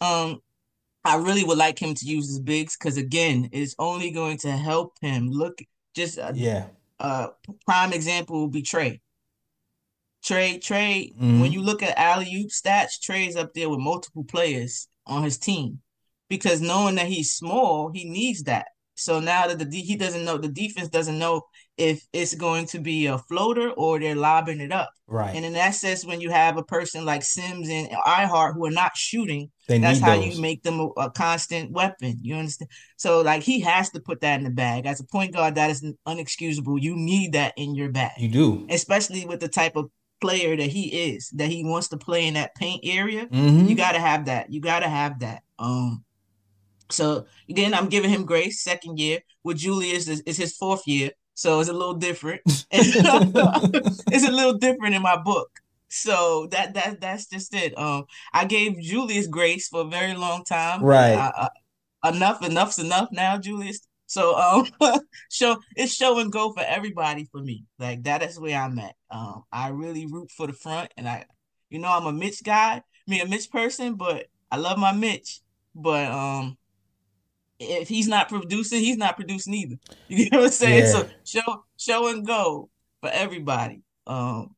[0.00, 0.40] Um,
[1.04, 4.52] I really would like him to use his bigs because again, it's only going to
[4.52, 5.28] help him.
[5.30, 5.58] Look,
[5.94, 6.66] just a, Yeah.
[7.00, 7.30] a
[7.66, 9.00] prime example will be Trae.
[10.24, 11.14] Trae, Trae.
[11.16, 11.40] Mhm.
[11.40, 15.38] When you look at alley oop stats, Trae's up there with multiple players on his
[15.38, 15.80] team
[16.28, 18.68] because knowing that he's small, he needs that.
[18.94, 21.42] So now that the he doesn't know the defense doesn't know
[21.78, 24.90] if it's going to be a floater or they're lobbing it up.
[25.06, 25.34] Right.
[25.34, 28.70] And in that sense, when you have a person like Sims and iHeart who are
[28.70, 30.36] not shooting, they that's how those.
[30.36, 32.18] you make them a, a constant weapon.
[32.20, 32.70] You understand?
[32.98, 34.84] So like he has to put that in the bag.
[34.86, 36.80] As a point guard, that is unexcusable.
[36.80, 38.66] You need that in your bag, you do.
[38.70, 39.90] especially with the type of
[40.20, 43.26] player that he is, that he wants to play in that paint area.
[43.26, 43.68] Mhm.
[43.68, 44.52] You gotta have that.
[44.52, 45.42] You gotta have that.
[45.58, 46.04] Um
[46.92, 49.20] so again, I'm giving him grace, second year.
[49.44, 51.10] With Julius is, is his fourth year.
[51.34, 52.42] So it's a little different.
[52.70, 55.50] it's a little different in my book.
[55.88, 57.76] So that that that's just it.
[57.76, 60.82] Um, I gave Julius grace for a very long time.
[60.82, 61.14] Right.
[61.14, 61.48] I,
[62.02, 63.80] I, enough, enough's enough now, Julius.
[64.06, 64.66] So um,
[65.30, 67.64] show it's show and go for everybody for me.
[67.78, 68.94] Like that is where I'm at.
[69.10, 71.26] Um, I really root for the front, and I,
[71.68, 75.40] you know, I'm a Mitch guy, me a Mitch person, but I love my Mitch.
[75.74, 76.56] But um,
[77.62, 79.76] if he's not producing, he's not producing either.
[80.08, 80.84] You know what I'm saying?
[80.84, 80.90] Yeah.
[80.90, 83.82] So show show and go for everybody.
[84.06, 84.54] Um,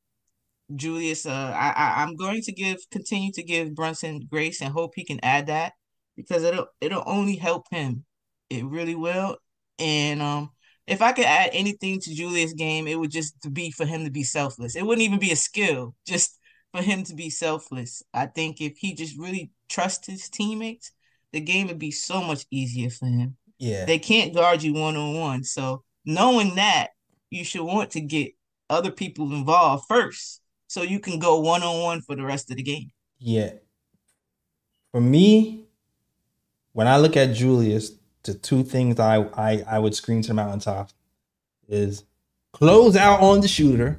[0.75, 4.93] Julius, uh, I, I I'm going to give continue to give Brunson grace and hope
[4.95, 5.75] he can add that
[6.17, 8.05] because it'll it'll only help him.
[8.51, 9.37] It really will.
[9.79, 10.51] And um,
[10.87, 14.11] if I could add anything to Julius' game, it would just be for him to
[14.11, 14.77] be selfless.
[14.77, 16.39] It wouldn't even be a skill, just
[16.73, 18.03] for him to be selfless.
[18.13, 20.93] I think if he just really trusts his teammates,
[21.35, 23.37] the game would be so much easier for him.
[23.59, 23.85] yeah.
[23.85, 25.45] They can't guard you one on one.
[25.45, 26.91] So knowing that,
[27.30, 28.32] you should want to get
[28.70, 32.57] other people involved first, so you can go one on one for the rest of
[32.57, 32.93] the game.
[33.18, 33.51] Yeah.
[34.93, 35.64] For me,
[36.72, 37.91] when I look at Julius,
[38.22, 40.91] the two things I I, I would scream to the mountaintop
[41.68, 42.05] is
[42.53, 43.99] close out on the shooter.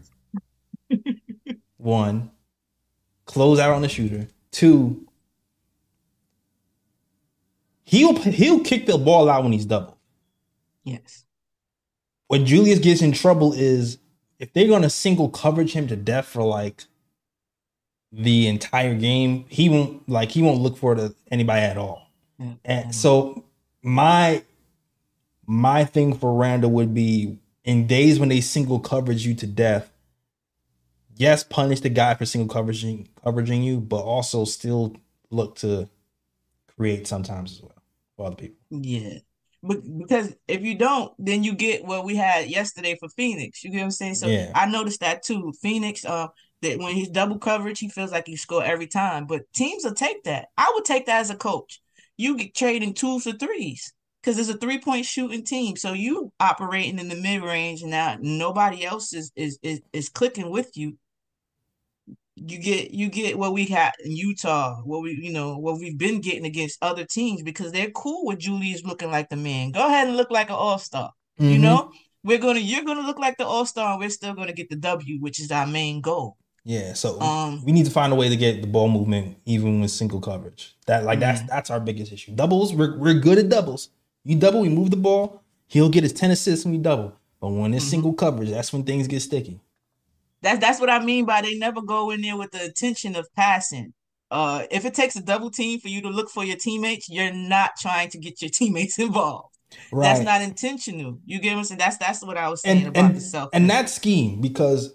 [1.78, 2.32] One,
[3.26, 4.30] close out on the shooter.
[4.52, 5.06] Two,
[7.86, 9.98] he'll he'll kick the ball out when he's double.
[10.84, 11.24] Yes.
[12.28, 14.00] What Julius gets in trouble is
[14.40, 16.84] if they're gonna single coverage him to death for like
[18.12, 22.12] the entire game, he won't like he won't look for to anybody at all.
[22.38, 22.54] Yeah.
[22.66, 23.46] And so
[23.82, 24.44] my
[25.46, 29.92] my thing for Randle would be in days when they single coverage you to death.
[31.18, 34.96] Yes, punish the guy for single coveraging coveraging you, but also still
[35.30, 35.88] look to
[36.76, 37.75] create sometimes as well
[38.16, 38.58] for other people.
[38.70, 39.20] Yeah.
[39.64, 43.64] But because if you don't, then you get what we had yesterday for Phoenix.
[43.64, 44.16] You get what I'm saying?
[44.16, 44.52] So Yeah.
[44.54, 45.54] I noticed that too.
[45.62, 46.28] Phoenix, uh,
[46.62, 49.26] that when he's double coverage, he feels like he score every time.
[49.26, 50.48] But teams will take that.
[50.58, 51.82] I would take that as a coach.
[52.18, 55.76] You get trading twos for threes because it's a three point shooting team.
[55.76, 60.10] So you operating in the mid range and now nobody else is is is, is
[60.10, 60.98] clicking with you.
[62.38, 65.98] You get you get what we had in Utah, what we you know what we've
[65.98, 69.72] been getting against other teams because they're cool with Julius looking like the man.
[69.72, 71.12] Go ahead and look like an all star.
[71.40, 71.62] You Mhm.
[71.62, 71.92] know,
[72.26, 74.76] we're gonna you're gonna look like the all star, and we're still gonna get the
[74.76, 76.36] W, which is our main goal.
[76.66, 79.80] Yeah, so Um, we need to find a way to get the ball movement even
[79.80, 80.76] with single coverage.
[80.88, 82.34] That like that's that's our biggest issue.
[82.34, 83.90] Doubles, we're we're good at doubles.
[84.26, 85.42] You double, we move the ball.
[85.68, 87.14] He'll get his ten assists when we double.
[87.40, 87.90] But when it's Mhm.
[87.90, 89.62] single coverage, that's when things get sticky.
[90.46, 93.28] That's that's what I mean by they never go in there with the intention of
[93.36, 93.96] passing.
[94.30, 97.34] Uh, if it takes a double team for you to look for your teammates, you're
[97.34, 99.56] not trying to get your teammates involved.
[99.92, 100.04] Right.
[100.04, 101.18] That's not intentional.
[101.26, 101.80] You get what I'm saying?
[101.80, 103.50] That's that's what I was saying and about and, the self.
[103.54, 104.94] and that scheme because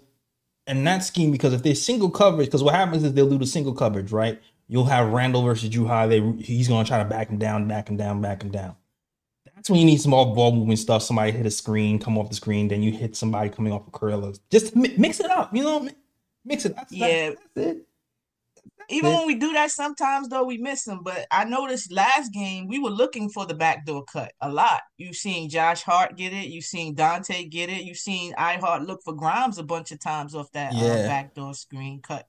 [0.67, 3.45] and that scheme because if there's single coverage, because what happens is they'll do the
[3.45, 4.41] single coverage, right?
[4.69, 6.07] You'll have Randle versus High.
[6.07, 8.77] They he's gonna try to back him down, back him down, back him down.
[9.61, 11.03] That's when you need some off ball movement stuff.
[11.03, 13.91] Somebody hit a screen, come off the screen, then you hit somebody coming off a
[13.91, 14.33] curl.
[14.49, 15.87] Just mi- mix it up, you know.
[16.43, 16.75] Mix it.
[16.75, 17.29] That's, Yeah.
[17.29, 17.87] that's, that's it.
[18.89, 19.15] Even it.
[19.17, 21.01] when we do that, sometimes though we miss them.
[21.03, 24.81] But I noticed last game we were looking for the backdoor cut a lot.
[24.97, 26.47] You've seen Josh Hart get it.
[26.47, 27.83] You've seen Donte get it.
[27.83, 31.07] You've seen I iHeart look for Grimes a bunch of times off that uh, Yeah.
[31.07, 32.27] backdoor screen cut.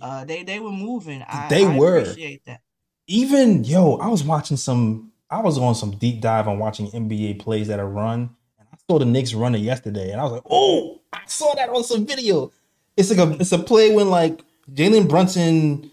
[0.00, 1.22] Uh, they they were moving.
[1.28, 1.98] I, They I were.
[1.98, 2.60] appreciate that.
[3.06, 5.11] even yo, I was watching some.
[5.32, 8.76] I was on some deep dive on watching NBA plays that are run, and I
[8.86, 11.82] saw the Knicks run it yesterday, and I was like, oh, I saw that on
[11.84, 12.52] some video.
[12.98, 15.90] It's like a it's a play when like Jalen Brunson,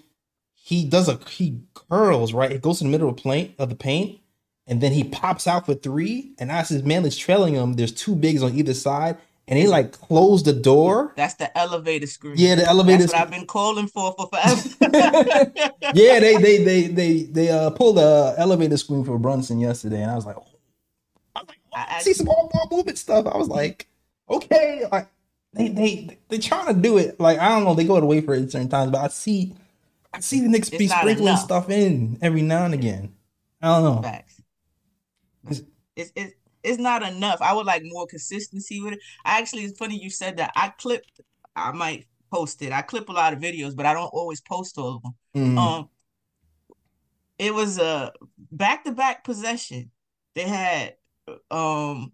[0.56, 2.52] he does a he curls right.
[2.52, 4.20] It goes in the middle of the paint of the paint,
[4.68, 6.34] and then he pops out for three.
[6.38, 9.18] And as his man is trailing him, there's two bigs on either side,
[9.50, 11.12] and they like closed the door.
[11.18, 12.36] That's the elevator screen.
[12.38, 13.08] Yeah, the elevator.
[13.08, 13.12] Screen.
[13.12, 14.70] That's what I've been calling for for forever.
[15.94, 20.12] yeah, they they they they they uh pulled the elevator screen for Brunson yesterday, and
[20.12, 20.46] I was like, oh.
[21.36, 23.26] I was like, oh, I see some all ball movement stuff.
[23.28, 23.88] I was like,
[24.30, 25.10] okay, like
[25.54, 27.20] they they they trying to do it.
[27.20, 29.56] Like I don't know, they go away for it at certain times, but I see
[30.14, 31.40] I see the Knicks be sprinkling enough.
[31.44, 33.14] stuff in every now and again.
[33.62, 34.02] I don't know.
[34.04, 34.42] Facts.
[35.50, 35.64] It's-
[35.96, 36.34] It's it's
[36.64, 37.42] it's not enough.
[37.42, 39.00] I would like more consistency with it.
[39.26, 40.52] I actually, it's funny you said that.
[40.56, 41.22] I clipped.
[41.56, 42.72] I might post it.
[42.72, 45.16] I clip a lot of videos, but I don't always post all of them.
[45.36, 45.58] Mhm.
[45.58, 45.90] Um,
[47.38, 48.12] it was a
[48.52, 49.92] back to back possession.
[50.36, 50.96] They had
[51.52, 52.12] um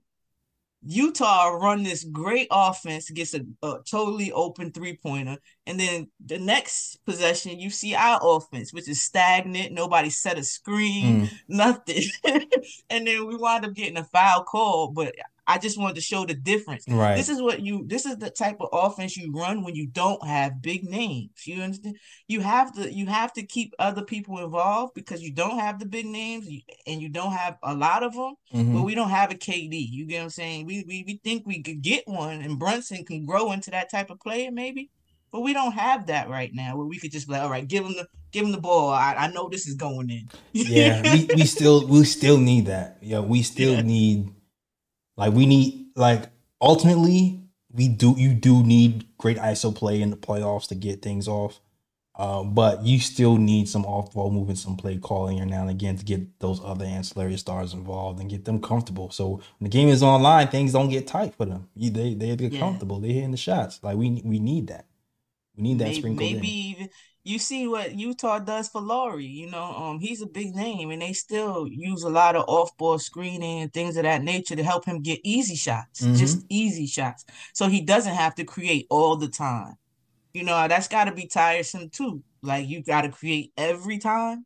[0.86, 6.38] Utah run this great offense gets a, a totally open three pointer, and then the
[6.38, 9.74] next possession you see our offense, which is stagnant.
[9.74, 11.30] Nobody set a screen, Mm.
[11.48, 12.04] nothing,
[12.90, 14.92] and then we wind up getting a foul call.
[14.92, 15.16] But
[15.48, 16.86] I just wanted to show the difference.
[16.88, 17.16] Right.
[17.16, 20.26] This is what you this is the type of offense you run when you don't
[20.26, 21.30] have big names.
[21.46, 21.98] You understand?
[22.28, 25.86] You have to you have to keep other people involved because you don't have the
[25.86, 26.48] big names
[26.88, 28.74] and you don't have a lot of them, Mhm.
[28.74, 29.78] but we don't have a KD.
[29.92, 30.66] You get what I'm saying?
[30.66, 34.10] We we we think we could get one and Brunson can grow into that type
[34.10, 34.90] of player maybe.
[35.32, 37.68] But we don't have that right now where we could just be like, all right,
[37.68, 38.90] give him the give him the ball.
[38.90, 40.30] I, I know this is going in.
[40.54, 42.98] yeah, we, we still we still need that.
[43.02, 43.82] Yeah, we still Yeah.
[43.82, 44.30] need
[45.18, 46.30] like we need like
[46.62, 47.42] ultimately
[47.72, 51.60] we do you do need great ISO play in the playoffs to get things off.
[52.18, 55.70] Uh, but you still need some off ball movement, some play calling here now and
[55.70, 59.12] again to get those other ancillary stars involved and get them comfortable.
[59.12, 61.68] So when the game is online, things don't get tight for them.
[61.76, 62.60] You, they they get Yeah.
[62.60, 63.00] comfortable.
[63.02, 63.80] They're hitting the shots.
[63.84, 64.86] Like we we need that.
[65.56, 66.58] We need that maybe, sprinkled maybe in.
[66.70, 66.90] even
[67.26, 69.26] you see what Utah does for Lauri.
[69.26, 73.00] You know, um, he's a big name, and they still use a lot of off-ball
[73.00, 76.16] screening and things of that nature to help him get easy shots, Mm-hmm.
[76.16, 79.76] just easy shots, so he doesn't have to create all the time.
[80.34, 82.22] You know, that's got to be tiresome too.
[82.42, 84.46] Like you got to create every time.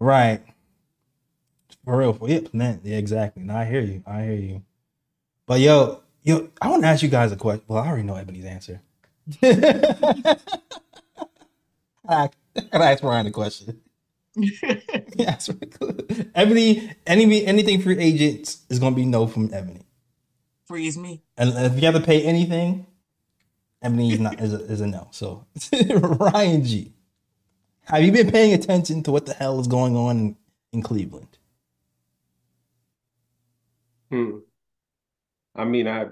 [0.00, 0.42] Right.
[1.84, 2.12] For real.
[2.12, 2.52] For, yep.
[2.52, 3.44] Man, yeah, exactly.
[3.44, 4.02] No, I hear you.
[4.06, 4.62] I hear you.
[5.46, 7.64] But yo, yo, I want to ask you guys a question.
[7.68, 8.80] Well, I already know Ebony's answer.
[12.08, 12.28] I
[12.72, 13.80] gotta ask Ryan a question.
[15.16, 15.48] Yes,
[16.34, 19.86] Ebony, any anything free agents is gonna be no from Ebony.
[20.66, 21.22] Freeze me.
[21.38, 22.86] And if you have to pay anything,
[23.80, 25.08] Ebony is not is a, is a no.
[25.10, 25.46] So
[25.90, 26.92] Ryan G.
[27.84, 30.36] Have you been paying attention to what the hell is going on in,
[30.72, 31.38] in Cleveland?
[34.10, 34.38] Hmm.
[35.54, 36.08] I mean, I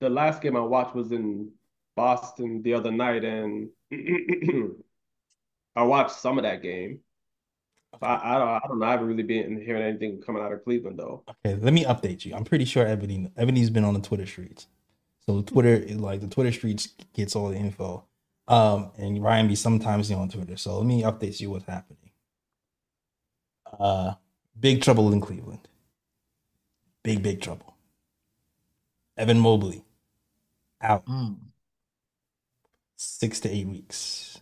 [0.00, 1.50] the last game I watched was in
[1.96, 3.70] Boston the other night, and
[5.74, 7.00] I watched some of that game.
[8.00, 8.86] I, I don't I don't know.
[8.86, 11.24] I haven't really been hearing anything coming out of Cleveland though.
[11.44, 12.34] Okay, let me update you.
[12.34, 14.66] I'm pretty sure Ebony Ebony's been on the Twitter streets.
[15.24, 18.04] So Twitter, like the Twitter streets, gets all the info.
[18.48, 20.56] Um, and Ryan be sometimes on Twitter.
[20.56, 22.10] So let me update you what's happening.
[23.80, 24.14] Uh,
[24.58, 25.66] big trouble in Cleveland.
[27.02, 27.74] Big big trouble.
[29.16, 29.84] Evan Mobley
[30.80, 31.36] out Mm.
[32.96, 34.40] Six to eight weeks.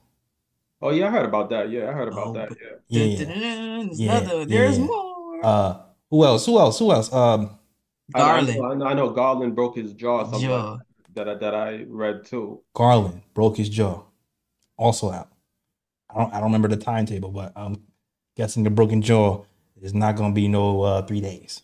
[0.83, 1.71] Oh yeah, I heard about that.
[1.71, 2.49] Yeah, I heard about Oh, that.
[2.51, 3.05] but- Yeah.
[3.05, 3.25] Yeah.
[3.25, 4.45] There's Yeah, another.
[4.45, 4.85] There's yeah.
[4.85, 5.45] more.
[5.45, 5.81] Uh,
[6.11, 6.47] who else?
[6.47, 6.79] Who else?
[6.79, 7.13] Who else?
[7.13, 7.59] Um,
[8.15, 8.51] I, I Garland.
[8.51, 10.25] I know, I know Garland broke his jaw.
[10.25, 10.79] Something Jaw.
[11.15, 12.61] that I, that I read too.
[12.75, 14.03] Garland broke his jaw,
[14.77, 15.29] also out.
[16.11, 17.83] I don't I don't remember the timetable, but I'm
[18.37, 19.45] guessing the broken jaw
[19.81, 21.63] is not going to be no uh, three days.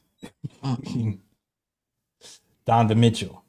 [2.67, 3.43] Donovan Mitchell,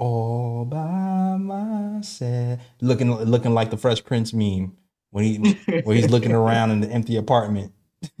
[0.00, 4.76] all by myself, looking looking like the Fresh Prince meme
[5.10, 7.72] when he where he's looking around in the empty apartment.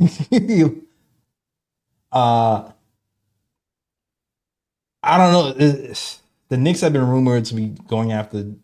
[2.12, 2.72] uh
[5.02, 5.48] I don't know.
[5.64, 8.54] It's- the Knicks have been rumored to be going after.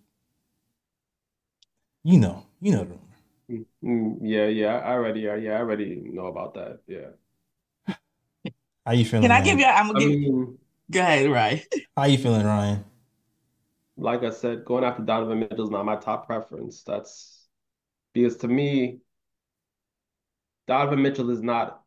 [2.04, 3.02] You know, you know the rumor.
[3.84, 6.80] Mm, yeah, yeah, I already, yeah, yeah, I already know about that.
[6.88, 7.10] Yeah.
[8.86, 9.28] How you feeling?
[9.28, 9.42] Can I Ryan?
[9.42, 9.66] give you?
[9.66, 10.10] I'm gonna give.
[10.10, 10.58] mean,
[10.90, 11.60] Go ahead, Ryan.
[11.96, 12.84] How you feeling, Ryan?
[13.96, 16.82] Like I said, going after Donovan Mitchell is not my top preference.
[16.82, 17.46] That's
[18.12, 19.00] because to me,
[20.66, 21.82] Donovan Mitchell is not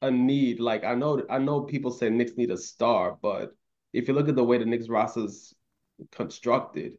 [0.00, 0.60] a need.
[0.60, 3.54] Like I know, I know people say Knicks need a star, but
[3.92, 5.54] if you look at the way the Knicks roster's
[6.10, 6.94] constructed,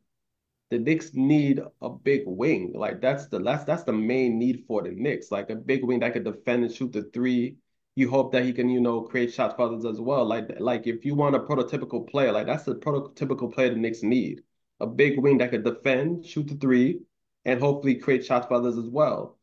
[0.69, 2.73] the Knicks need a big wing.
[2.75, 5.31] Like that's the that's that's the main need for the Knicks.
[5.31, 7.57] Like a big wing that could defend and shoot the three.
[7.95, 10.25] You hope that he can, you know, create shots for others as well.
[10.25, 14.03] Like like if you want a prototypical player, like that's the prototypical player the Knicks
[14.03, 14.43] need.
[14.79, 17.01] A big wing that could defend, shoot the three,
[17.45, 19.37] and hopefully create shots for others as well.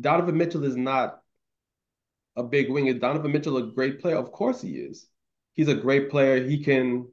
[0.00, 1.22] Donovan Mitchell is not
[2.36, 2.86] a big wing.
[2.86, 4.16] Is Donovan Mitchell a great player?
[4.16, 5.08] Of course he is.
[5.54, 6.44] He's a great player.
[6.44, 7.08] He can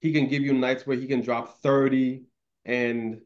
[0.00, 2.24] he can give you nights where he can drop 30
[2.64, 3.22] and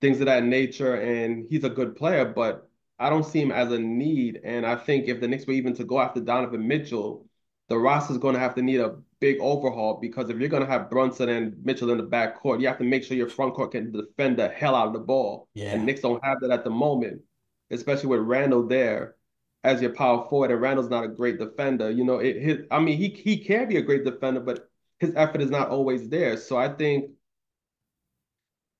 [0.00, 2.65] things of that nature, and he's a good player, but
[2.98, 4.40] I don't see him as a need.
[4.44, 7.26] And I think if the Knicks were even to go after Donovan Mitchell,
[7.68, 10.70] the roster's going to have to need a big overhaul because if you're going to
[10.70, 13.72] have Brunson and Mitchell in the backcourt, you have to make sure your front court
[13.72, 15.48] can defend the hell out of the ball.
[15.54, 15.72] Yeah.
[15.72, 17.22] And Knicks don't have that at the moment,
[17.70, 19.16] especially with Randle there
[19.64, 20.50] as your power forward.
[20.52, 21.90] And Randle's not a great defender.
[21.90, 24.70] You know, it, his, I mean, he he can be a great defender, but
[25.00, 26.36] his effort is not always there.
[26.36, 27.10] So I think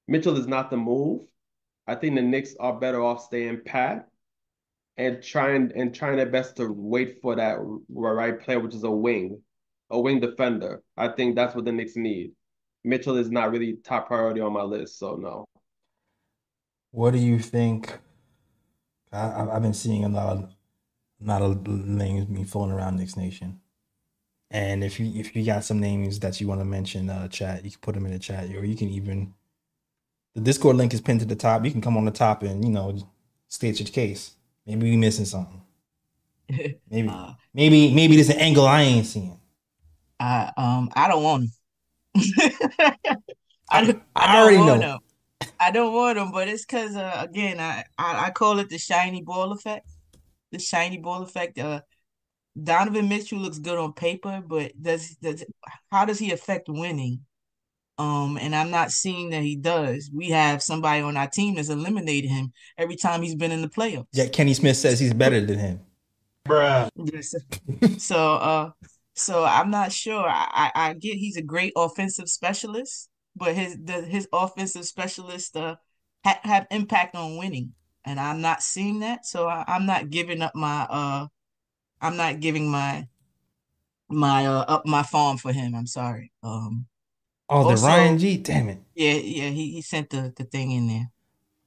[0.09, 1.23] Mitchell is not the move.
[1.87, 4.09] I think the Knicks are better off staying pat
[4.97, 7.59] and trying and trying their best to wait for that
[7.89, 9.41] right player, which is a wing,
[9.91, 10.83] a wing defender.
[10.97, 12.33] I think that's what the Knicks need.
[12.85, 15.45] Mitchell is not really top priority on my list, so no.
[16.93, 17.99] What do you think?
[19.13, 20.55] I, I've been seeing a lot of,
[21.23, 23.61] a lot of names being floating around Knicks Nation.
[24.51, 27.65] And if you if you got some names that you want to mention, uh, chat,
[27.65, 29.35] you can put them in the chat, or you can even
[30.37, 31.65] the Discord link is pinned to the top.
[31.65, 32.97] You can come on the top and you know
[33.49, 34.37] state your case.
[34.67, 35.63] Maybe we missing something.
[36.91, 39.41] Maybe Uh, maybe maybe there's an angle I ain't seeing.
[40.21, 41.51] I um I don't want him.
[43.71, 44.81] I, don't- I don't already know.
[44.81, 44.99] him.
[45.59, 48.79] I don't want him, but it's because uh, again I, I I call it the
[48.79, 49.89] shiny ball effect.
[50.53, 51.59] The shiny ball effect.
[51.59, 51.83] Uh,
[52.63, 55.45] Donovan Mitchell looks good on paper, but does does
[55.91, 57.26] how does he affect winning?
[57.99, 60.11] Um, and I'm not seeing that he does.
[60.13, 63.69] We have somebody on our team that's eliminated him every time he's been in the
[63.69, 64.07] playoffs.
[64.13, 65.81] Yet Kenny Smith says he's better than him.
[66.97, 67.35] Yes.
[67.99, 68.71] So uh
[69.15, 70.29] so I'm not sure.
[70.29, 75.57] I, I I get he's a great offensive specialist, but his the his offensive specialist
[75.57, 75.77] uh
[76.25, 77.73] ha have impact on winning.
[78.05, 79.27] And I'm not seeing that.
[79.27, 81.27] So I, I'm not giving up my uh
[82.01, 83.09] I'm not giving my
[84.09, 85.75] my uh up my farm for him.
[85.75, 86.31] I'm sorry.
[86.43, 86.87] Um
[87.49, 88.37] Oh, the Also- Ryan G.
[88.39, 88.79] Damn it.
[88.95, 91.11] yeah, yeah, he, he sent the, the thing in there.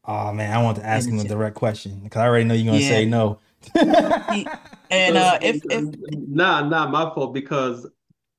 [0.06, 2.54] Oh man, I want to ask In him a direct question because I already know
[2.54, 2.90] you're gonna Yeah.
[2.90, 3.40] say no.
[3.74, 4.48] He,
[4.90, 5.86] and uh if if
[6.30, 7.86] nah, not my fault because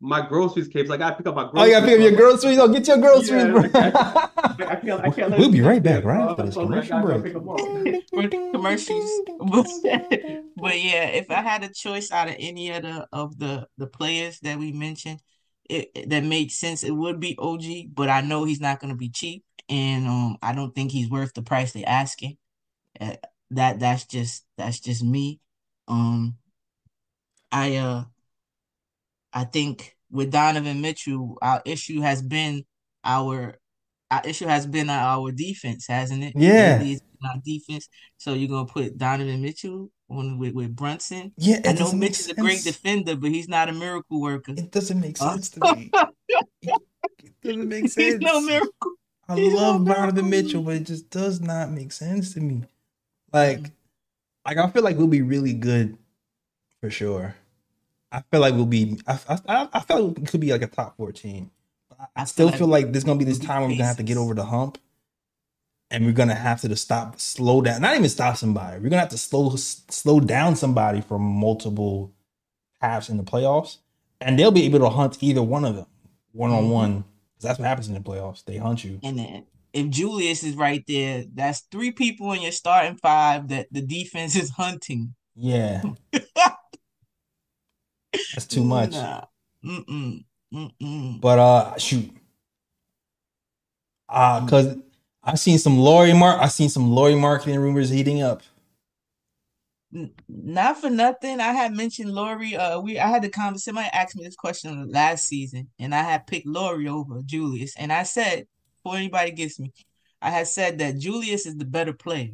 [0.01, 0.87] my groceries came.
[0.87, 2.59] Like I gotta pick up my oh, you gotta pick up your groceries.
[2.59, 4.67] Oh, get your groceries, Yeah, bro.
[4.67, 6.31] I can't, I can't let We'll be right back, right bro.
[6.31, 7.25] after this commercial gotta break.
[7.25, 7.59] pick 'em up.
[8.53, 9.11] commercials.
[10.57, 13.87] but yeah, if I had a choice out of any of the of the the
[13.87, 15.21] players that we mentioned,
[15.71, 17.95] it, that made sense, it would be OG.
[17.95, 21.11] But I know he's not going to be cheap, and um, I don't think he's
[21.11, 22.37] worth the price they're asking.
[23.01, 23.17] Uh,
[23.53, 25.41] that that's just that's just me.
[25.89, 26.37] Um,
[27.53, 28.05] I uh,
[29.33, 32.65] I think with Donovan Mitchell, our issue has been
[33.05, 33.60] our
[34.11, 36.33] our issue has been our defense, hasn't it?
[36.37, 36.77] Yeah.
[36.79, 37.89] Lately it's been our defense.
[38.19, 41.33] So you're gonna put Donovan Mitchell on with, with Brunson.
[41.37, 44.53] Yeah, I know Mitch is a great defender, but he's not a miracle worker.
[44.57, 45.91] It doesn't make sense to me.
[47.23, 47.95] It doesn't make sense.
[47.97, 48.93] He's no miracle.
[49.29, 50.29] I He's no love Donovan miracle.
[50.29, 52.65] Mitchell, but it just does not make sense to me.
[53.33, 53.71] Like, Mm.
[54.47, 55.97] like I feel like we'll be really good
[56.81, 57.37] for sure.
[58.13, 58.99] I feel like we'll be.
[59.07, 61.51] I I, I feel like we could be like a top four I,
[62.17, 64.17] I still feel like there's gonna be this time where we're gonna have to get
[64.17, 64.79] over the hump,
[65.91, 67.83] and we're gonna have to stop, slow down.
[67.83, 68.81] Not even stop somebody.
[68.81, 72.13] We're gonna have to slow slow down somebody from multiple
[72.81, 73.79] halves in the playoffs,
[74.21, 75.87] and they'll be able to hunt either one of them
[76.33, 76.73] one on mm-hmm.
[76.73, 77.05] one.
[77.35, 78.45] Because that's what happens in the playoffs.
[78.45, 79.01] They hunt you.
[79.03, 83.69] And then if Julius is right there, that's three people in your starting five that
[83.71, 85.15] the defense is hunting.
[85.35, 85.83] Yeah.
[88.35, 88.91] That's too much.
[88.93, 89.25] Nah.
[89.65, 90.25] Mm-mm.
[90.53, 91.21] Mm-mm.
[91.21, 92.11] But uh shoot.
[94.09, 94.77] Uh cause
[95.23, 98.43] I've seen some Lauri Mark I seen some Lauri Markkanen rumors heating up.
[100.29, 101.41] Not for nothing.
[101.41, 102.55] I had mentioned Lauri.
[102.55, 103.75] Uh, we I had the conversation.
[103.75, 107.75] Somebody asked me this question last season, and I had picked Lauri over Julius.
[107.77, 108.47] And I said,
[108.77, 109.73] before anybody gets me,
[110.23, 112.31] I had said that Julius is the better player.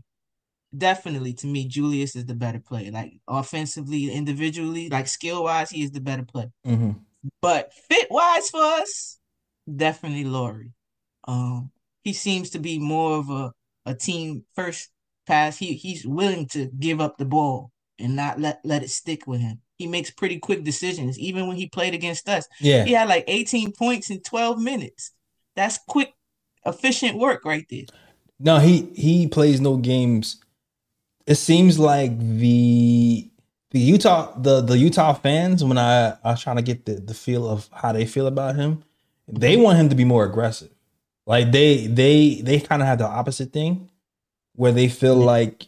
[0.76, 2.90] Definitely, to me, Julius is the better player.
[2.92, 6.52] Like offensively, individually, like skill wise, he is the better player.
[6.64, 7.05] hmm
[7.42, 9.18] But fit wise for us,
[9.74, 10.72] definitely Lauri.
[11.26, 11.70] Um,
[12.04, 13.52] he seems to be more of a,
[13.84, 14.90] a team first
[15.26, 15.56] pass.
[15.58, 19.40] He he's willing to give up the ball and not let let it stick with
[19.40, 19.60] him.
[19.78, 21.18] He makes pretty quick decisions.
[21.18, 22.84] Even when he played against us, Yeah.
[22.84, 25.10] he had like 18 points in 12 minutes.
[25.54, 26.12] That's quick,
[26.64, 27.84] efficient work right there.
[28.38, 30.40] No, he he plays no games.
[31.26, 33.30] It seems like the
[33.76, 37.12] the Utah the the Utah fans when I I was trying to get the the
[37.12, 38.82] feel of how they feel about him,
[39.28, 40.70] they want him to be more aggressive.
[41.26, 43.90] Like they they they kind of have the opposite thing
[44.54, 45.66] where they feel like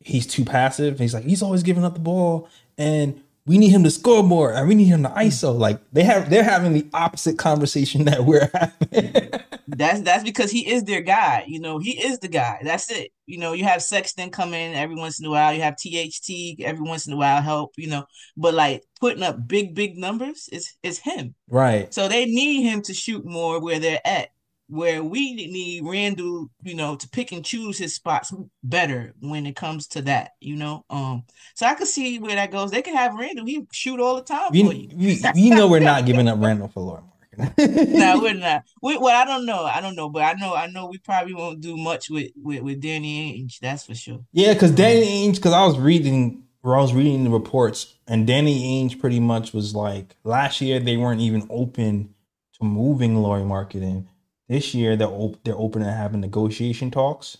[0.00, 0.98] he's too passive.
[0.98, 4.52] He's like he's always giving up the ball and we need him to score more
[4.52, 5.56] and we need him to ISO.
[5.56, 9.30] Like they have they're having the opposite conversation that we're having.
[9.68, 11.44] That's that's because he is their guy.
[11.46, 12.60] You know, he is the guy.
[12.62, 13.12] That's it.
[13.26, 15.52] You know, you have Sexton come in every once in a while.
[15.52, 17.72] You have THT every once in a while help.
[17.76, 21.34] You know, but like putting up big big numbers is is him.
[21.48, 21.92] right.
[21.92, 24.30] So they need him to shoot more where they're at.
[24.68, 28.32] Where we need Randle, you know, to pick and choose his spots
[28.64, 30.84] better when it comes to that, you know.
[30.90, 31.22] Um,
[31.54, 32.72] so I could see where that goes.
[32.72, 34.88] They can have Randle; he shoot all the time We, for you.
[34.96, 37.02] we, we know we're not giving up Randle for Lauri
[37.38, 37.88] Markkanen.
[37.92, 38.64] no, we're not.
[38.82, 39.64] We, well, I don't know.
[39.64, 40.54] I don't know, but I know.
[40.54, 43.60] I know we probably won't do much with with, with Danny Ainge.
[43.60, 44.20] That's for sure.
[44.32, 48.26] Yeah, because Danny Ainge, because I was reading, where I was reading the reports, and
[48.26, 52.14] Danny Ainge pretty much was like, last year they weren't even open
[52.58, 54.06] to moving Lauri Markkanen.
[54.48, 57.38] This year they're op- they're open to having negotiation talks.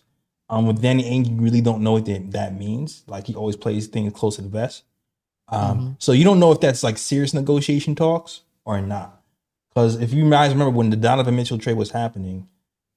[0.48, 3.02] Um, with Danny Ainge, you really don't know what that, that means.
[3.08, 4.84] Like he always plays things close to the vest.
[5.48, 5.96] Um, Mhm.
[5.98, 9.22] so you don't know if that's like serious negotiation talks or not.
[9.70, 12.48] Because if you guys remember when the Donovan Mitchell trade was happening,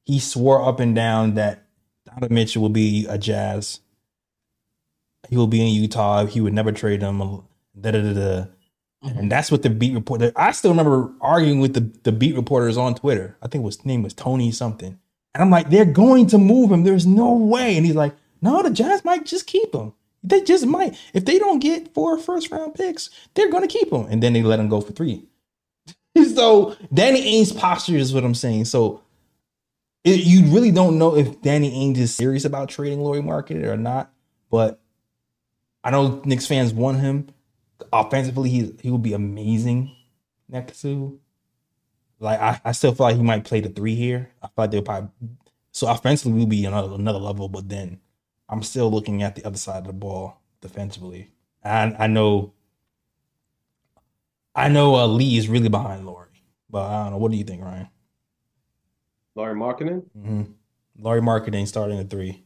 [0.06, 1.64] he swore up and down that
[2.06, 3.80] Donovan Mitchell will be a Jazz.
[5.30, 6.26] He will be in Utah.
[6.26, 7.19] He would never trade him.
[7.19, 8.45] Da, da, da, da.
[9.01, 10.31] And that's what the beat reporter.
[10.35, 13.38] I still remember arguing with the, the beat reporters on Twitter.
[13.41, 14.99] I think his name was Tony something.
[15.34, 16.84] And I'm like, they're going to move him.
[16.84, 17.77] There's no way.
[17.77, 19.93] And he's like, no, the Jazz might just keep him.
[20.21, 20.97] They just might.
[21.13, 24.05] If they don't get four first round picks, they're going to keep him.
[24.09, 25.26] And then they let him go for three.
[26.35, 28.65] so Danny Ainge's posture is what I'm saying.
[28.65, 29.01] So
[30.03, 33.77] it, you really don't know if Danny Ainge is serious about trading Lauri Markkanen or
[33.77, 34.11] not.
[34.49, 34.81] But
[35.84, 37.30] I know Knicks fans want him.
[37.93, 39.95] Offensively, he he will be amazing
[40.47, 41.19] next to.
[42.19, 44.31] Like I, I still feel like he might play the three here.
[44.41, 45.10] I feel like they'll probably
[45.72, 47.99] so offensively we'll be another another level, but then
[48.49, 51.31] I'm still looking at the other side of the ball defensively.
[51.64, 52.53] And I know
[54.56, 57.18] I know uh, Lee is really behind Lauri, but I don't know.
[57.18, 57.88] What do you think, Ryan?
[59.35, 60.03] Lauri Markkanen.
[60.18, 60.43] Mm-hmm.
[60.97, 62.43] Lauri Markkanen starting at three,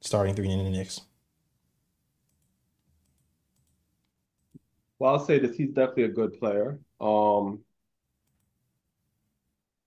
[0.00, 1.02] starting three in the Knicks.
[4.98, 6.80] Well, I'll say this: he's definitely a good player.
[7.00, 7.64] Um,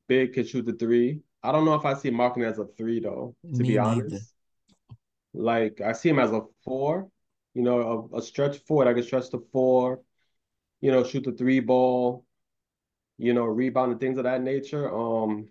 [0.08, 1.22] big can shoot the three.
[1.44, 3.36] I don't know if I see Markkanen as a three though.
[3.56, 4.20] To Me be honest, neither.
[5.34, 7.10] like I see him as a four.
[7.54, 8.88] You know, a, a stretch forward.
[8.88, 10.02] I can stretch the four.
[10.82, 12.26] You know, shoot the three ball.
[13.18, 14.94] You know, rebound and things of that nature.
[14.94, 15.50] Um,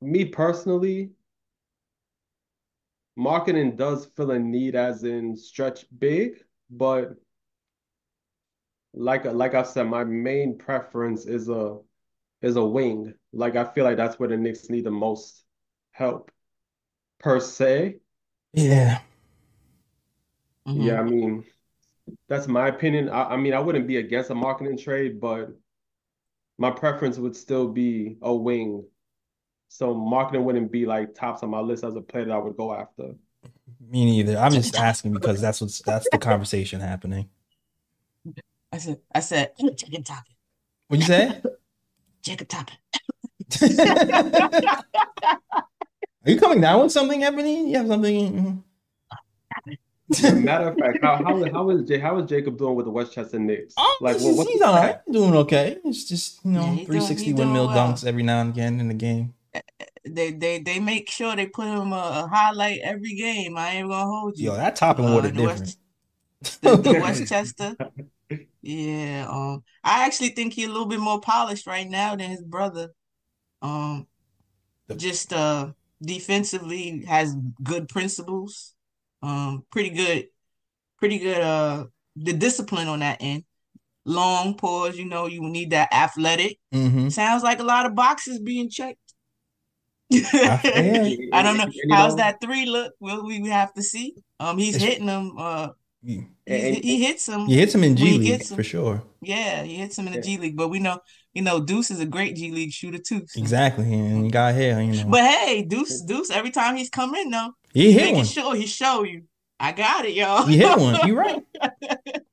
[0.00, 1.10] me personally,
[3.18, 7.14] Markkanen does fill a need as in stretch big, but
[8.92, 11.78] like like I said, my main preference is a
[12.42, 13.14] is a wing.
[13.32, 15.44] Like I feel like that's where the Knicks need the most
[15.92, 16.30] help
[17.18, 18.00] per se.
[18.52, 19.00] Yeah.
[20.66, 20.84] Mhm.
[20.84, 21.44] Yeah, I mean,
[22.28, 23.08] that's my opinion.
[23.08, 25.50] I, I mean, I wouldn't be against a Markkanen trade, but
[26.58, 28.84] my preference would still be a wing.
[29.68, 32.56] So Markkanen wouldn't be like tops on my list as a player that I would
[32.56, 33.14] go after.
[33.90, 34.36] Me neither.
[34.38, 37.28] I'm just asking because that's what's that's the conversation happening.
[38.72, 40.34] I said, I said, chicken topping,
[40.88, 41.40] What you say?
[42.22, 42.76] chicken topping.
[46.26, 47.70] Are you coming down with something, Ebony?
[47.70, 48.62] You have something?
[50.12, 50.44] Mm-hmm.
[50.44, 53.38] Matter of fact, how how how is J, how is Jacob doing with the Westchester
[53.38, 53.74] Knicks?
[53.76, 55.02] Oh, Like, he's, what, what's he's the all stat?
[55.06, 55.78] right, doing okay.
[55.84, 57.92] It's just you know, Yeah, he's 360 he's doing windmill well.
[57.92, 59.34] dunks every now and again in the game.
[60.06, 63.56] They they they make sure they put him a, a highlight every game.
[63.56, 64.46] I ain't gonna hold you.
[64.46, 65.76] Yo, that topping Uh, water the different.
[66.42, 67.76] West, the, the Westchester.
[68.62, 72.42] Yeah, um, I actually think he's a little bit more polished right now than his
[72.42, 72.90] brother.
[73.62, 74.06] Um,
[74.96, 75.72] just uh
[76.02, 78.74] defensively has good principles.
[79.22, 80.26] Um, pretty good,
[80.98, 81.40] pretty good.
[81.40, 81.86] Uh,
[82.16, 83.44] the discipline on that end.
[84.06, 86.58] Long pause, you know, you need that athletic.
[86.72, 89.03] hmm Sounds like a lot of boxes being checked.
[90.32, 90.60] yeah.
[91.32, 92.94] I don't know And, how's know, that three look.
[93.00, 94.14] Well, we we have to see.
[94.40, 95.32] Um, he's It's- hitting them.
[95.38, 95.68] Uh,
[96.02, 97.48] You, he's, And- he hits them.
[97.48, 99.02] you hit him in G he League gets for sure.
[99.22, 100.24] Yeah, he hits him in the Yeah.
[100.24, 100.56] G League.
[100.56, 100.98] But we know,
[101.32, 103.22] you know, Deuce is a great G League shooter too.
[103.26, 105.08] so- Exactly, and you got here, you know.
[105.10, 108.24] But hey, Deuce, Deuce, every time he's come in though, he hit making one.
[108.26, 109.22] sure he show you,
[109.58, 110.44] I got it, y'all.
[110.44, 111.06] He hit one.
[111.08, 111.42] You're right.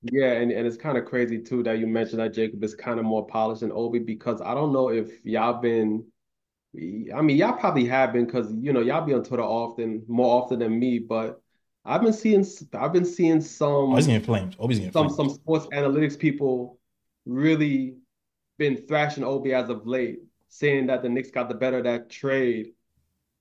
[0.03, 2.99] Yeah, and, and it's kind of crazy too that you mentioned that Jacob is kind
[2.99, 6.03] of more polished than Obi because I don't know if y'all been,
[6.73, 10.41] I mean, y'all probably have been because you know y'all be on Twitter often, more
[10.41, 11.41] often than me, but
[11.83, 14.55] I've been seeing I've been seeing some he's getting flamed.
[14.67, 15.31] He's getting some flamed.
[15.31, 16.79] some sports analytics people
[17.25, 17.95] really
[18.57, 22.09] been thrashing Obi as of late, saying that the Knicks got the better of that
[22.09, 22.67] trade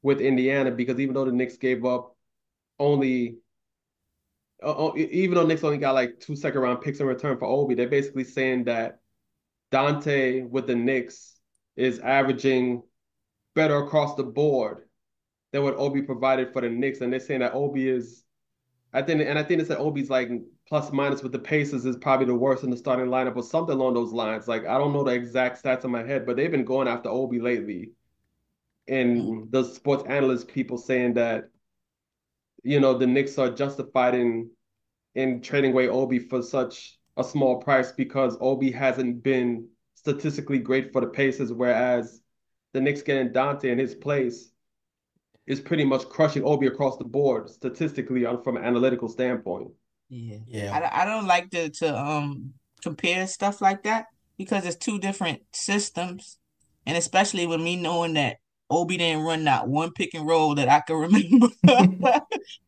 [0.03, 2.17] with Indiana because even though the Knicks gave up
[2.81, 3.37] only,
[4.63, 7.75] uh, even though Knicks only got like two second round picks in return for Obi,
[7.75, 8.99] they're basically saying that
[9.71, 11.37] Donte with the Knicks
[11.77, 12.83] is averaging
[13.55, 14.89] better across the board
[15.53, 18.25] than what Obi provided for the Knicks, and they're saying that Obi is,
[18.93, 20.31] I think, and I think they said Obi's like
[20.69, 23.75] plus minus with the Pacers is probably the worst in the starting lineup or something
[23.75, 24.47] along those lines.
[24.47, 27.09] Like I don't know the exact stats in my head, but they've been going after
[27.09, 27.93] Obi lately,
[28.89, 29.51] and mm-hmm.
[29.51, 31.45] the sports analyst people saying that,
[32.63, 34.51] you know, the Knicks are justified in
[35.17, 40.93] in trading away Obi for such a small price because Obi hasn't been statistically great
[40.93, 42.21] for the Pacers, whereas
[42.73, 44.51] the Knicks getting Donte in his place
[45.47, 49.69] is pretty much crushing Obi across the board statistically on from an analytical standpoint.
[50.09, 50.39] Yeah.
[50.47, 50.91] Yeah.
[50.93, 54.07] I, I don't like to to um compare stuff like that
[54.39, 56.39] because it's two different systems,
[56.87, 58.39] and especially with me knowing that
[58.71, 61.49] Obi didn't run not one pick and roll that I can remember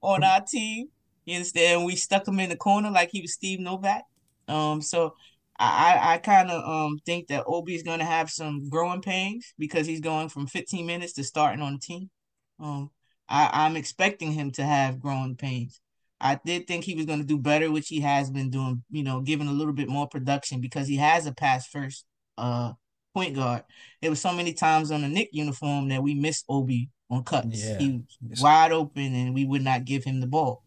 [0.02, 0.88] on our team.
[1.24, 1.84] You understand?
[1.84, 4.02] We stuck him in the corner like he was Steve Novak.
[4.48, 5.14] Um, so
[5.58, 9.86] I I, kind of um think that Obi is gonna have some growing pains because
[9.86, 12.10] he's going from 15 minutes to starting on the team.
[12.58, 12.90] Um,
[13.28, 15.80] I I'm expecting him to have growing pains.
[16.20, 19.02] I did think he was going to do better, which he has been doing, you
[19.02, 22.04] know, giving a little bit more production because he has a pass first
[22.38, 22.72] uh
[23.12, 23.64] point guard.
[24.00, 27.64] It was so many times on the Knick uniform that we missed Obi on cuts.
[27.64, 27.78] Yeah.
[27.78, 30.62] He was wide open and we would not give him the ball.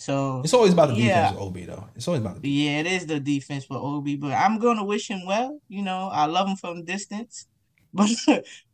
[0.00, 1.08] So It's always about the Yeah.
[1.28, 1.86] defense with Obi though.
[1.94, 2.54] It's always about the defense.
[2.64, 5.60] yeah, it is the defense for Obi, but I'm gonna wish him well.
[5.68, 7.46] You know, I love him from distance,
[7.92, 8.08] but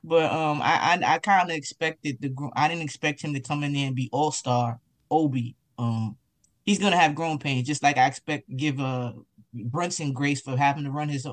[0.04, 3.64] but um, I I, I kind of expected the I didn't expect him to come
[3.64, 4.78] in there and be all star
[5.10, 5.56] Obi.
[5.78, 6.16] Um,
[6.64, 9.12] he's gonna have growing pains, just like I expect give uh
[9.52, 11.26] Brunson grace for having to run his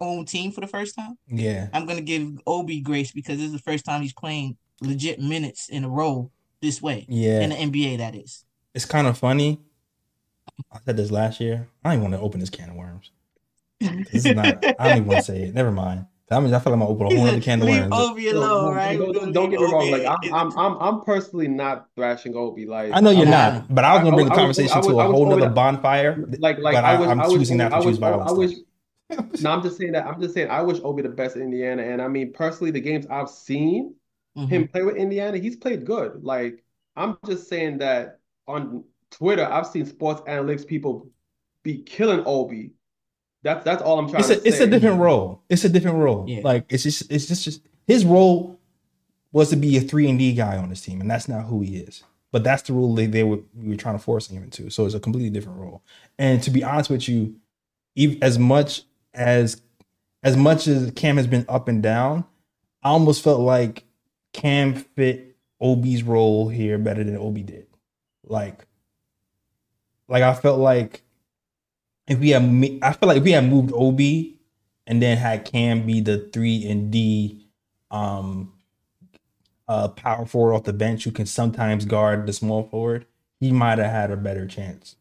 [0.00, 1.18] own team for the first time.
[1.28, 1.68] Yeah.
[1.74, 5.68] I'm gonna give Obi grace because this is the first time he's playing legit minutes
[5.68, 6.30] in a row
[6.62, 7.40] this way Yeah.
[7.42, 7.98] in the NBA.
[7.98, 8.46] That is.
[8.74, 9.60] It's kind of funny.
[10.72, 11.68] I said this last year.
[11.84, 13.10] I don't even want to open this can of worms.
[13.80, 14.64] This is not.
[14.78, 15.54] I don't even want to say it.
[15.54, 16.06] Never mind.
[16.32, 17.92] I mean, I feel like I'm gonna open a whole other can of Leave worms.
[17.92, 18.96] Obi No, alone, no, right?
[18.96, 19.90] don't, We're don't get me wrong.
[19.90, 22.66] Like I'm, I'm, I'm, I'm personally not thrashing Obi.
[22.66, 23.30] Like I know you're Okay.
[23.32, 25.04] not, but I was gonna bring the I- I was- conversation I was- to a
[25.10, 26.24] whole other bonfire.
[26.38, 27.98] like, like But I, I- was, I'm I was, choosing not to I was, choose
[27.98, 28.52] violence, I wish.
[29.40, 30.06] No, I'm just saying that.
[30.06, 32.80] I'm just saying I wish Obi the best in Indiana, and I mean personally, the
[32.80, 33.94] games I've seen
[34.38, 34.48] Mhm.
[34.48, 36.22] him play with Indiana, he's played good.
[36.22, 36.62] Like
[36.94, 38.19] I'm just saying that
[38.50, 41.08] on Twitter, I've seen sports analytics people
[41.62, 42.72] be killing Obi.
[43.42, 44.64] That's that's all I'm trying It's to a it's say.
[44.64, 45.42] a different role.
[45.48, 46.26] It's a different role.
[46.28, 46.40] Yeah.
[46.44, 48.58] Like it's just it's just just his role
[49.32, 51.60] was to be a three and D guy on this team, and that's not who
[51.62, 52.02] he is.
[52.32, 54.70] But that's the rule they, they were we were trying to force him into.
[54.70, 55.82] So it's a completely different role.
[56.18, 57.36] And to be honest with you,
[57.96, 58.82] even as much
[59.14, 59.62] as
[60.22, 62.24] as much as Cam has been up and down,
[62.82, 63.84] I almost felt like
[64.32, 67.66] Cam fit Obi's role here better than Obi did.
[68.30, 68.64] Like,
[70.08, 71.02] like I felt like
[72.06, 74.38] if we had, me- I feel like if we had moved Obi
[74.86, 77.46] and then had Cam be the three and D,
[77.90, 78.52] um,
[79.68, 83.06] uh, power forward off the bench who can sometimes guard the small forward,
[83.38, 84.96] he might have had a better chance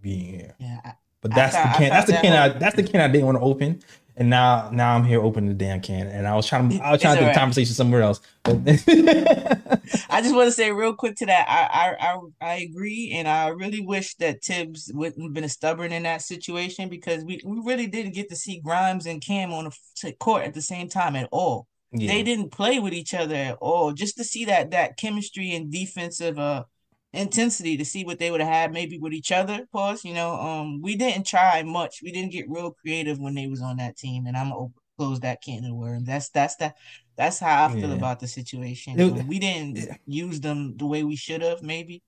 [0.00, 0.54] being here.
[0.58, 1.90] Yeah, But that's thought- the can.
[1.90, 2.32] That's the can.
[2.32, 3.82] I, that's the can I didn't want to open,
[4.18, 6.08] and now now I'm here opening the damn can.
[6.08, 8.20] And I was trying to I was trying to take It's the conversation somewhere else.
[8.42, 8.56] But
[10.10, 11.46] I just want to say real quick to that.
[11.48, 15.92] I, I I I agree, and I really wish that Thibs wouldn't have been stubborn
[15.92, 19.70] in that situation because we, we really didn't get to see Grimes and Cam on
[20.02, 21.68] the court at the same time at all.
[21.92, 23.92] yeah, They didn't play with each other at all.
[23.92, 26.64] Just to see that that chemistry and defensive uh
[27.12, 29.66] intensity to see what they would have had maybe with each other.
[29.72, 30.04] Pause.
[30.04, 32.00] You know, um, we didn't try much.
[32.02, 34.68] We didn't get real creative when they was on that team, and I'm gonna
[34.98, 36.06] close that can of worms.
[36.06, 36.76] That's that's that.
[37.16, 37.96] That's how I feel Yeah.
[37.96, 38.98] about the situation.
[39.00, 39.96] It- we didn't yeah.
[40.06, 42.02] use them the way we should have, maybe,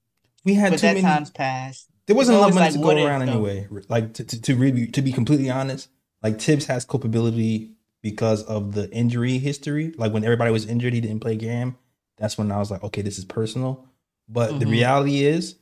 [0.45, 1.03] we had but too that many.
[1.03, 1.89] time's passed.
[2.07, 3.33] there wasn't enough minutes like, to go if, around though?
[3.33, 3.69] anyway.
[3.89, 5.89] Like to, to, to really to be completely honest,
[6.23, 7.73] like Thibs has culpability
[8.03, 9.93] because of the injury history.
[9.97, 11.77] Like when everybody was injured, he didn't play game.
[12.19, 13.87] That's when I was like, okay, this is personal.
[14.33, 14.71] But the Mhm.
[14.71, 15.57] reality is,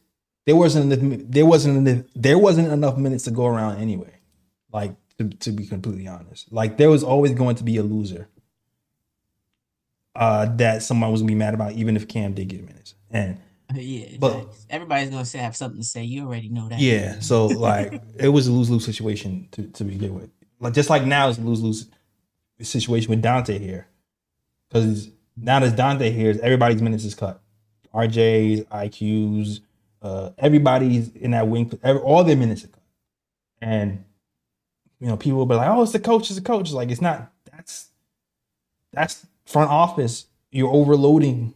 [0.45, 4.13] there wasn't enough, there wasn't enough, there wasn't enough minutes to go around anyway.
[4.73, 8.29] Like to, to be completely honest, like there was always going to be a loser.
[10.15, 12.95] Uh, that someone was gonna be mad about, even if Cam did get minutes.
[13.11, 13.39] And
[13.75, 16.03] yeah, But- everybody's gonna say have something to say.
[16.05, 16.81] You already know that.
[16.81, 20.31] yeah, so like it was a lose lose situation to, to begin with.
[20.61, 21.87] Like just like now it's a lose lose
[22.61, 23.87] situation with Donte here,
[24.69, 27.41] because now that Donte here, everybody's minutes is cut.
[27.95, 29.61] RJ's, IQ's,
[30.03, 31.71] uh, everybody's in that wing.
[31.83, 32.83] Every, all their minutes are cut,
[33.61, 34.05] and
[35.01, 37.01] you know people will be like, "Oh, it's the coach, it's the coach." Like it's
[37.01, 37.33] not.
[37.53, 37.89] That's
[38.93, 40.27] that's front office.
[40.51, 41.55] You're overloading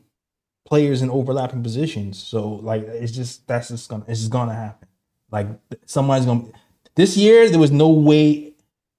[0.67, 2.23] players in overlapping positions.
[2.23, 4.89] So like it's just that's just gonna it's just gonna happen.
[5.31, 5.49] Like
[5.87, 6.47] somebody's gonna
[6.95, 8.55] this year there was no way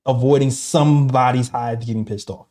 [0.05, 2.47] avoiding somebody's hive getting pissed off.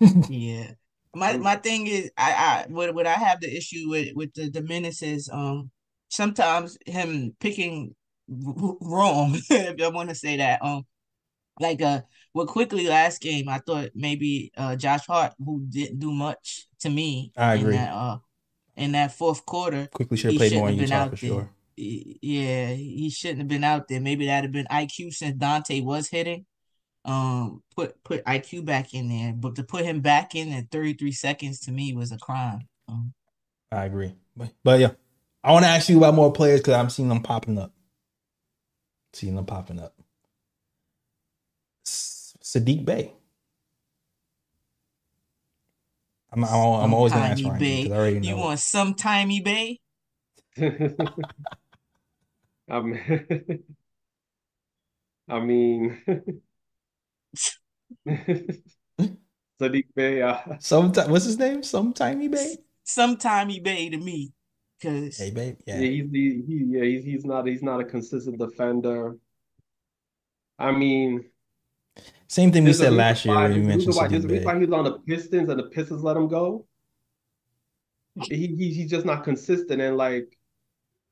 [0.28, 0.72] Yeah.
[1.14, 4.48] My my thing is I I what what I have the issue with with the
[4.50, 5.70] the minutes is um
[6.08, 7.94] sometimes him picking
[8.28, 10.84] wrong if I want to say that um
[11.58, 16.12] like uh well quickly last game I thought maybe uh Josh Hart who didn't do
[16.12, 17.76] much to me I in agree.
[17.76, 18.18] that uh
[18.76, 21.16] in that fourth quarter Quickley should have played more in Utah for there.
[21.16, 21.50] sure.
[21.76, 26.08] yeah he shouldn't have been out there maybe that'd have been IQ since Donte was
[26.08, 26.46] hitting
[27.04, 31.12] um put put IQ back in there but to put him back in at 33
[31.12, 33.14] seconds to me was a crime um,
[33.72, 34.14] I agree.
[34.36, 34.90] But, but yeah.
[35.42, 37.72] I want to ask you about more players because I'm seeing them popping up.
[39.12, 39.94] Seeing them popping up.
[41.86, 43.14] S- Saddiq Bey.
[46.32, 47.90] I'm, I'm, I'm always gonna ask Sometimey Ryan Bey.
[47.90, 48.28] I already know.
[48.28, 49.80] you want some timey bay
[52.70, 53.64] I mean,
[55.28, 56.02] I mean,
[59.60, 60.22] Saddiq Bey.
[60.22, 61.62] Uh, Sometime, what's his name?
[61.62, 62.56] Sometime Bay.
[62.84, 64.32] some timey bay to me
[64.78, 65.56] because Hey, babe.
[65.66, 65.90] yeah, Yeah.
[65.90, 69.16] he's he, he yeah he's he's not he's not a consistent defender.
[70.58, 71.30] I mean,
[72.28, 74.08] Same thing we said last year why when you there's a reason mentioned why Saddiq
[74.08, 76.66] there's a why he was on the Pistons and the Pistons let him go.
[78.14, 80.36] He, he he's just not consistent and like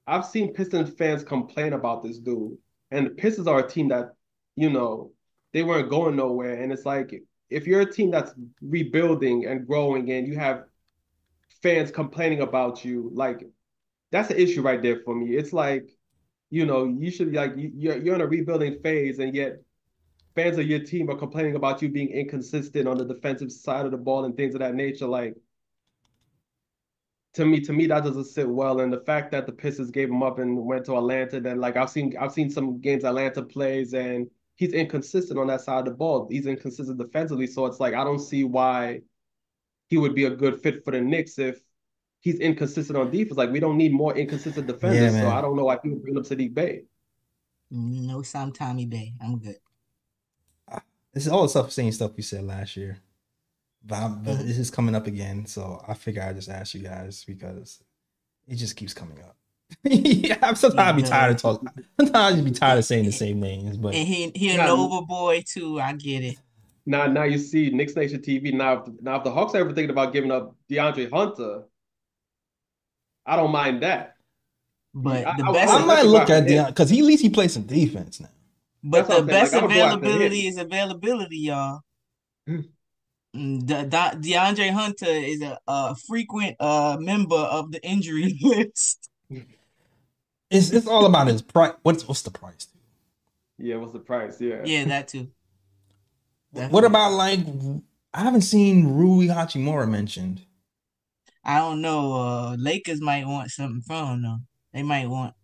[0.07, 2.59] I've seen Pistons fans complain about this dude,
[2.91, 4.15] and the Pistons are a team that
[4.57, 5.13] you know
[5.53, 10.11] they weren't going nowhere, and it's like if you're a team that's rebuilding and growing,
[10.13, 10.65] and you have
[11.63, 13.45] fans complaining about you, like
[14.13, 15.37] that's an issue right there for me.
[15.37, 15.91] It's like
[16.51, 19.63] you know you should be like you- you're you're in a rebuilding phase, and yet
[20.37, 23.93] fans of your team are complaining about you being inconsistent on the defensive side of
[23.93, 25.07] the ball and things of that nature.
[25.09, 25.37] Like
[27.35, 28.81] to me, to me, that doesn't sit well.
[28.81, 31.77] And the fact that the Pistons gave him up and went to Atlanta, then like
[31.77, 35.85] I've seen I've seen some games Atlanta plays and he's inconsistent on that side of
[35.85, 36.27] the ball.
[36.29, 37.47] He's inconsistent defensively.
[37.47, 39.01] So it's like I don't see why
[39.87, 41.61] he would be a good fit for the Knicks if
[42.21, 43.39] he's inconsistent on defense.
[43.39, 45.15] Like we don't need more inconsistent defenders.
[45.15, 45.29] so.
[45.29, 46.83] I don't know why people bring up Saddiq Bey.
[47.71, 49.57] no some Tommy bay I'm good
[51.15, 52.99] This is all the stuff, same stuff we said last year.
[53.87, 54.47] But, I'm, but Mhm.
[54.47, 57.83] this is coming up again, so I figure I just ask you guys because
[58.49, 59.37] it just keeps coming up.
[59.85, 61.69] Yeah, I'm sometimes I be tired of talking.
[61.99, 64.55] Sometimes I just be tired of saying the same names, but and he he a
[64.55, 64.67] Yeah.
[64.67, 66.37] Nova boy too I get it
[66.87, 68.53] now now you see Knicks Nation TV.
[68.55, 71.65] Now, if, now if the Hawks are ever thinking about giving up DeAndre Hunter,
[73.27, 74.15] I don't mind that.
[74.95, 76.65] But I- the I- best, I I'm might look at him.
[76.65, 78.31] Deion because he at least he plays some defense now.
[78.83, 81.81] but That's the best like, I would go after availability is availability, y'all.
[82.47, 82.61] Hmm.
[83.35, 89.11] De- De- DeAndre Hunter is a, a frequent uh member of the injury list.
[90.51, 91.73] It's it's all about his price.
[91.83, 92.69] What's what's the price?
[93.59, 94.41] Yeah, what's the price?
[94.41, 94.63] Yeah.
[94.65, 95.29] Yeah, that too.
[96.71, 97.41] What about like
[98.15, 100.43] I haven't seen Rui Hachimura mentioned.
[101.45, 102.13] I don't know.
[102.15, 104.23] Uh, Lakers might want something from him.
[104.23, 104.39] though.
[104.73, 105.35] They might want,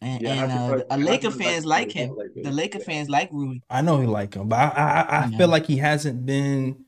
[0.00, 2.16] and, Yeah, and Hachimura- uh, a Laker fans like- like him.
[2.16, 2.84] Lakers, The Laker yeah.
[2.84, 3.58] fans like Rui.
[3.70, 5.38] I know he like him, but I I, I, I Yeah.
[5.38, 6.84] feel like he hasn't been.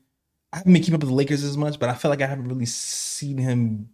[0.53, 2.27] I haven't been keeping up with the Lakers as much, but I feel like I
[2.27, 3.89] haven't really seen him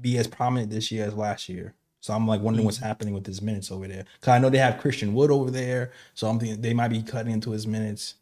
[0.00, 1.74] be as prominent this year as last year.
[2.00, 2.82] So I'm like wondering what's Mhm.
[2.82, 4.04] happening with his minutes over there.
[4.20, 7.02] Cause I know they have Christian Wood over there, so I'm thinking they might be
[7.02, 8.14] cutting into his minutes.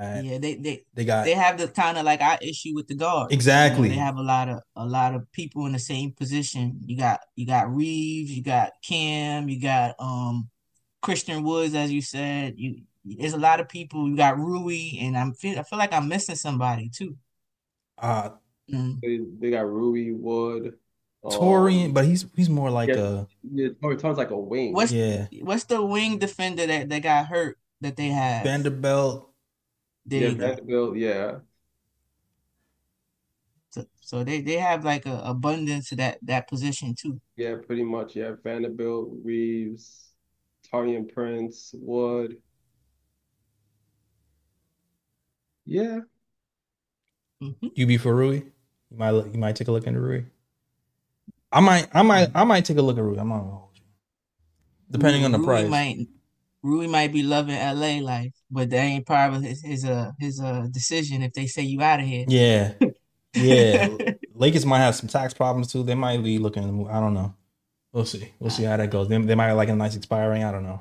[0.00, 2.86] Uh, Yeah, they they They got they have the kind of like our issue with
[2.88, 3.32] the guard.
[3.32, 3.88] Exactly.
[3.88, 6.80] they have a lot of a lot of people in the same position.
[6.86, 10.48] You got you got Reaves, you got Cam, you got um
[11.02, 12.54] Christian Woods, as you said.
[12.58, 14.08] You there's a lot of people.
[14.08, 17.16] You got Rui, and I'm feel I feel like I'm missing somebody too.
[17.98, 18.30] uh
[18.72, 19.00] Mm.
[19.02, 20.78] They, they got Rui Wood.
[21.26, 22.94] Um, Taurean, but he's he's more like yeah.
[22.94, 24.72] a Yeah, Tori Taurean's like a wing.
[24.74, 28.44] What's yeah what's the wing defender that, that got hurt that they have?
[28.44, 29.30] Vanderbilt.
[30.06, 30.30] There yeah.
[30.30, 31.38] Vanderbilt, yeah.
[33.70, 37.20] So, so they, they have like a abundance of that that position too.
[37.36, 38.16] Yeah, pretty much.
[38.16, 40.12] Yeah, Vanderbilt, Reaves,
[40.72, 42.38] Taurean Prince, Wood.
[45.66, 46.00] Yeah,
[47.42, 47.72] Mhm.
[47.74, 48.36] You be for Rui?
[48.90, 50.24] You might you might take a look into Rui.
[51.52, 53.18] I might I might I might take a look at Rui.
[53.18, 53.82] I'm not gonna hold you.
[54.90, 55.68] Depending on the Rui price.
[55.68, 56.06] might
[56.62, 60.40] Rui might be loving LA life, but that ain't part of his his uh his
[60.40, 62.24] uh decision if they say you out of here.
[62.28, 62.72] Yeah.
[63.34, 63.88] Yeah.
[64.34, 65.82] Lakers might have some tax problems too.
[65.82, 66.88] They might be looking to move.
[66.88, 67.34] I don't know.
[67.92, 68.32] We'll see.
[68.38, 69.08] We'll see how that goes.
[69.08, 70.42] They, they might like a nice expiring.
[70.42, 70.80] I don't know.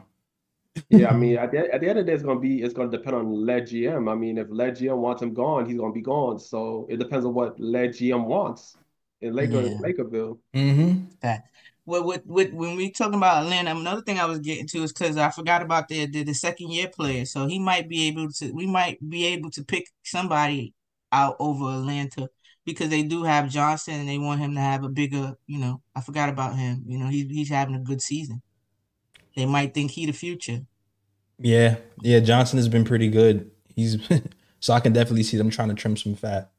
[0.89, 1.09] yeah.
[1.09, 2.89] I mean, at the, at the end of the day, it's gonna be it's gonna
[2.89, 4.09] depend on LeGM.
[4.09, 6.39] I mean, if LeGM wants him gone, he's gonna be gone.
[6.39, 8.77] So it depends on what LeGM wants
[9.25, 9.77] in Laker Yeah.
[9.77, 10.39] Lakerville.
[10.53, 11.05] Mm-hmm.
[11.21, 11.43] That
[11.85, 14.91] with, with with when we talking about Atlanta, another thing I was getting to is
[14.93, 18.31] because I forgot about the, the the second year player, so he might be able
[18.33, 18.51] to.
[18.51, 20.73] We might be able to pick somebody
[21.11, 22.29] out over Atlanta
[22.65, 25.35] because they do have Johnson and they want him to have a bigger.
[25.47, 26.83] You know, I forgot about him.
[26.87, 28.41] You know, he's he's having a good season.
[29.35, 30.61] They might think he the future.
[31.37, 31.75] Yeah.
[32.01, 32.19] Yeah.
[32.19, 33.51] Johnson has been pretty good.
[33.75, 33.97] He's
[34.59, 36.51] so I can definitely see them trying to trim some fat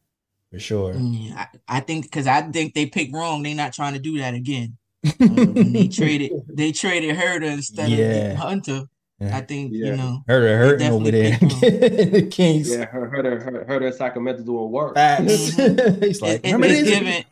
[0.57, 0.95] for sure.
[0.95, 3.43] Yeah, I, I think because I think they picked wrong.
[3.43, 4.77] They're not trying to do that again.
[5.07, 8.33] Uh, when they traded they traded Huerter instead Yeah.
[8.33, 8.83] of Hunter.
[9.21, 9.37] Yeah.
[9.37, 9.87] I think Yeah.
[9.91, 10.25] you know.
[10.27, 11.39] Hurting, hurting over there.
[11.39, 12.71] the Kings.
[12.71, 14.95] Yeah, her her her, her, her Sacramento doing work.
[14.95, 15.51] Facts.
[15.57, 16.05] Mhm.
[16.05, 17.25] He's like, It- it- it's giving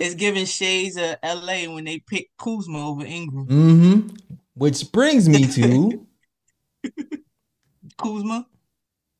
[0.00, 3.46] it's giving shades of LA when they pick Kuzma over Ingram.
[3.46, 4.14] Mm-hmm.
[4.54, 6.06] Which brings me to
[7.98, 8.46] Kuzma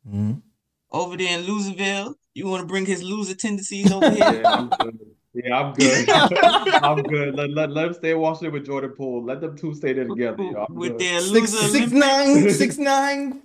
[0.09, 0.43] Mhm.
[0.91, 2.15] over there in Loserville.
[2.37, 4.43] You want to bring his loser tendencies over here?
[4.43, 4.99] Yeah, I'm good.
[5.33, 6.75] Yeah, I'm good.
[6.85, 7.35] I'm good.
[7.35, 9.25] Let, let, let them stay in Washington with Jordan Poole.
[9.25, 10.43] Let them two stay there together.
[10.43, 10.67] yo.
[10.69, 11.01] I'm With good.
[11.01, 11.93] their six loser six Olympics?
[11.93, 13.43] nine six nine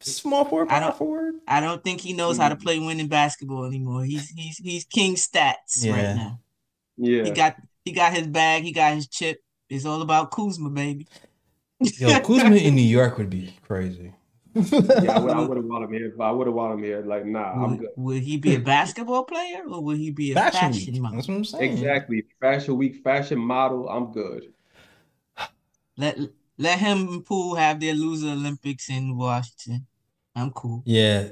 [0.00, 1.34] small forward, I don't- forward.
[1.46, 4.04] I don't think he knows how to play winning basketball anymore.
[4.04, 5.92] He's he's he's king stats Yeah.
[5.92, 6.40] right now.
[6.96, 7.24] Yeah.
[7.24, 9.38] He got he got his bag, he got his chip.
[9.68, 11.06] It's all about Kuzma, baby.
[11.80, 14.12] Yo, Kuzma in New York would be crazy.
[14.54, 16.14] Yeah, I would, have wanted him here.
[16.20, 17.02] I would have wanted him here.
[17.02, 17.90] Like, nah, I'm good.
[17.96, 21.02] would he be a basketball player or would he be a fashion fashion, week.
[21.02, 21.16] model?
[21.16, 21.72] That's what I'm saying.
[21.72, 22.24] Exactly.
[22.40, 23.88] Fashion week, fashion model.
[23.88, 24.52] I'm good.
[25.96, 26.18] Let
[26.58, 29.86] let him and Poole have their loser Olympics in Washington.
[30.36, 30.82] I'm cool.
[30.84, 31.28] Yeah.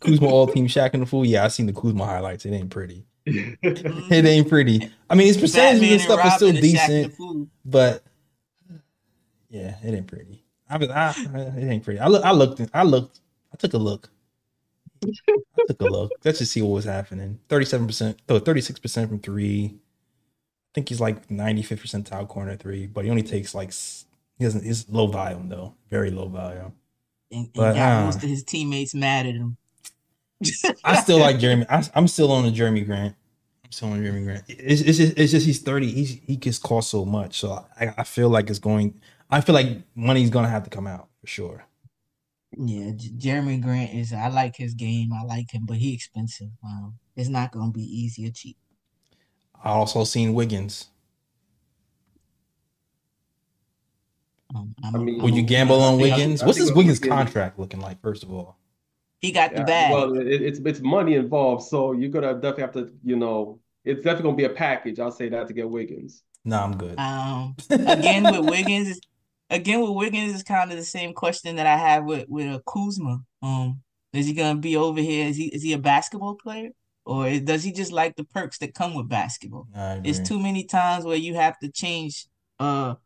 [0.00, 1.24] Kuzma all team Shaq and the fool.
[1.24, 2.44] Yeah, I seen the Kuzma highlights.
[2.46, 3.04] It ain't pretty.
[3.62, 4.90] It ain't pretty.
[5.08, 8.02] I mean, his percentages Batman and stuff is still and Shaq and decent, but
[9.48, 10.41] yeah, it ain't pretty.
[10.72, 11.10] I I,
[11.56, 12.00] it ain't pretty.
[12.00, 13.20] I look, I looked, I looked,
[13.52, 14.10] I took a look.
[15.04, 16.12] I took a look.
[16.24, 17.38] Let's just see what was happening.
[17.48, 19.74] Thirty-seven percent, no, thirty-six percent from three.
[19.74, 23.72] I think he's like ninety-fifth percentile corner three, but he only takes like
[24.38, 24.64] he doesn't.
[24.64, 26.72] He's low volume though, very low volume.
[27.30, 29.56] And, and But, got uh, most of his teammates mad at him.
[30.84, 31.66] I still like Jerami.
[31.68, 33.14] I, I'm still on the Jerami Grant.
[33.64, 34.44] I'm still on Jerami Grant.
[34.48, 35.90] It's, it's just it's just he's 30.
[35.90, 37.40] He's he gets cost so much.
[37.40, 39.00] So I, I feel like it's going.
[39.32, 41.64] I feel like money's gonna have to come out for sure.
[42.56, 44.12] Yeah, J- Jerami Grant is.
[44.12, 45.10] I like his game.
[45.12, 46.50] I like him, but he expensive.
[46.62, 48.58] Um, it's not gonna be easy or cheap.
[49.64, 50.88] I also seen Wiggins.
[54.54, 56.42] Um, I'm- mean- Would you gamble on Wiggins?
[56.42, 58.00] I What's think this Wiggins Wiggins- contract looking like?
[58.02, 58.58] First of all,
[59.20, 59.92] he got the bag.
[59.92, 64.02] Well, it, it's it's money involved, so you're gonna definitely have to, you know, it's
[64.04, 65.00] definitely gonna be a package.
[65.00, 66.22] I'll say that to get Wiggins.
[66.44, 66.98] no, I'm good.
[66.98, 69.00] Um, again with Wiggins, is-
[69.52, 72.62] again with Wiggins is kind of the same question that I have with with a
[72.66, 73.20] Kuzma.
[73.42, 75.28] Um, is he gonna be over here?
[75.28, 76.70] Is he is he a basketball player,
[77.04, 79.68] or does he just like the perks that come with basketball?
[80.04, 82.26] It's too many times where you have to change
[82.58, 82.96] uh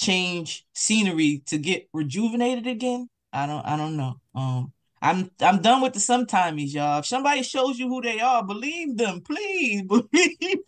[0.00, 3.08] change scenery to get rejuvenated again.
[3.32, 4.16] I don't I don't know.
[4.34, 7.00] Um I'm I'm done with the sometimes, y'all.
[7.00, 10.58] If somebody shows you who they are, believe them, please believe.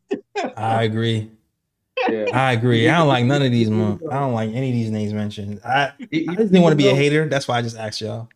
[0.56, 1.30] I agree.
[2.08, 2.26] Yeah.
[2.32, 2.88] I agree.
[2.88, 3.70] I don't like none of these.
[3.70, 5.60] Mon- I don't like any of these names mentioned.
[5.64, 7.28] I, just didn't want to be a hater.
[7.28, 8.28] That's why I just asked y'all.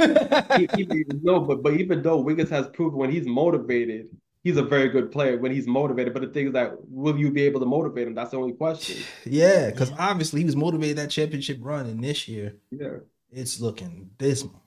[0.00, 4.08] even, no, but but even though Wiggins has proven when he's motivated,
[4.42, 6.12] he's a very good player when he's motivated.
[6.12, 8.14] But the thing is that will you be able to motivate him?
[8.14, 8.96] That's the only question.
[9.24, 12.98] yeah, because obviously he was motivated that championship run, and this year Yeah.
[13.30, 14.62] it's looking dismal.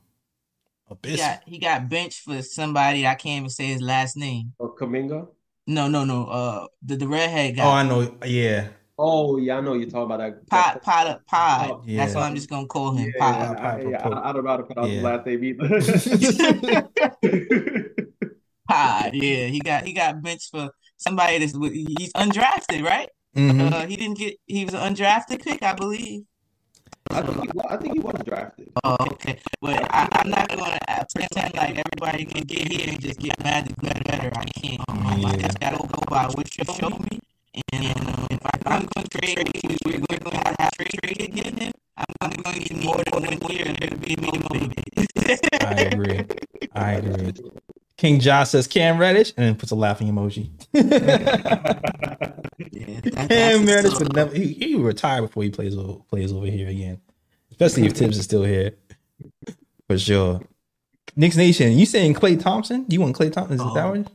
[0.88, 1.18] He Abysmal.
[1.28, 4.54] got he got benched for somebody I can't even say his last name.
[4.60, 5.28] Oh, or Kuminga.
[5.68, 6.26] No, no, no.
[6.26, 7.66] Uh the, the redhead guy.
[7.66, 8.16] Oh, I know.
[8.26, 8.68] Yeah,
[8.98, 10.48] Oh yeah, I know you're talking about that.
[10.48, 11.72] Pod that- Pod Pod.
[11.72, 12.20] Oh, That's yeah.
[12.20, 13.12] what I'm just gonna call him.
[13.16, 13.58] Yeah, Pod.
[13.58, 15.10] I, Pod, yeah, I, I don't know how to pronounce his Yeah.
[15.10, 15.68] last name either.
[18.70, 19.12] Pod.
[19.14, 23.10] Yeah, he got he got benched for somebody that's he's undrafted, right?
[23.36, 23.72] Mhm.
[23.72, 24.36] Uh, he didn't get.
[24.46, 26.24] He was an undrafted pick, I believe.
[27.10, 28.72] I think he, wa- I think he was drafted.
[28.84, 29.40] Oh, okay.
[29.62, 33.38] But I, I'm not gonna uh, pretend like everybody can get here and just get
[33.44, 34.02] mad at better.
[34.06, 34.32] better.
[34.36, 34.82] I can't.
[34.88, 35.38] Um, I Yeah.
[35.38, 37.20] just gotta go by what you show me.
[37.74, 40.86] And um, if I, I'm going to trade, with you, we're going to have to
[40.86, 41.58] trade trade again.
[41.58, 41.74] Him.
[42.22, 45.08] I'm going to need more than one year to be motivated.
[45.62, 46.26] I agree.
[46.74, 47.34] I agree.
[48.02, 50.50] King Josh says Cam Reddish and then puts a laughing emoji.
[50.74, 50.88] Yeah,
[53.28, 54.34] Cam the Reddish would never.
[54.36, 57.00] He, he would retire before he plays over, plays over here again,
[57.52, 58.72] especially if Thibs is still here.
[59.88, 60.42] For sure.
[61.16, 62.88] Knicks Nation, you saying Klay Thompson?
[62.90, 63.58] You want Klay Thompson?
[63.60, 64.08] Is that one?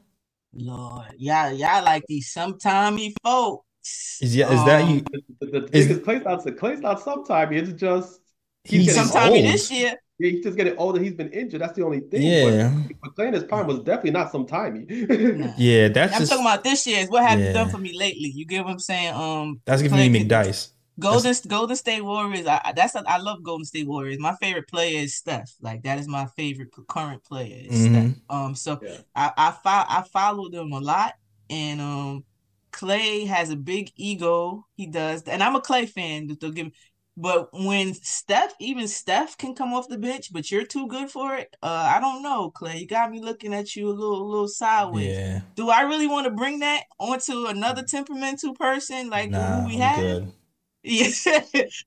[0.52, 4.18] Lord, y'all, y'all like these sometimey folks.
[4.20, 5.04] Is, yeah, is that Um, you?
[5.40, 7.52] The, the Is- thing is, Klay's not Klay's not sometime.
[7.52, 8.18] It's just
[8.64, 9.44] He's getting Sometimey old.
[9.44, 9.94] this year.
[10.18, 11.00] Yeah, he's just getting older.
[11.00, 11.60] He's been injured.
[11.60, 12.22] That's the only thing.
[12.22, 15.36] Yeah, But, but Klay in his prime was definitely not sometimey.
[15.36, 15.52] Nah.
[15.58, 15.88] yeah.
[15.88, 17.00] That's I'm just talking about this year.
[17.00, 18.30] Is what have you done for me lately?
[18.34, 19.14] You get what I'm saying?
[19.14, 20.70] Um, that's giving Clay me could- McDice.
[20.98, 22.46] Golden Golden State Warriors.
[22.46, 24.18] I I- that's I love Golden State Warriors.
[24.18, 25.52] My favorite player is Steph.
[25.60, 27.64] Like that is my favorite current player.
[27.68, 27.92] Is Steph.
[27.92, 28.20] Mhm.
[28.30, 28.96] Um, so Yeah.
[29.14, 31.12] I I fo- I follow them a lot,
[31.50, 32.24] and um,
[32.72, 34.64] Klay has a big ego.
[34.74, 36.28] He does, and I'm a Klay fan.
[36.28, 36.72] Don't give me.
[37.16, 41.34] But when Steph, even Steph can come off the bench, but you're too good for
[41.34, 41.56] it.
[41.62, 42.80] Uh, I don't know, Klay.
[42.80, 45.06] You got me looking at you a little, a little sideways.
[45.06, 49.64] Yeah, Do I really want to bring that onto another temperamental person like nah, who
[49.66, 49.96] we I'm have?
[49.96, 50.32] good.
[50.88, 51.08] Yeah,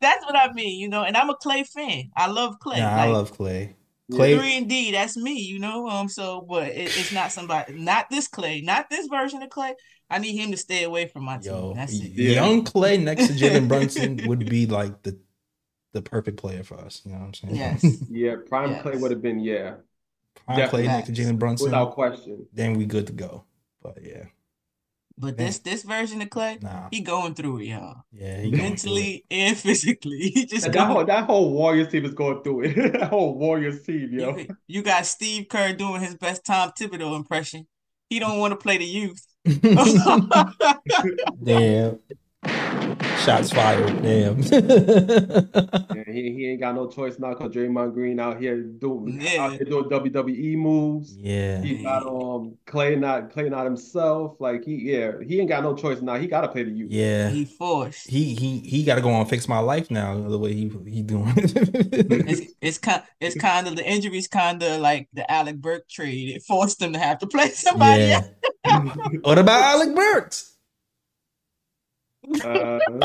[0.01, 1.03] that's what I mean, you know.
[1.03, 2.11] And I'm a Klay fan.
[2.17, 2.79] I love Klay.
[2.79, 3.73] Nah, I love Klay.
[4.11, 4.91] Klay, three and D.
[4.91, 5.87] That's me, you know.
[5.87, 9.73] Um, so but it, it's not somebody, not this Klay, not this version of Klay.
[10.09, 11.53] I need him to stay away from my team.
[11.53, 12.11] yo, That's it.
[12.15, 12.31] Yeah.
[12.35, 15.19] young Klay next to Jalen Brunson would be like the
[15.93, 17.01] the perfect player for us.
[17.05, 17.55] You know what I'm saying?
[17.55, 18.03] Yes.
[18.09, 18.83] yeah, prime Yes.
[18.83, 19.75] Klay would have been yeah,
[20.45, 21.19] Prime Klay next to Facts.
[21.19, 22.47] Jalen Brunson, without question.
[22.53, 23.45] then we good to go.
[23.81, 24.25] But yeah,
[25.17, 28.03] But this this version of Klay, nah, he going through it, y'all.
[28.11, 28.63] yeah, he going it.
[28.63, 30.31] Mentally and physically.
[30.33, 32.93] He just That going whole that whole Warriors team is going through it.
[32.93, 34.37] that whole Warriors team, yo.
[34.37, 37.67] You, you got Steve Kerr doing his best Tom Thibodeau impression.
[38.09, 39.25] He don't want to play the youth.
[41.43, 41.99] Damn.
[43.29, 44.01] Shots fired.
[44.01, 44.41] Damn.
[45.99, 49.43] Yeah, he, he ain't got no choice now because Draymond Green out here doing Yeah.
[49.43, 51.15] out here doing WWE moves.
[51.17, 51.61] yeah.
[51.61, 54.39] He got um Klay not Klay not himself.
[54.39, 56.15] Like he yeah he ain't got no choice now.
[56.15, 56.91] He got to play the youth.
[56.91, 57.29] Yeah.
[57.29, 58.09] he forced.
[58.09, 60.17] He he he got to go on fix my life now.
[60.19, 61.33] The way he he doing.
[62.29, 66.35] It's it's kind it's kind of the injuries kind of like the Alec Burke trade.
[66.35, 68.21] It forced him to have to play somebody yeah.
[68.65, 68.95] else.
[69.21, 70.55] what about Alec Burks?
[72.45, 72.79] Uh,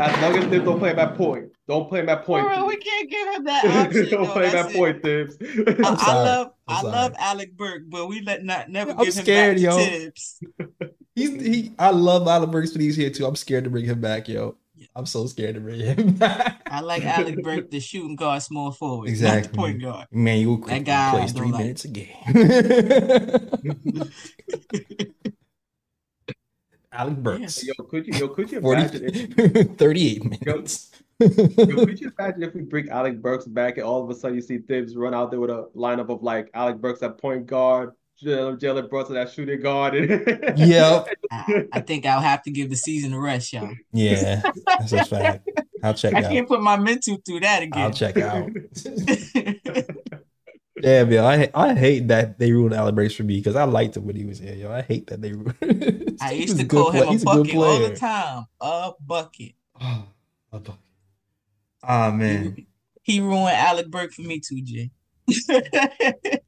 [0.00, 2.44] as long as they don't play him at point, don't play him at point.
[2.44, 4.08] For real, we can't give him that option.
[4.10, 4.76] don't No, play him that's at it.
[4.78, 5.36] point, Thibs.
[5.84, 6.92] I, I love I'm I sorry.
[6.92, 9.76] love Alec Burke, but we let not never I'm give him scared, back to yo.
[9.78, 10.40] Thibs.
[11.14, 11.72] He's he.
[11.78, 13.24] I love Alec Burks, but he's here too.
[13.26, 14.56] I'm scared to bring him back, yo.
[14.96, 16.60] I'm so scared to bring him back.
[16.66, 19.48] I like Alec Burke, the shooting guard, small forward, not Exactly.
[19.52, 20.06] the point guard.
[20.12, 21.60] Man, you That guy I plays three like.
[21.60, 22.10] minutes a game.
[26.94, 30.90] Alec Burks, Yo, could you yo could you imagine if 38 minutes.
[31.20, 34.36] yo, could you imagine if we bring Alec Burks back and all of a sudden
[34.36, 37.46] you see Thibs run out there with a lineup of like Alec Burks at point
[37.46, 37.92] guard,
[38.22, 39.94] Jalen Jalen Brunson at shooting guard.
[39.96, 40.10] And
[40.58, 41.08] Yep.
[41.32, 43.70] I, I think I'll have to give the season a rest, y'all.
[43.92, 44.42] Yeah,
[44.78, 45.48] that's a fact.
[45.82, 46.32] I'll check out I out.
[46.32, 47.82] can't put my mental through that again.
[47.82, 48.48] I'll check out.
[50.84, 53.96] Damn, yo, I I hate that they ruined Alec Burks for me because I liked
[53.96, 54.70] him when he was here, yo.
[54.70, 55.32] I hate that they.
[55.32, 58.44] ruined I used to call him a bucket all the time.
[58.60, 59.52] A bucket.
[59.80, 60.04] Oh,
[60.52, 60.80] a bucket.
[61.82, 62.66] Ah man,
[63.02, 64.90] He ruined Alec Burke for me too, Jay.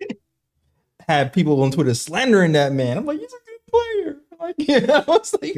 [1.09, 2.99] had people on Twitter slandering that man.
[2.99, 4.17] I'm like, he's a good player.
[4.39, 5.55] Like, yeah, I was like,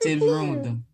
[0.00, 0.86] Thibs ruined him.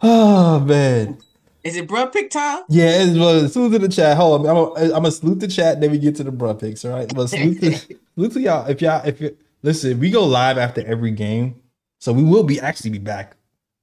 [0.00, 1.18] oh man.
[1.64, 2.64] Is it bruh pick time?
[2.68, 4.16] Yeah, it's, well, salute to the chat.
[4.16, 5.80] Hold on, I'm gonna salute the chat.
[5.80, 6.84] Then we get to the bruh picks.
[6.84, 7.76] All right, well, salute to,
[8.14, 8.66] salute to y'all.
[8.66, 11.62] If y'all, if you listen, we go live after every game,
[12.00, 13.36] so we will be actually be back.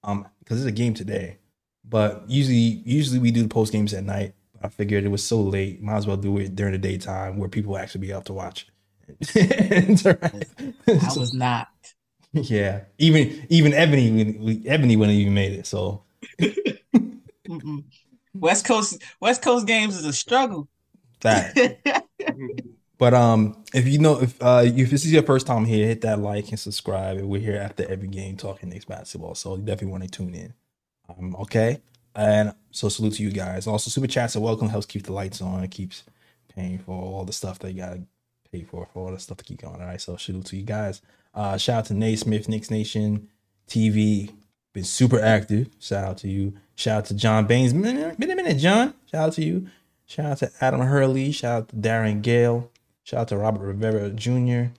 [0.03, 1.37] Um, because it's a game today,
[1.87, 4.33] but usually usually we do the post games at night.
[4.61, 7.47] I figured it was so late, might as well do it during the daytime where
[7.47, 8.67] people actually be up to watch.
[9.35, 9.95] I
[10.87, 11.69] was not.
[12.33, 15.65] yeah, even even Ebony, Ebony wouldn't even made it.
[15.65, 16.03] So.
[18.33, 20.67] West Coast West Coast games is a struggle.
[21.21, 21.81] that.
[22.99, 26.01] But um, if you know if uh if this is your first time here, hit
[26.01, 27.17] that like and subscribe.
[27.17, 30.35] And we're here after every game talking Knicks basketball, so you definitely want to tune
[30.35, 30.53] in.
[31.07, 31.81] Um, okay,
[32.13, 33.67] and so salute to you guys.
[33.67, 34.67] Also, super chats are welcome.
[34.67, 35.63] Helps keep the lights on.
[35.63, 36.03] It keeps
[36.53, 38.01] paying for all the stuff that you gotta
[38.51, 39.79] pay for for all the stuff to keep going.
[39.79, 41.01] All right, so salute to you guys.
[41.33, 43.29] Uh, shout out to Nate Smith, Knicks Nation
[43.65, 44.29] TV.
[44.79, 45.67] Been super active.
[45.81, 46.53] Shout out to you.
[46.75, 47.73] Shout out to John Baines.
[47.73, 48.93] A minute, John.
[49.11, 49.67] Shout out to you.
[50.05, 51.33] Shout out to Adam Hurley.
[51.33, 52.71] Shout out to Darren Gale.
[53.03, 54.71] Shout out to Robert Rivera Jr.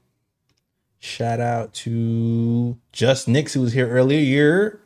[1.00, 4.20] Shout out to Just Nix, who was here earlier.
[4.20, 4.80] Year.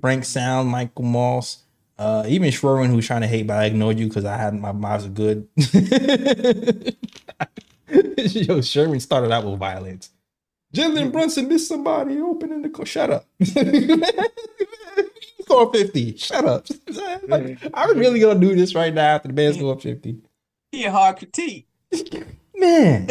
[0.00, 1.62] Frank Sound, Michael Moss,
[1.96, 4.72] uh, even Schwerman, who's trying to hate, but I ignored you because I had my
[4.72, 5.46] miles are good.
[8.18, 10.10] Yo, Sherman started out with violence.
[10.74, 13.26] Jalen Brunson missed somebody opening the co- shut up.
[15.42, 16.16] Score 50.
[16.16, 16.66] Shut up.
[17.28, 20.18] Like, I'm really gonna do this right now after the band score 50.
[20.72, 21.68] He a hard critique.
[22.56, 23.06] Man,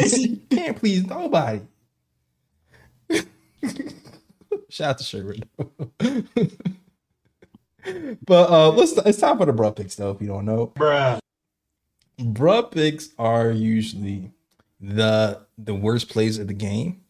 [0.50, 1.62] can't please nobody.
[4.68, 5.42] Shout out to Sherman.
[8.26, 10.68] but uh let's it's time for the bruh picks though, if you don't know.
[10.76, 11.18] Bruh.
[12.20, 14.30] Bruh picks are usually
[14.80, 17.00] the the worst plays of the game.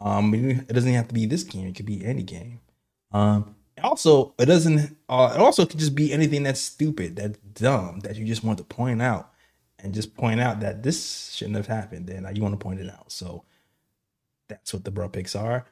[0.00, 2.60] Um it doesn't have to be this game, it could be any game.
[3.12, 8.00] Um also it doesn't uh it also could just be anything that's stupid, that's dumb,
[8.00, 9.32] that you just want to point out
[9.82, 12.08] and just point out that this shouldn't have happened.
[12.10, 13.10] And you want to point it out.
[13.10, 13.44] So
[14.48, 15.64] that's what the bro picks are.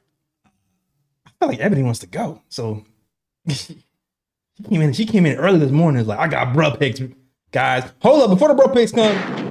[1.26, 2.42] I feel like everybody wants to go.
[2.48, 2.84] So
[3.48, 3.82] she
[4.68, 4.92] came in.
[4.92, 5.98] She came in early this morning.
[5.98, 7.00] Was like, I got bro picks,
[7.50, 7.90] guys.
[8.00, 9.47] Hold up before the bro picks come.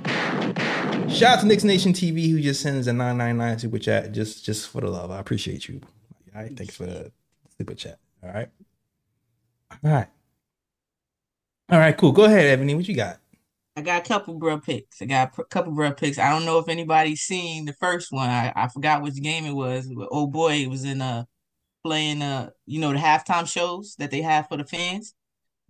[1.09, 4.69] Shout out to Knicks Nation TV who just sends a 999 super chat just just
[4.69, 5.09] for the love.
[5.09, 5.81] I appreciate you.
[6.35, 7.11] All right, thanks for the
[7.57, 7.99] super chat.
[8.23, 8.49] All right,
[9.71, 10.07] all right,
[11.69, 11.97] all right.
[11.97, 12.11] Cool.
[12.11, 12.75] Go ahead, Ebony.
[12.75, 13.19] What you got?
[13.77, 15.01] I got a couple bruh picks.
[15.01, 16.19] I got a couple bruh picks.
[16.19, 18.29] I don't know if anybody's seen the first one.
[18.29, 19.89] I, I forgot which game it was.
[20.11, 21.25] Oh boy, it was in uh
[21.85, 25.13] playing uh you know the halftime shows that they have for the fans,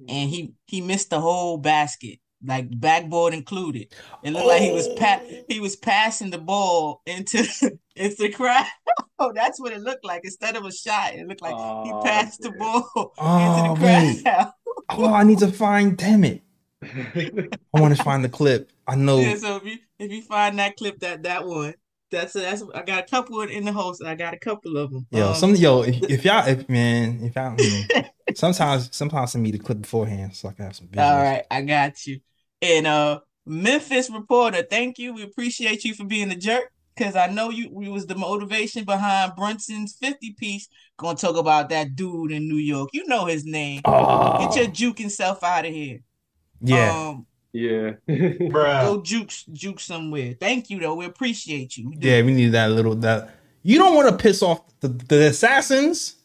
[0.07, 3.88] and he he missed the whole basket, like backboard included.
[4.23, 5.43] It looked like he was pa- oh.
[5.47, 7.39] he was passing the ball into
[7.95, 8.65] into the crowd.
[9.19, 10.22] oh, that's what it looked like.
[10.23, 13.89] Instead of a shot, it looked like he Oh, passed the ball Oh, into the
[13.89, 14.51] oh, crowd.
[14.89, 15.97] Oh, I need to find.
[15.97, 16.41] Damn it!
[16.84, 18.72] I want to find the clip.
[18.88, 19.19] I know.
[19.19, 21.73] Yeah, so if you if you find that clip, that that one,
[22.11, 24.03] that's that's I got a couple in the host.
[24.03, 25.05] I got a couple of them.
[25.11, 29.43] Yo, Um, some yo, if, if y'all, if man, if y'all, mm, sometimes, sometimes send
[29.43, 30.88] me the clip beforehand so I can have some.
[30.88, 31.11] Visuals.
[31.11, 32.19] all right, I got you.
[32.61, 35.13] And uh, Memphis reporter, thank you.
[35.13, 37.69] We appreciate you for being a jerk because I know you.
[37.71, 40.67] We was the motivation behind Brunson's fifty piece.
[40.97, 42.89] Gonna talk about that dude in New York.
[42.93, 43.81] You know his name.
[43.85, 45.99] Oh, Get your juking self out of here.
[46.61, 47.91] yeah, Um, yeah.
[48.07, 48.82] Bruh.
[48.82, 50.36] go juke juke somewhere.
[50.40, 50.95] Thank you though.
[50.95, 51.90] We appreciate you.
[51.90, 52.22] We yeah.
[52.22, 53.36] We need that little that.
[53.64, 56.15] You don't want to piss off the, the assassins.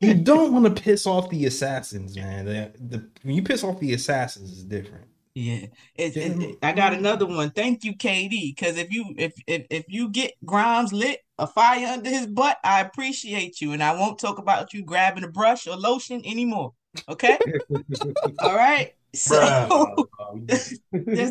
[0.00, 2.46] You don't want to piss off the assassins, man.
[2.46, 5.04] The, the when you piss off the assassins, is different.
[5.34, 5.66] Yeah,
[5.96, 7.50] it, it- it- I got another one.
[7.50, 8.54] Thank you, KD.
[8.56, 12.56] Because if you if, if if you get Grimes lit, a fire under his butt,
[12.64, 16.72] I appreciate you, and I won't talk about you grabbing a brush or lotion anymore.
[17.08, 17.38] Okay,
[18.38, 18.94] all right.
[19.14, 20.74] So Um, that's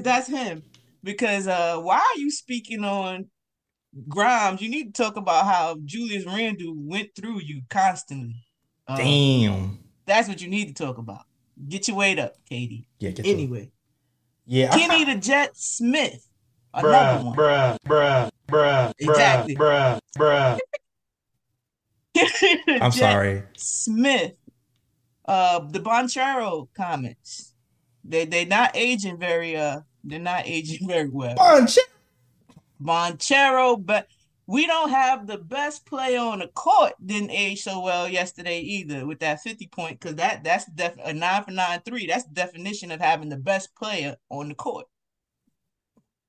[0.01, 0.63] that's him.
[1.03, 3.25] Because uh, why are you speaking on
[4.07, 4.61] Grimes?
[4.61, 8.35] You need to talk about how Julius Randle went through you constantly.
[8.87, 9.79] Uh, Damn.
[10.05, 11.23] that's what you need to talk about.
[11.67, 12.85] Get your weight up, KD.
[12.99, 13.11] Yeah.
[13.23, 13.71] Anyway.
[14.45, 14.69] yeah.
[14.71, 16.25] Kenny the Jet Smith.
[16.73, 17.35] Another Bruh, one.
[17.37, 19.55] bruh, bruh, bruh, Exactly.
[19.55, 20.59] bruh, bruh, bruh.
[22.81, 23.43] I'm Jet sorry.
[23.57, 24.33] Smith
[25.25, 27.52] Uh, the Banchero comments.
[28.03, 29.81] They they not aging very uh.
[30.03, 31.35] They're not aging very well.
[31.35, 31.77] Bunch.
[32.81, 34.07] Banchero, but
[34.45, 39.05] we don't have the best player on the court didn't age so well yesterday either
[39.05, 42.07] with that 50 point because that that's def- a nine for nine three.
[42.07, 44.85] That's the definition of having the best player on the court.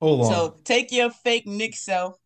[0.01, 0.27] Hold on.
[0.31, 2.17] So take your fake Knick self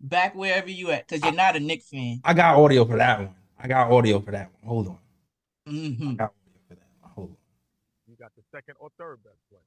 [0.00, 2.20] back wherever you at because you're not a Knick fan.
[2.24, 3.34] I got audio for that one.
[3.58, 4.68] I got audio for that one.
[4.68, 4.98] Hold on.
[5.66, 7.10] hmm I got audio for that one.
[7.14, 7.36] Hold on.
[8.06, 9.60] You got the second or third best player.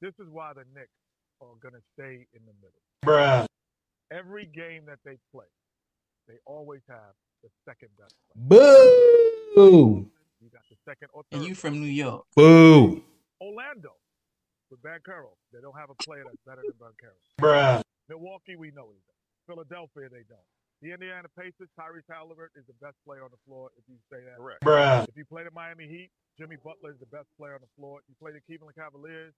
[0.00, 0.92] This is why the Knicks
[1.40, 2.80] are going to stay in the middle.
[3.04, 3.46] bruh,
[4.12, 5.46] Every game that they play,
[6.28, 8.48] they always have the second best player.
[9.54, 10.10] Boo.
[10.42, 11.38] You got the second or third.
[11.40, 12.24] And you from New York.
[12.36, 13.02] Boo.
[13.40, 13.92] Orlando
[14.70, 15.32] with Banchero.
[15.52, 17.16] They don't have a player that's better than Banchero.
[17.40, 19.54] bruh, Milwaukee, we know he's there.
[19.54, 20.40] Philadelphia, they don't.
[20.82, 23.68] The Indiana Pacers, Tyrese Halliburton is the best player on the floor.
[23.76, 24.64] If you say that, correct.
[24.64, 27.68] bruh, If you play the Miami Heat, Jimmy Butler is the best player on the
[27.76, 27.98] floor.
[28.00, 29.34] If You play the Cleveland Cavaliers,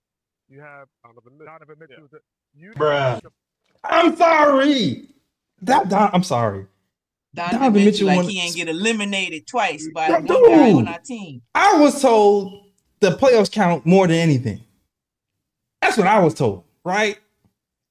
[0.48, 2.05] you have Donovan, Donovan Mitchell.
[2.05, 2.20] is the-
[2.55, 3.20] You Bruh.
[3.82, 5.09] I'm sorry.
[5.62, 6.66] That Don, I'm sorry.
[7.35, 10.73] Donovan, Donovan Mitchell, Mitchell like won- he ain't get eliminated twice by Yeah, one guy
[10.73, 11.43] on our team.
[11.56, 12.70] I was told
[13.01, 14.60] the playoffs count more than anything.
[15.81, 17.19] That's what I was told, right?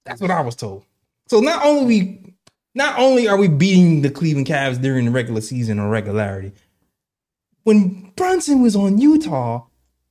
[0.05, 0.85] That's what I was told.
[1.27, 2.30] So not only
[2.73, 6.53] not only are we beating the Cleveland Cavs during the regular season on regularity,
[7.63, 9.65] when Brunson was on Utah,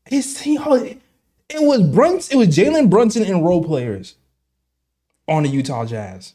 [0.05, 1.01] his team oh, it
[1.61, 4.16] was Brunson, it was Jalen Brunson and role players
[5.27, 6.35] on the Utah Jazz.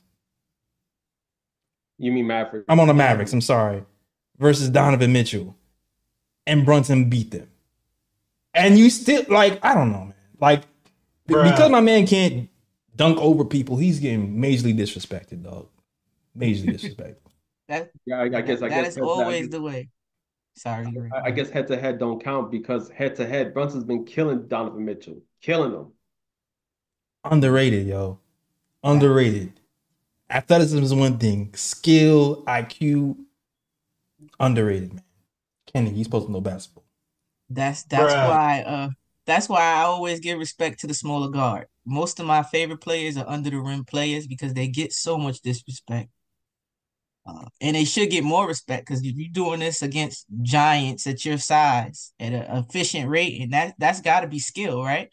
[1.97, 2.65] You mean Maverick?
[2.67, 3.83] I'm on the Mavericks, I'm sorry,
[4.37, 5.55] versus Donovan Mitchell.
[6.47, 7.49] And Brunson beat them.
[8.53, 10.13] And you still like, I don't know, man.
[10.39, 10.63] Like
[11.27, 11.49] Bruh.
[11.49, 12.49] because my man can't
[12.95, 15.67] dunk over people, he's getting majorly disrespected, dog.
[16.37, 17.17] Majorly disrespected.
[17.67, 18.61] That Yeah, I, I guess.
[18.61, 19.89] I that guess is always the way.
[20.53, 24.05] Sorry, I I guess head to head don't count because head to head, Brunson's been
[24.05, 25.87] killing Donovan Mitchell, killing him.
[27.23, 28.19] Underrated, yo.
[28.83, 29.53] Underrated.
[30.29, 31.53] Athleticism is one thing.
[31.55, 33.17] Skill, IQ,
[34.39, 35.03] underrated, man.
[35.67, 36.83] Kenny, he's supposed to know basketball.
[37.49, 38.27] That's that's Bruh.
[38.29, 38.89] why uh
[39.25, 41.67] that's why I always give respect to the smaller guard.
[41.85, 45.41] Most of my favorite players are under the rim players because they get so much
[45.41, 46.09] disrespect.
[47.27, 51.25] Uh, and they should get more respect because if you're doing this against giants at
[51.25, 55.09] your size at an efficient rate, and that that's got to be skill, right?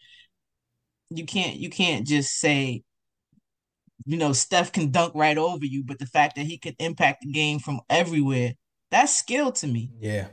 [1.09, 2.83] You can't you can't just say,
[4.05, 7.21] you know, Steph can dunk right over you, but the fact that he could impact
[7.23, 8.53] the game from everywhere,
[8.91, 10.27] that's skill to me Yeah.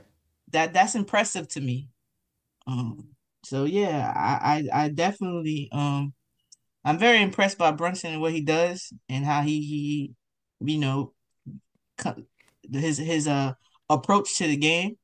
[0.52, 1.88] that that's impressive to me.
[2.66, 3.08] Um,
[3.42, 6.12] so yeah, I, I I definitely um
[6.84, 10.14] I'm very impressed by Brunson and what he does and how he he
[10.60, 11.14] you know
[12.72, 13.52] his his uh
[13.88, 14.96] approach to the game.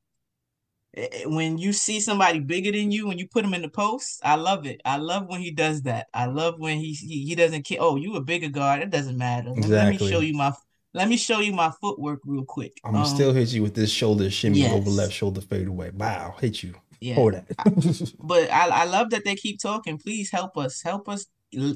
[1.27, 4.37] When you see somebody bigger than you, when you put him in the post, I
[4.37, 4.81] love it.
[4.83, 6.07] I love when he does that.
[6.15, 7.79] I love when he he, he doesn't care.
[7.83, 8.81] Oh, you a bigger guard.
[8.81, 9.51] It doesn't matter.
[9.51, 10.53] Let- Let me show you my
[10.95, 12.81] let me show you my footwork real quick.
[12.83, 14.73] I'm gonna Um, still hit you with this shoulder shimmy yes.
[14.73, 15.91] over left shoulder fade away.
[15.91, 16.75] Wow, hit you.
[17.03, 17.17] yeah.
[17.17, 18.15] Hold that.
[18.19, 19.99] But I, I love that they keep talking.
[19.99, 20.81] Please help us.
[20.81, 21.27] Help us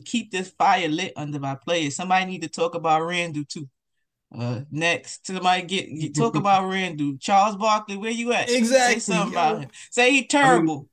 [0.07, 1.97] keep this fire lit under our players.
[1.97, 3.69] Somebody need to talk about Randle too.
[4.37, 7.17] Uh, next, somebody get, get talk about Randle.
[7.19, 8.49] Charles Barkley, where you at?
[8.51, 9.39] Exactly, Say something yo.
[9.41, 9.71] about him.
[9.91, 10.89] Say he terrible.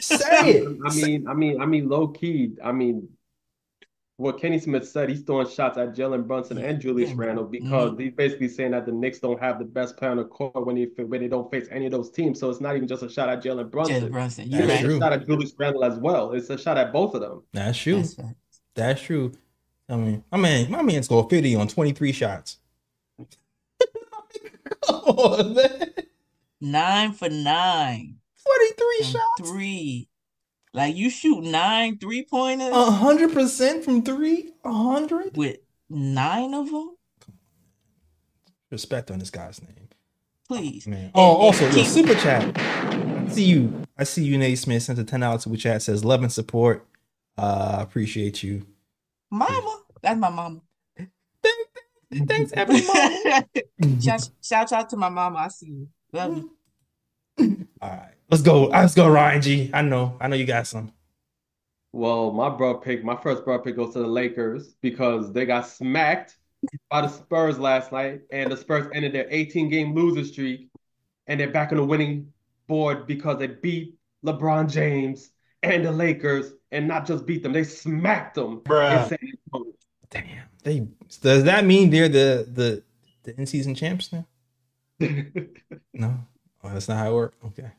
[0.00, 0.78] Say it.
[0.84, 2.52] I mean, I mean, I mean, low key.
[2.62, 3.08] I mean,
[4.18, 7.16] what Kenny Smith said, he's throwing shots at Jalen Brunson and Julius Yeah.
[7.18, 10.24] Randle because he's basically saying that the Knicks don't have the best player on the
[10.24, 12.40] court when they when they don't face any of those teams.
[12.40, 14.02] So it's not even just a shot at Jalen Brunson.
[14.04, 14.84] Jalen Brunson, That's you're It's right.
[14.86, 14.96] true.
[14.96, 16.32] a shot at Julius Randle as well.
[16.32, 17.42] It's a shot at both of them.
[17.52, 17.96] That's true.
[17.96, 18.34] That's right.
[18.74, 19.32] That's true.
[19.88, 22.58] I mean, my man, my man scored 50 on 23 shots.
[24.86, 25.92] Come on, man.
[26.60, 29.50] Nine for nine 23 and shots.
[29.50, 30.08] three.
[30.72, 34.52] Like you shoot nine three pointers A hundred percent from three.
[34.64, 35.36] A hundred.
[35.36, 36.96] with nine of them.
[38.70, 39.88] Respect on this guy's name,
[40.48, 40.86] Please.
[40.86, 41.12] man.
[41.14, 42.58] Oh, and also, super chat.
[42.58, 43.82] I see you.
[43.96, 45.82] I see you, Nate Smith sent a ten dollars super chat.
[45.82, 46.86] Says love and support.
[47.38, 48.66] Uh, appreciate you.
[49.30, 49.80] Mama.
[50.02, 50.60] That's my mama.
[52.12, 54.00] Thanks, everyone.
[54.00, 55.38] shout, shout out to my mama.
[55.38, 55.88] I see you.
[56.12, 57.66] Love you.
[57.82, 58.66] All right, let's go.
[58.66, 59.70] Let's go, Ryan G.
[59.74, 60.16] I know.
[60.20, 60.92] I know you got some.
[61.92, 65.66] Well, my bro pick, my first bro pick goes to the Lakers because they got
[65.66, 66.36] smacked
[66.90, 70.68] by the Spurs last night, and the Spurs ended their 18 game loser streak,
[71.26, 72.32] and they're back on the winning
[72.66, 75.30] board because they beat LeBron James
[75.62, 79.18] and the Lakers, and not just beat them, they smacked them in bruh, San
[79.52, 79.72] Antonio.
[80.10, 80.48] Damn.
[80.66, 80.88] They
[81.22, 82.82] does that mean they're the the
[83.22, 84.26] the in season champs now?
[85.94, 86.18] No.
[86.62, 87.36] Oh, that's not how it works.
[87.46, 87.70] Okay.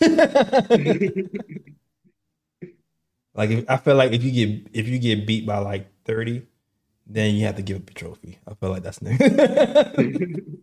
[3.34, 6.42] like if, I feel like if you get if you get beat by like thirty,
[7.06, 8.40] then you have to give up the trophy.
[8.46, 9.16] I feel like that's new.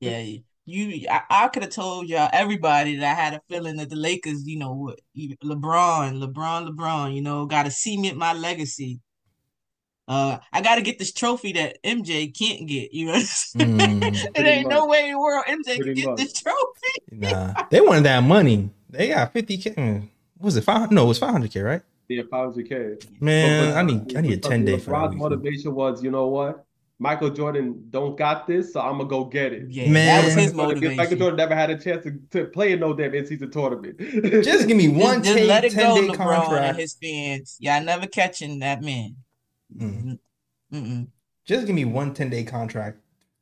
[0.00, 0.20] Yeah,
[0.66, 1.06] you.
[1.08, 4.44] I, I could have told y'all everybody that I had a feeling that the Lakers,
[4.46, 9.00] you know, what LeBron, LeBron, LeBron, you know, got to cement my legacy.
[10.08, 12.92] Uh, I got to get this trophy that MJ can't get.
[12.92, 14.02] You know, Mm.
[14.34, 16.18] it ain't no way in the world MJ can get much.
[16.18, 16.56] this trophy.
[17.12, 18.70] nah, they wanted that money.
[18.90, 19.72] They got fifty k.
[20.36, 20.90] What was it five?
[20.90, 21.82] No, it was five hundred k, right?
[22.08, 23.20] Yeah, 500K.
[23.22, 24.84] Man, But- I need I need a ten day LeBron's
[25.14, 26.64] for motivation was, you know what?
[26.98, 29.70] Michael Jordan don't got this, so I'm gonna go get it.
[29.70, 30.06] Yeah, Man.
[30.06, 30.96] that was his motivation.
[30.96, 31.16] Michael.
[31.16, 33.98] Jordan never had a chance to, to play in no damn in-season tournament.
[34.44, 36.64] Just give me one Just, just let it go, 10 day LeBron contract.
[36.68, 37.56] and his fans.
[37.60, 39.16] Y'all never catching that man.
[39.78, 40.18] Mm.
[40.72, 41.08] Mm-mm.
[41.44, 42.98] Just give me one 10 day contract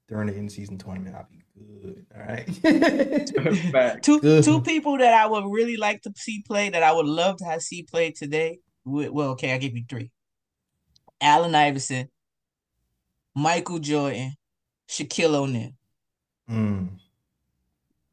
[0.08, 1.14] during the in season tournament.
[1.16, 1.42] I'll be
[1.82, 2.06] good.
[2.16, 2.46] All right.
[4.02, 4.44] Two Good.
[4.44, 7.44] two people that I would really like to see play that I would love to
[7.44, 8.58] have see play today.
[8.84, 10.10] Well, okay, I'll give you three:
[11.20, 12.08] Allen Iverson,
[13.34, 14.34] Michael Jordan,
[14.88, 15.72] Shaquille O'Neal.
[16.50, 16.88] Mm.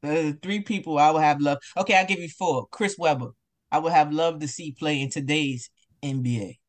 [0.02, 1.62] The three people I would have loved.
[1.78, 3.32] Okay, I'll give you four: Chris Webber.
[3.72, 5.70] I would have loved to see play in today's
[6.04, 6.60] NBA.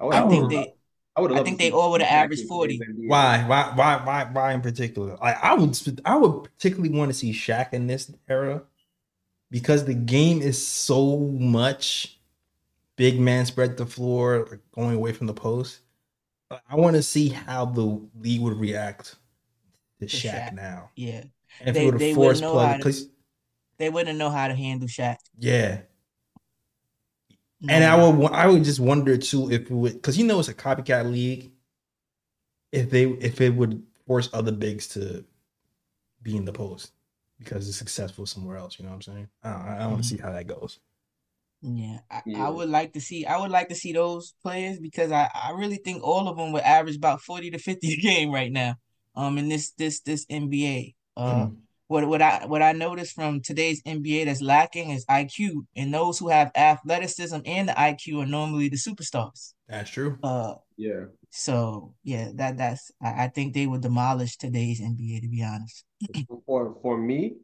[0.00, 0.72] would- I I think would- they
[1.18, 2.80] I would I think they all would have averaged 40.
[3.08, 3.42] Why?
[3.46, 3.72] Why?
[3.74, 3.96] Why?
[4.04, 4.24] Why?
[4.30, 5.16] Why in particular?
[5.20, 8.62] Like I would, I would particularly want to see Shaq in this era
[9.50, 12.18] because the game is so much
[12.96, 15.80] big man spread the floor, like going away from the post.
[16.68, 19.16] I want to see how the league would react
[20.00, 20.52] to To Shaq, Shaq.
[20.54, 21.24] now, yeah
[21.60, 23.08] and if They- it would they have wouldn't forced know play, how to- because
[23.78, 25.16] they wouldn't know how to handle Shaq.
[25.38, 25.80] yeah,
[27.66, 30.48] And I would I would just wonder too if it would because you know it's
[30.48, 31.50] a copycat league.
[32.70, 35.24] If they if it would force other bigs to
[36.22, 36.92] be in the post
[37.38, 39.28] because it's successful somewhere else, you know what I'm saying?
[39.42, 40.80] I, don't- I, want to see how that goes.
[41.62, 42.46] Yeah, I, Yeah.
[42.46, 45.52] I would like to see I would like to see those players because I, I
[45.52, 48.76] really think all of them would average about 40 to 50 a game right now.
[49.16, 50.94] Um in this this this NBA.
[51.20, 51.56] Uh Mhm.
[51.88, 55.66] What what I what I noticed from today's NBA that's lacking is IQ.
[55.76, 59.54] And those who have athleticism and the IQ are normally the superstars.
[59.68, 60.18] That's true.
[60.22, 61.06] Uh Yeah.
[61.30, 65.84] so yeah, that that's I, I think they would demolish today's NBA to be honest.
[66.46, 67.36] For for me,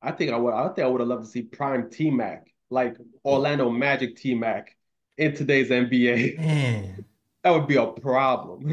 [0.00, 2.46] I think I would I think I would have loved to see prime T Mac,
[2.70, 4.76] like Orlando Magic T Mac
[5.18, 6.38] in today's NBA.
[6.38, 7.04] Man,
[7.44, 8.64] That would be a problem.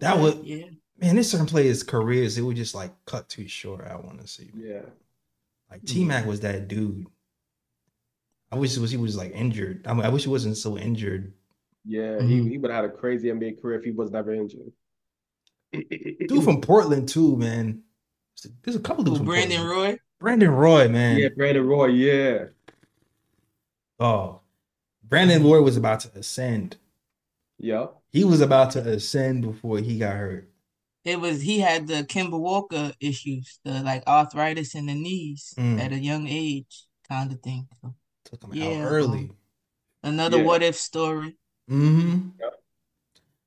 [0.00, 0.66] That would- yeah.
[1.00, 3.86] Man, this certain players' careers it would just like cut too short.
[3.86, 4.82] I want to see Yeah.
[5.70, 7.06] like T Mac was that dude.
[8.50, 9.86] I wish it was he was like injured.
[9.86, 11.32] I mean, I wish he wasn't so injured.
[11.84, 12.50] Yeah, he, Mhm.
[12.50, 14.72] he would have had a crazy NBA career if he was never injured.
[15.72, 17.82] Dude from Portland too, man.
[18.62, 19.92] There's a couple dudes Who, from Brandon Portland.
[19.94, 19.98] Roy?
[20.18, 21.18] Brandon Roy, man.
[21.18, 22.46] Yeah, Brandon Roy, yeah.
[24.00, 24.40] Oh,
[25.04, 26.76] Brandon Roy was about to ascend.
[27.58, 27.96] Yep.
[28.10, 30.47] He was about to ascend before he got hurt.
[31.08, 35.80] It was he had the Kemba Walker issues, the like arthritis in the knees Mm.
[35.80, 37.66] at a young age, kind of thing.
[37.80, 37.94] So,
[38.24, 39.30] Took him Yeah, out early.
[40.02, 40.44] another Yeah.
[40.44, 41.36] what if story.
[41.68, 42.28] hmm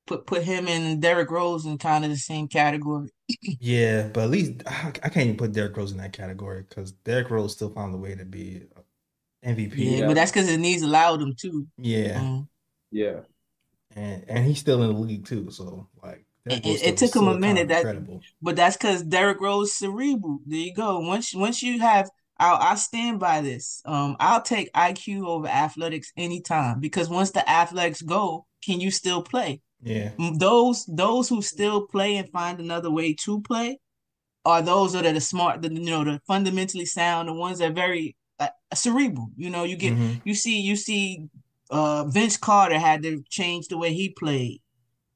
[0.08, 3.10] Put put him and Derrick Rose in kind of the same category.
[3.60, 6.92] Yeah, but at least I, I can't even put Derrick Rose in that category because
[6.92, 8.64] Derrick Rose still found a way to be
[9.46, 9.76] MVP.
[9.78, 10.08] Yeah, Yeah.
[10.08, 11.68] but that's because his knees allowed him to.
[11.78, 12.50] Yeah, Um,
[12.92, 13.22] Yeah.
[13.96, 15.52] and and he's still in the league too.
[15.52, 18.22] So like, Derrick It- it- took him a minute, that- incredible.
[18.42, 20.40] but that's because Derrick Rose cerebral.
[20.46, 21.00] There you go.
[21.00, 23.82] Once once you have, I'll I stand by this.
[23.86, 29.22] Um, I'll take IQ over athletics anytime because once the athletics go, can you still
[29.22, 29.62] play?
[29.84, 33.80] Yeah, Those those who still play and find another way to play
[34.46, 37.72] are those that are the smart, the you know, the fundamentally sound, the ones that
[37.72, 39.30] are very uh, cerebral.
[39.38, 40.22] You know, you get Mhm.
[40.24, 41.24] you see you see
[41.70, 44.61] uh Vince Carter had to change the way he played.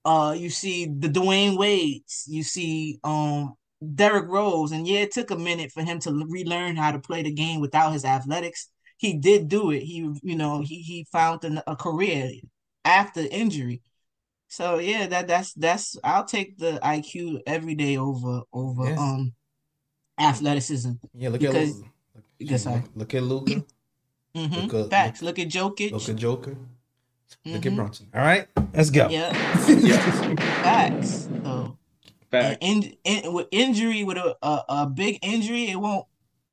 [0.06, 3.56] Uh you see the Dwyane Wades, you see um
[3.95, 7.23] Derrick Rose, and yeah, it took a minute for him to relearn how to play
[7.23, 8.69] the game without his athletics.
[8.98, 9.82] He did do it.
[9.82, 12.30] He you know, he he found an, a career
[12.86, 13.82] after injury.
[14.48, 18.99] So yeah, that that's that's I'll take the IQ every day over over Yeah.
[18.99, 19.34] um
[20.19, 20.91] athleticism.
[21.14, 21.30] yeah.
[21.30, 21.90] Look Because- at Lu-
[22.38, 23.64] because I- look, look at Luka.
[24.36, 25.22] hmm Look at- Facts.
[25.22, 25.91] look- Look at Jokic.
[25.91, 26.57] Look at Joker.
[27.43, 27.75] Look at Mhm.
[27.75, 28.07] Brunson.
[28.13, 29.09] All right, let's go.
[29.09, 29.33] Yeah.
[30.63, 31.27] Facts.
[31.43, 31.77] So
[32.31, 32.57] Fact.
[32.63, 36.05] and in, in, with injury with a, a a big injury, it won't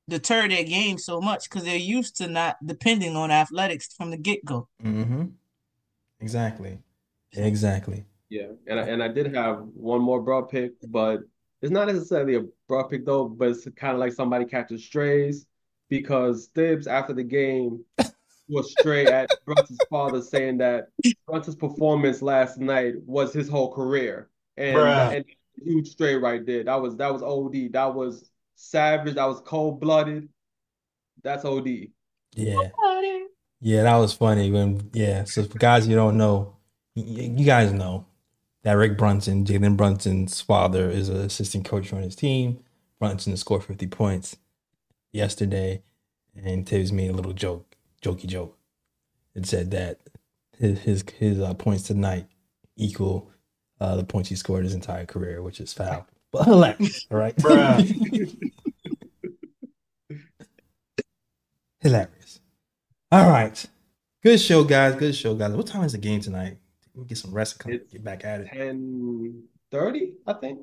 [0.09, 4.17] deter their game so much because they're used to not depending on athletics from the
[4.17, 4.69] get go.
[4.83, 5.27] Mm-hmm.
[6.21, 6.79] Exactly.
[7.33, 8.05] Exactly.
[8.29, 8.49] Yeah.
[8.67, 11.21] And I, and I did have one more broad pick, but
[11.61, 15.47] it's not necessarily a broad pick though, but it's kind of like somebody catches strays.
[15.89, 17.85] because Thibs after the game
[18.49, 20.89] was straight at Brunson's father saying that
[21.27, 24.29] Brunson's performance last night was his whole career.
[24.57, 25.17] And, Bruh.
[25.17, 25.25] and
[25.63, 26.65] huge straight right there.
[26.65, 27.73] That was that was OD.
[27.73, 29.15] That was savage.
[29.15, 30.29] That was cold blooded.
[31.23, 31.89] That's OD.
[32.35, 32.69] Yeah.
[33.61, 35.25] Yeah, that was funny when yeah.
[35.25, 36.57] So for guys you don't know,
[36.97, 38.07] y- y- you guys know
[38.65, 42.59] that Rick Brunson, Jalen Brunson's father, is an assistant coach on his team.
[42.99, 44.37] Brunson scored 50 points
[45.13, 45.83] yesterday,
[46.37, 47.72] and Thibs made a little joke,
[48.03, 48.59] jokey joke.
[49.35, 50.01] It said that
[50.59, 52.27] his his his uh, points tonight
[52.77, 53.31] equal
[53.81, 56.07] uh, the points he scored his entire career, which is foul.
[56.31, 57.35] But hilarious, all right?
[61.81, 62.41] hilarious.
[63.11, 63.67] All right.
[64.23, 64.95] Good show, guys.
[64.95, 65.53] Good show, guys.
[65.53, 66.59] What time is the game tonight?
[67.07, 68.49] Get some rest and come It's get back at it.
[68.53, 70.61] Ten thirty, I think.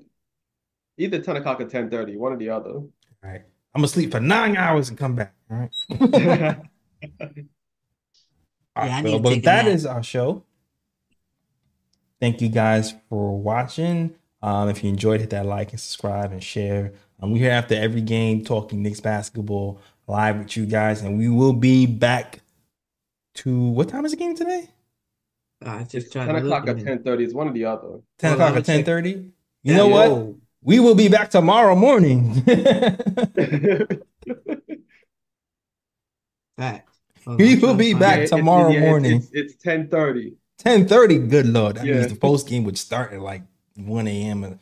[0.98, 2.72] Either ten o'clock or ten thirty, one or the other.
[2.72, 2.90] All
[3.24, 3.42] right.
[3.76, 5.34] I'm gonna sleep for nine hours and come back.
[5.52, 6.56] All right.
[8.76, 9.68] All Yeah, I right, need well, but take a that nap.
[9.68, 10.44] is our show.
[12.20, 14.16] Thank you guys for watching.
[14.42, 16.94] Um, if you enjoyed, hit that like and subscribe and share.
[17.20, 21.30] Um, we're here after every game talking Knicks basketball live with you guys, and we
[21.30, 22.40] will be back
[23.36, 24.70] to what time is the game today?
[25.62, 26.84] I just tried ten to o'clock look or at it.
[26.84, 28.02] ten thirty is one or the other.
[28.20, 28.86] 10 o'clock or let's check.
[28.86, 29.32] 10
[29.64, 30.08] You Yeah, know what?
[30.08, 30.40] yo.
[30.62, 32.44] We will be back tomorrow morning.
[36.58, 36.89] Fact.
[37.28, 38.28] Oh, Hold We will be back find it.
[38.28, 39.18] tomorrow it's, morning.
[39.18, 40.36] It's, it's ten thirty.
[40.64, 41.30] 10:30.
[41.30, 41.76] Good lord.
[41.78, 41.96] That Yeah.
[41.96, 43.44] means the post game would start at like
[43.76, 44.60] 1 a.m.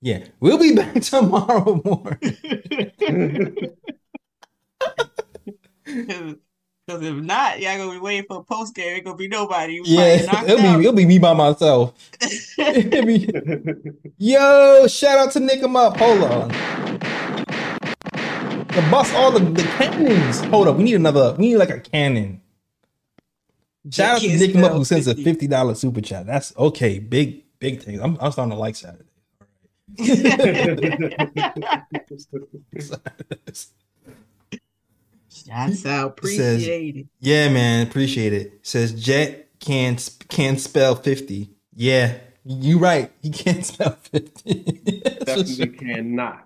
[0.00, 3.70] Yeah, we'll be back tomorrow morning.
[6.86, 8.96] Because if not, y'all gonna be waiting for a post game.
[8.96, 9.80] Ain't gonna be nobody.
[9.80, 10.80] We yeah, it'll be out.
[10.80, 11.94] it'll be me by myself.
[12.58, 13.26] Be-
[14.18, 15.96] Yo, shout out to Nick 'em up.
[15.96, 16.93] Hold on.
[18.74, 20.40] The bust all the, the cannons.
[20.46, 21.34] Hold up, we need another.
[21.38, 22.40] We need like a cannon.
[23.90, 26.26] Shout out to Can't Nick 'em up spell who sends a fifty dollar super chat.
[26.26, 26.98] That's okay.
[26.98, 28.00] Big big things.
[28.00, 29.04] I'm, I'm starting to like Saturday.
[35.30, 37.06] Shouts out, It says- appreciate it.
[37.20, 38.60] Yeah, man, appreciate it.
[38.62, 39.96] Says Jet can
[40.28, 41.50] can't spell fifty.
[41.74, 42.14] Yeah,
[42.44, 43.10] you right.
[43.20, 44.62] He can't spell fifty.
[44.94, 45.66] That's Definitely sure.
[45.66, 46.43] cannot.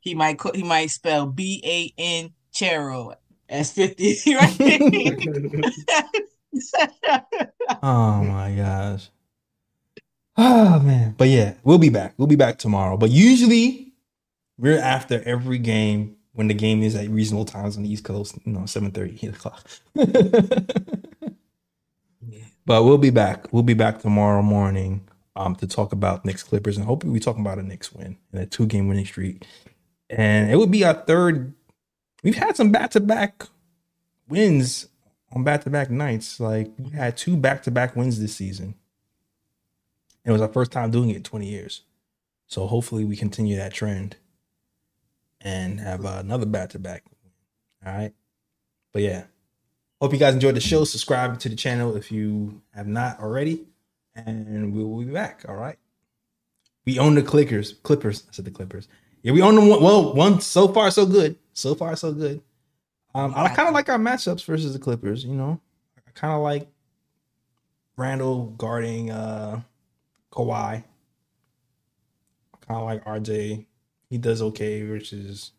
[0.00, 3.14] He, might he might spell B A N Chero
[3.48, 6.04] as fifty, right?
[7.82, 9.10] Oh my gosh.
[10.36, 11.14] Oh man.
[11.16, 12.14] But yeah, we'll be back.
[12.16, 12.96] We'll be back tomorrow.
[12.96, 13.92] But usually
[14.56, 18.38] we're after every game when the game is at reasonable times on the East Coast,
[18.44, 19.68] you know, 7 8 o'clock.
[22.66, 23.50] But we'll be back.
[23.50, 27.38] We'll be back tomorrow morning um to talk about Knicks Clippers and hopefully we talk
[27.38, 29.46] about a Knicks win and a two game winning streak.
[30.10, 31.54] And it would be our third.
[32.22, 33.44] We've had some back to back
[34.28, 34.88] wins
[35.32, 36.40] on back to back nights.
[36.40, 38.74] Like we had two back to back wins this season.
[40.24, 41.82] It was our first time doing it in 20 years.
[42.46, 44.16] So hopefully we continue that trend
[45.40, 47.04] and have uh, another back to back.
[47.84, 48.12] All right.
[48.92, 49.24] But yeah,
[50.00, 50.84] hope you guys enjoyed the show.
[50.84, 53.66] Subscribe to the channel if you have not already,
[54.14, 55.44] and we will be back.
[55.48, 55.78] All right.
[56.84, 58.24] We own the Clickers, Clippers.
[58.28, 58.88] I said the Clippers.
[59.22, 59.68] Yeah, we own them.
[59.68, 61.36] One, well, one so far so good.
[61.52, 62.40] So far so good.
[63.14, 65.24] Um, I kind of like our matchups versus the Clippers.
[65.24, 65.60] You know,
[66.06, 66.68] I kind of like
[67.96, 69.62] Randle guarding uh
[70.32, 70.84] Kawhi.
[72.66, 73.66] Kind of like RJ.
[74.08, 75.52] He does okay versus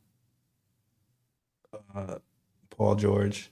[1.96, 2.16] uh
[2.70, 3.52] Paul George.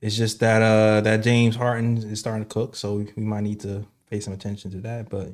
[0.00, 3.42] It's just that uh that James Harden is starting to cook, so we, we might
[3.42, 5.08] need to pay some attention to that.
[5.08, 5.28] But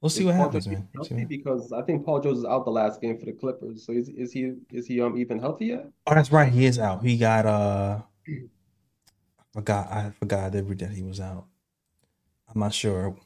[0.00, 0.88] we'll see Is what Paul happens, man.
[0.94, 3.86] Healthy because I think Paul George is out the last game for the Clippers.
[3.86, 5.86] So is is he is he um even healthy yet?
[6.06, 6.52] Oh, that's right.
[6.52, 7.02] He is out.
[7.04, 11.46] He got uh I forgot I forgot every day he was out.
[12.48, 13.16] I'm not sure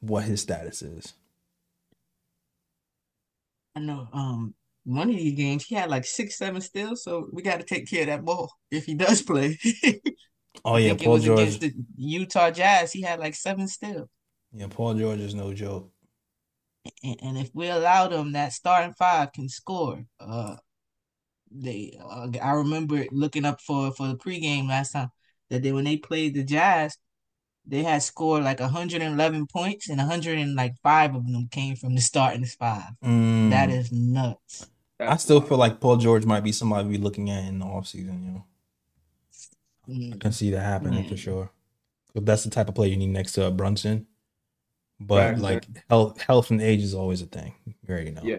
[0.00, 1.12] what his status is.
[3.74, 4.08] I know.
[4.12, 4.54] Um,
[4.84, 7.88] one of these games he had like six, seven steals, so we got to take
[7.88, 9.58] care of that ball if he does play.
[10.64, 11.38] Oh I yeah, think it Paul was George.
[11.38, 12.92] against the Utah Jazz.
[12.92, 14.08] He had like seven steals.
[14.56, 15.90] Yeah, Paul George is no joke.
[17.02, 20.06] And, and if we allow them, that starting five can score.
[20.18, 20.56] Uh,
[21.50, 21.98] they.
[22.02, 25.10] Uh, I remember looking up for for the pregame last time
[25.50, 26.96] that they when they played the Jazz,
[27.66, 31.94] they had scored like 111 points, and 100 and like five of them came from
[31.94, 32.92] the starting five.
[33.04, 34.68] Mm, That is nuts.
[34.98, 38.24] I still feel like Paul George might be somebody we looking at in the offseason,
[38.24, 38.44] you know.
[39.88, 40.20] I Mm.
[40.20, 41.50] can see that happening for sure.
[42.14, 44.06] But that's the type of player you need next to uh, Brunson.
[44.98, 45.38] But Right.
[45.38, 47.54] like health, health and age is always a thing.
[47.66, 48.22] You already know.
[48.24, 48.38] Yeah.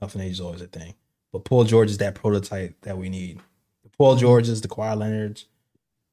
[0.00, 0.94] Health and age is always a thing.
[1.32, 3.40] But Paul George is that prototype that we need.
[3.82, 4.20] The Paul mm-hmm.
[4.20, 5.46] Georges, the Kawhi Leonards,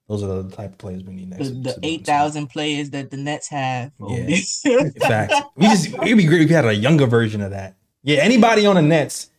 [0.08, 1.50] those are the type of players we need next.
[1.50, 3.92] The, the the eight thousand players that the Nets have.
[4.00, 4.38] over Yeah.
[4.66, 7.76] In fact, we just it'd be great if we had a younger version of that.
[8.04, 9.32] Yeah, anybody on the Nets.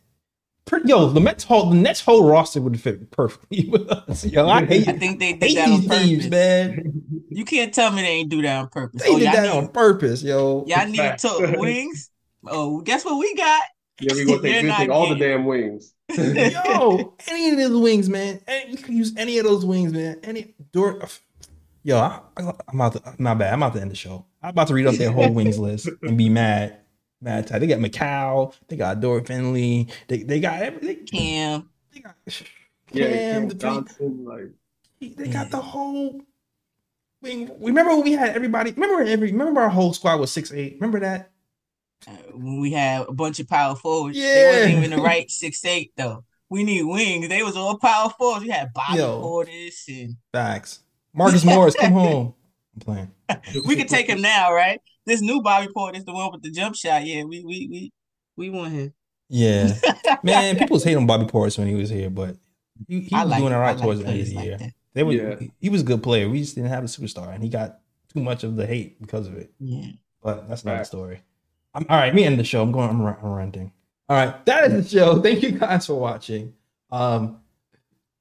[0.66, 4.24] Per- Yo, the Mets whole the Nets whole roster would fit perfectly with us.
[4.24, 6.30] Yo, I hate, I think they did hate that on these teams, purpose.
[6.30, 7.02] man.
[7.30, 9.02] You can't tell me they ain't do that on purpose.
[9.02, 10.64] They oh, did y'all that need, on purpose, yo.
[10.66, 12.10] y'all need to wings.
[12.46, 13.62] Oh, guess what we got?
[14.00, 15.94] Yeah, we gonna take, we not take all the damn wings.
[16.16, 18.40] Yo, any of those wings, man.
[18.46, 20.20] Any, you can use any of those wings, man.
[20.22, 21.00] Any door.
[21.82, 22.92] Yo, I, I, I'm out.
[22.92, 23.52] To, my bad.
[23.52, 24.26] I'm about to end the show.
[24.42, 26.78] I'm about to read up their whole wings list and be mad.
[27.20, 27.60] Mad tight.
[27.60, 28.54] They got McCow.
[28.68, 29.88] They got Dor Finley.
[30.08, 31.06] They they got everything.
[31.06, 31.70] Cam.
[31.92, 32.14] They got
[32.92, 33.12] Yeah, Cam,
[33.42, 36.20] Cam the Johnson, like They got the whole
[37.22, 37.50] wing.
[37.60, 38.72] Remember when we had everybody?
[38.72, 39.32] Remember every?
[39.32, 40.74] Remember our whole squad was six eight.
[40.74, 41.30] Remember that?
[42.06, 44.16] Uh, when we had a bunch of power forwards.
[44.18, 44.34] Yeah.
[44.34, 44.48] They Yeah.
[44.50, 46.24] wasn't even the right six eight though.
[46.50, 47.28] We need wings.
[47.28, 48.44] They was all power forwards.
[48.44, 49.20] We had Bobby Yo.
[49.22, 50.80] Portis and Facts.
[51.14, 52.34] Marcus Morris, come home.
[52.74, 53.10] I'm playing.
[53.66, 54.80] we could take him now, right?
[55.06, 57.06] This new Bobby Portis, the one with the jump shot.
[57.06, 57.92] Yeah, we we we
[58.36, 58.92] we want him.
[59.28, 59.72] Yeah,
[60.22, 60.56] man.
[60.58, 62.36] People was hating on Bobby Portis when he was here, but
[62.88, 64.58] he, he was like doing all I right like towards the end of the year.
[64.58, 64.70] that.
[64.94, 65.36] They were, Yeah.
[65.38, 66.28] he, he was a good player.
[66.28, 67.80] We just didn't have a superstar, and he got
[68.12, 69.52] too much of the hate because of it.
[69.60, 69.90] Yeah.
[70.22, 70.86] But that's not Right.
[70.86, 71.20] story.
[71.74, 72.62] I'm, all right, me end the show.
[72.62, 72.88] I'm going.
[72.88, 73.72] I'm, I'm renting.
[74.08, 75.20] All right, that is the show.
[75.20, 76.54] Thank you guys for watching.
[76.90, 77.40] Um,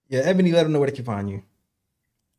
[0.10, 1.42] yeah, Ebony, let them know where they can find you.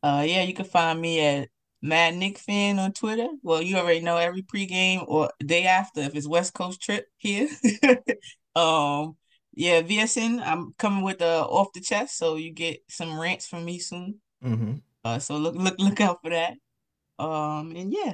[0.03, 1.49] Uh, yeah, you can find me at
[1.81, 3.27] Mad Nick Fan on Twitter.
[3.43, 7.47] Well, you already know every pregame or day after if it's West Coast trip here.
[8.55, 9.15] um,
[9.53, 10.41] yeah, VSN.
[10.45, 14.19] I'm coming with uh off the chest, so you get some rants from me soon.
[14.43, 14.75] Mm-hmm.
[15.03, 16.53] Uh, so look look look out for that.
[17.19, 18.13] Um, and yeah.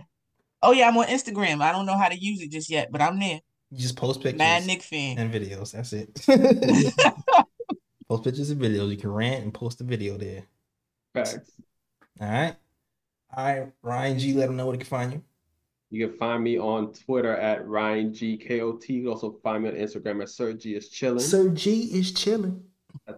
[0.62, 1.62] Oh yeah, I'm on Instagram.
[1.62, 3.42] I don't know how to use it just yet, but I'm there.
[3.72, 5.18] You just post pictures Mad Nick Fan.
[5.18, 5.72] and videos.
[5.72, 6.14] That's it.
[8.08, 8.92] post pictures and videos.
[8.92, 10.44] You can rant and post a video there.
[11.14, 11.52] facts.
[12.22, 12.56] All right.
[13.36, 14.34] Right, Ryan G.
[14.34, 15.24] Let them know where they can find you.
[15.90, 18.94] You can find me on Twitter at Ryan G K O T.
[18.94, 21.20] You can also find me on Instagram at Sir G is chilling.
[21.20, 22.64] Sir G is chilling.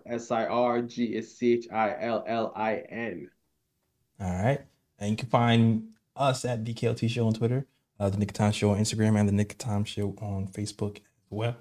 [0.06, 3.30] S I R G is C H I L L I N.
[4.20, 4.62] All right.
[5.00, 7.66] And you can find us at DKLT Show on Twitter,
[8.00, 11.02] uh, the Nick Time Show on Instagram, and the Nick Time Show on Facebook as
[11.30, 11.56] well.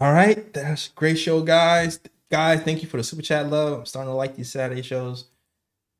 [0.00, 0.52] All right.
[0.52, 2.00] That's a great show, guys.
[2.30, 3.78] Guys, thank you for the super chat love.
[3.78, 5.26] I'm starting to like these Saturday shows.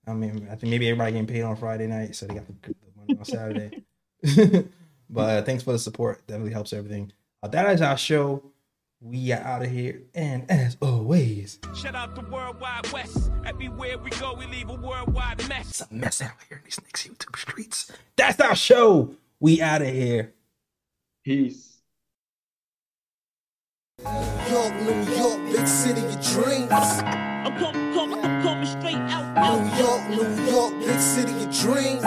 [0.06, 2.68] I mean, I think maybe everybody getting paid on Friday night, so they got the,
[2.68, 3.84] the money on Saturday.
[5.10, 6.26] but uh, thanks for the support.
[6.26, 7.12] Definitely helps everything.
[7.42, 8.42] Uh, that is our show.
[9.00, 10.02] We are out of here.
[10.14, 13.30] And as always, Shout out the worldwide west.
[13.44, 15.68] Everywhere we go, we leave a worldwide mess.
[15.68, 17.92] it's a mess out here in these Knicks YouTube streets.
[18.16, 19.14] That's our show.
[19.38, 20.32] We out of here.
[21.24, 21.78] Peace.
[24.02, 27.25] York, New York, big city of dreams.
[27.46, 29.60] I'm coming, coming, I'm coming straight out, out.
[29.60, 32.02] New York, New York, big city of dreams.